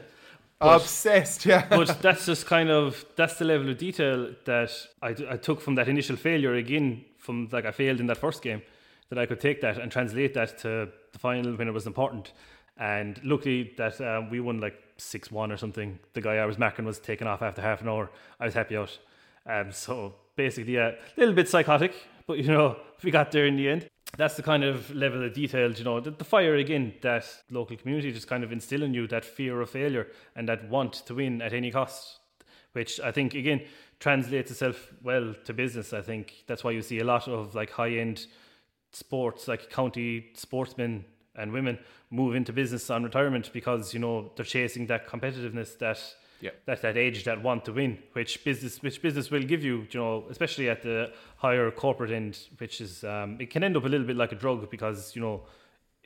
Obsessed, 0.62 1.46
yeah. 1.46 1.68
but 1.70 2.02
that's 2.02 2.26
just 2.26 2.48
kind 2.48 2.70
of 2.70 3.06
that's 3.18 3.38
the 3.38 3.46
level 3.46 3.70
of 3.70 3.78
detail 3.78 4.34
that 4.46 4.72
I, 5.02 5.10
I 5.30 5.38
took 5.38 5.60
from 5.60 5.76
that 5.76 5.90
initial 5.90 6.16
failure 6.16 6.56
again 6.56 7.04
from 7.18 7.50
like 7.52 7.66
I 7.66 7.72
failed 7.72 8.00
in 8.00 8.08
that 8.08 8.18
first 8.18 8.42
game 8.42 8.62
that 9.10 9.20
I 9.20 9.26
could 9.26 9.40
take 9.40 9.62
that 9.62 9.78
and 9.78 9.92
translate 9.92 10.34
that 10.34 10.58
to 10.60 10.90
the 11.12 11.20
final 11.20 11.56
when 11.56 11.68
it 11.68 11.74
was 11.74 11.88
important. 11.88 12.34
And 12.78 13.20
luckily 13.24 13.74
that 13.78 14.02
um, 14.02 14.30
we 14.30 14.40
won 14.40 14.60
like 14.60 14.76
6-1 14.98 15.54
or 15.54 15.58
something. 15.58 16.00
The 16.14 16.22
guy 16.22 16.38
I 16.38 16.46
was 16.46 16.58
marking 16.58 16.86
was 16.86 17.00
taken 17.00 17.28
off 17.28 17.42
after 17.42 17.62
half 17.62 17.82
an 17.82 17.88
hour. 17.88 18.12
I 18.40 18.46
was 18.46 18.54
happy 18.54 18.76
out. 18.76 18.98
Um, 19.46 19.72
so 19.72 20.16
basically 20.36 20.78
a 20.78 20.96
little 21.18 21.34
bit 21.34 21.48
psychotic 21.48 21.94
but 22.28 22.38
you 22.38 22.48
know 22.48 22.78
we 23.04 23.12
got 23.12 23.32
there 23.32 23.46
in 23.46 23.56
the 23.56 23.70
end. 23.70 23.88
That's 24.18 24.36
the 24.36 24.44
kind 24.44 24.64
of 24.64 24.94
level 24.96 25.26
of 25.26 25.34
detail, 25.34 25.74
you 25.74 25.84
know, 25.84 26.00
the, 26.00 26.12
the, 26.12 26.24
fire 26.24 26.56
again 26.56 26.94
that 27.02 27.26
local 27.52 27.76
community 27.76 28.14
just 28.14 28.30
kind 28.30 28.46
of 28.46 28.52
instill 28.54 28.84
in 28.84 28.94
you 28.94 29.08
that 29.08 29.26
fear 29.26 29.60
of 29.60 29.70
failure 29.70 30.08
and 30.38 30.48
that 30.48 30.70
want 30.70 30.94
to 31.08 31.16
win 31.16 31.42
at 31.42 31.52
any 31.52 31.70
cost, 31.70 32.20
which 32.72 33.02
I 33.02 33.12
think 33.12 33.34
again 33.34 33.62
translates 34.00 34.52
itself 34.52 34.94
well 35.04 35.36
to 35.44 35.54
business. 35.54 35.92
I 35.92 36.02
think 36.02 36.46
that's 36.48 36.64
why 36.64 36.72
you 36.72 36.82
see 36.82 37.00
a 37.00 37.04
lot 37.04 37.28
of 37.28 37.56
like 37.56 37.72
high 37.72 37.98
end 37.98 38.28
sports, 38.96 39.48
like 39.48 39.70
county 39.70 40.28
sportsmen 40.34 41.06
and 41.36 41.52
women 41.52 41.78
move 42.10 42.36
into 42.36 42.54
business 42.54 42.90
on 42.90 43.04
retirement 43.04 43.52
because 43.54 43.94
you 43.94 44.00
know 44.00 44.32
they're 44.36 44.46
chasing 44.46 44.88
that 44.88 45.08
competitiveness 45.08 45.78
that 45.80 46.00
yeah. 46.42 46.52
that 46.66 46.82
that 46.82 46.98
edge 46.98 47.24
that 47.26 47.42
want 47.42 47.66
to 47.66 47.74
win, 47.74 47.98
which 48.14 48.44
business 48.44 48.82
which 48.82 49.02
business 49.02 49.30
will 49.32 49.44
give 49.44 49.64
you, 49.64 49.88
you 49.92 50.00
know, 50.00 50.26
especially 50.30 50.70
at 50.70 50.82
the 50.82 51.12
higher 51.38 51.70
corporate 51.72 52.12
end, 52.12 52.40
which 52.58 52.82
is 52.82 53.04
um, 53.04 53.38
it 53.40 53.50
can 53.50 53.64
end 53.64 53.76
up 53.76 53.86
a 53.86 53.88
little 53.88 54.08
bit 54.08 54.16
like 54.16 54.32
a 54.32 54.36
drug 54.36 54.70
because 54.70 55.16
you 55.16 55.22
know 55.22 55.44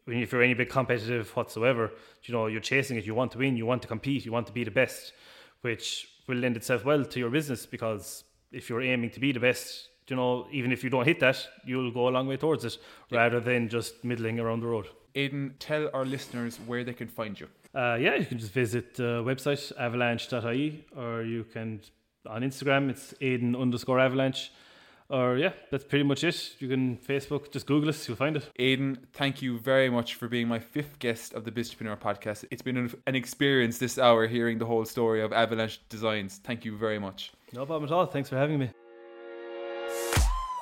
if 0.07 0.31
you're 0.31 0.41
any 0.41 0.55
bit 0.55 0.69
competitive 0.69 1.29
whatsoever, 1.35 1.91
you 2.23 2.33
know 2.33 2.47
you're 2.47 2.61
chasing 2.61 2.97
it, 2.97 3.05
you 3.05 3.13
want 3.13 3.31
to 3.31 3.37
win, 3.37 3.57
you 3.57 3.65
want 3.65 3.81
to 3.81 3.87
compete, 3.87 4.25
you 4.25 4.31
want 4.31 4.47
to 4.47 4.53
be 4.53 4.63
the 4.63 4.71
best, 4.71 5.13
which 5.61 6.07
will 6.27 6.37
lend 6.37 6.55
itself 6.55 6.85
well 6.85 7.03
to 7.03 7.19
your 7.19 7.29
business 7.29 7.65
because 7.65 8.23
if 8.51 8.69
you're 8.69 8.81
aiming 8.81 9.09
to 9.11 9.19
be 9.19 9.31
the 9.31 9.39
best, 9.39 9.88
you 10.09 10.15
know 10.15 10.47
even 10.51 10.71
if 10.71 10.83
you 10.83 10.89
don't 10.89 11.05
hit 11.05 11.19
that, 11.19 11.47
you'll 11.65 11.91
go 11.91 12.07
a 12.07 12.11
long 12.11 12.27
way 12.27 12.37
towards 12.37 12.65
it 12.65 12.77
yeah. 13.09 13.19
rather 13.19 13.39
than 13.39 13.69
just 13.69 14.03
middling 14.03 14.39
around 14.39 14.61
the 14.61 14.67
road. 14.67 14.87
Aidan, 15.15 15.55
tell 15.59 15.89
our 15.93 16.05
listeners 16.05 16.59
where 16.67 16.83
they 16.83 16.93
can 16.93 17.07
find 17.07 17.39
you. 17.39 17.47
Uh, 17.73 17.97
yeah, 17.99 18.15
you 18.15 18.25
can 18.25 18.39
just 18.39 18.53
visit 18.53 18.95
the 18.95 19.23
website 19.23 19.71
avalanche.ie 19.77 20.85
or 20.95 21.23
you 21.23 21.43
can 21.43 21.81
on 22.27 22.41
Instagram 22.41 22.89
it's 22.89 23.13
Aidan 23.21 23.55
underscore 23.55 23.99
avalanche. 23.99 24.51
Or 25.11 25.37
yeah, 25.37 25.53
that's 25.71 25.83
pretty 25.83 26.03
much 26.03 26.23
it. 26.23 26.55
You 26.59 26.67
can 26.67 26.97
Facebook, 26.97 27.51
just 27.51 27.65
Google 27.65 27.89
us, 27.89 28.07
you'll 28.07 28.17
find 28.17 28.37
it. 28.37 28.47
Aidan, 28.59 29.07
thank 29.13 29.41
you 29.41 29.57
very 29.57 29.89
much 29.89 30.13
for 30.13 30.27
being 30.27 30.47
my 30.47 30.59
fifth 30.59 30.99
guest 30.99 31.33
of 31.33 31.45
the 31.45 31.51
Biztrepreneur 31.51 31.99
podcast. 31.99 32.45
It's 32.51 32.61
been 32.61 32.93
an 33.07 33.15
experience 33.15 33.79
this 33.79 33.97
hour 33.97 34.27
hearing 34.27 34.59
the 34.59 34.67
whole 34.67 34.85
story 34.85 35.23
of 35.23 35.33
Avalanche 35.33 35.81
Designs. 35.89 36.39
Thank 36.43 36.63
you 36.63 36.77
very 36.77 36.99
much. 36.99 37.31
No 37.53 37.65
problem 37.65 37.85
at 37.85 37.91
all. 37.91 38.05
Thanks 38.05 38.29
for 38.29 38.35
having 38.35 38.59
me. 38.59 38.69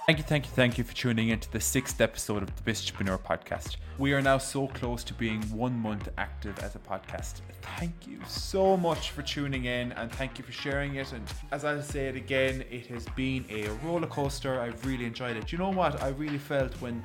Thank 0.07 0.19
you, 0.19 0.23
thank 0.23 0.45
you, 0.45 0.51
thank 0.51 0.77
you 0.77 0.85
for 0.85 0.95
tuning 0.95 1.27
in 1.27 1.39
to 1.41 1.51
the 1.51 1.59
sixth 1.59 1.99
episode 1.99 2.41
of 2.41 2.55
the 2.55 2.71
Biztrepreneur 2.71 3.19
podcast. 3.19 3.75
We 3.97 4.13
are 4.13 4.21
now 4.21 4.37
so 4.37 4.67
close 4.67 5.03
to 5.03 5.13
being 5.13 5.41
one 5.51 5.77
month 5.77 6.07
active 6.17 6.57
as 6.59 6.75
a 6.75 6.79
podcast. 6.79 7.41
Thank 7.77 8.07
you 8.07 8.21
so 8.25 8.77
much 8.77 9.11
for 9.11 9.21
tuning 9.21 9.65
in 9.65 9.91
and 9.91 10.09
thank 10.09 10.39
you 10.39 10.45
for 10.45 10.53
sharing 10.53 10.95
it. 10.95 11.11
And 11.11 11.25
as 11.51 11.65
I 11.65 11.81
say 11.81 12.07
it 12.07 12.15
again, 12.15 12.63
it 12.71 12.85
has 12.85 13.05
been 13.17 13.43
a 13.49 13.67
roller 13.85 14.07
coaster. 14.07 14.61
I've 14.61 14.85
really 14.85 15.03
enjoyed 15.03 15.35
it. 15.35 15.51
You 15.51 15.57
know 15.57 15.71
what? 15.71 16.01
I 16.01 16.07
really 16.07 16.37
felt 16.37 16.73
when 16.75 17.03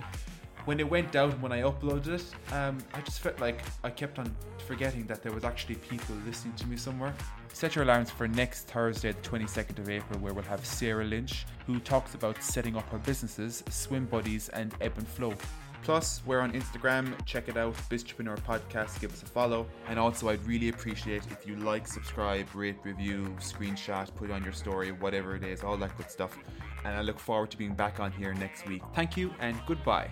when 0.65 0.79
it 0.81 0.89
went 0.89 1.17
out 1.17 1.39
when 1.41 1.53
I 1.53 1.63
uploaded 1.63 2.09
it, 2.09 2.53
um, 2.53 2.79
I 2.95 3.01
just 3.01 3.21
felt 3.21 3.41
like 3.41 3.63
I 3.83 3.91
kept 3.91 4.19
on 4.19 4.35
forgetting 4.67 5.07
that 5.07 5.23
there 5.23 5.33
was 5.33 5.45
actually 5.45 5.75
people 5.77 6.15
listening 6.27 6.55
to 6.55 6.67
me 6.67 6.77
somewhere. 6.77 7.15
Set 7.53 7.75
your 7.75 7.85
alarms 7.85 8.11
for 8.11 8.29
next 8.29 8.69
Thursday, 8.69 9.13
the 9.13 9.29
22nd 9.29 9.79
of 9.79 9.91
April, 9.91 10.19
where 10.21 10.33
we'll 10.33 10.45
have 10.45 10.65
Sarah 10.65 11.05
Lynch, 11.05 11.47
who 11.67 11.79
talks 11.81 12.15
about 12.15 12.43
setting 12.43 12.77
up 12.77 12.89
her 12.91 12.99
businesses, 12.99 13.63
Swim 13.69 14.07
Buddies, 14.07 14.49
and 14.51 14.75
Ebb 14.81 14.93
and 14.97 15.07
Flow. 15.07 15.35
Plus, 15.83 16.23
we're 16.25 16.39
on 16.39 16.53
Instagram. 16.53 17.13
Check 17.27 17.49
it 17.49 17.57
out, 17.57 17.75
Biztrepreneur 17.91 18.39
Podcast. 18.43 19.01
Give 19.01 19.13
us 19.13 19.23
a 19.23 19.27
follow. 19.27 19.67
And 19.89 19.99
also, 19.99 20.29
I'd 20.29 20.45
really 20.47 20.69
appreciate 20.69 21.25
if 21.31 21.45
you 21.45 21.57
like, 21.57 21.89
subscribe, 21.89 22.47
rate, 22.55 22.77
review, 22.85 23.35
screenshot, 23.41 24.15
put 24.15 24.31
on 24.31 24.45
your 24.45 24.53
story, 24.53 24.93
whatever 24.93 25.35
it 25.35 25.43
is, 25.43 25.65
all 25.65 25.77
that 25.79 25.97
good 25.97 26.09
stuff. 26.09 26.39
And 26.85 26.97
I 26.97 27.03
look 27.03 27.19
forward 27.19 27.51
to 27.53 27.57
being 27.57 27.75
back 27.75 28.01
on 28.01 28.13
here 28.13 28.35
next 28.35 28.67
week. 28.67 28.83
Thank 28.95 29.17
you 29.17 29.33
and 29.41 29.61
goodbye. 29.67 30.11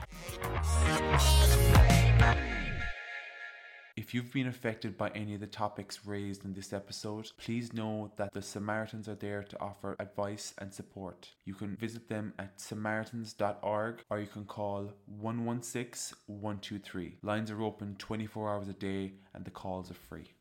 If 4.00 4.14
you've 4.14 4.32
been 4.32 4.46
affected 4.46 4.96
by 4.96 5.10
any 5.10 5.34
of 5.34 5.40
the 5.40 5.46
topics 5.46 6.06
raised 6.06 6.44
in 6.44 6.54
this 6.54 6.72
episode, 6.72 7.30
please 7.36 7.74
know 7.74 8.10
that 8.16 8.32
the 8.32 8.40
Samaritans 8.40 9.08
are 9.08 9.14
there 9.14 9.42
to 9.42 9.60
offer 9.60 9.94
advice 9.98 10.54
and 10.56 10.72
support. 10.72 11.28
You 11.44 11.54
can 11.54 11.76
visit 11.76 12.08
them 12.08 12.32
at 12.38 12.58
samaritans.org 12.60 14.02
or 14.08 14.18
you 14.18 14.26
can 14.26 14.46
call 14.46 14.94
116 15.04 16.16
123. 16.26 17.18
Lines 17.22 17.50
are 17.50 17.62
open 17.62 17.94
24 17.98 18.50
hours 18.50 18.68
a 18.68 18.72
day 18.72 19.12
and 19.34 19.44
the 19.44 19.50
calls 19.50 19.90
are 19.90 20.00
free. 20.08 20.32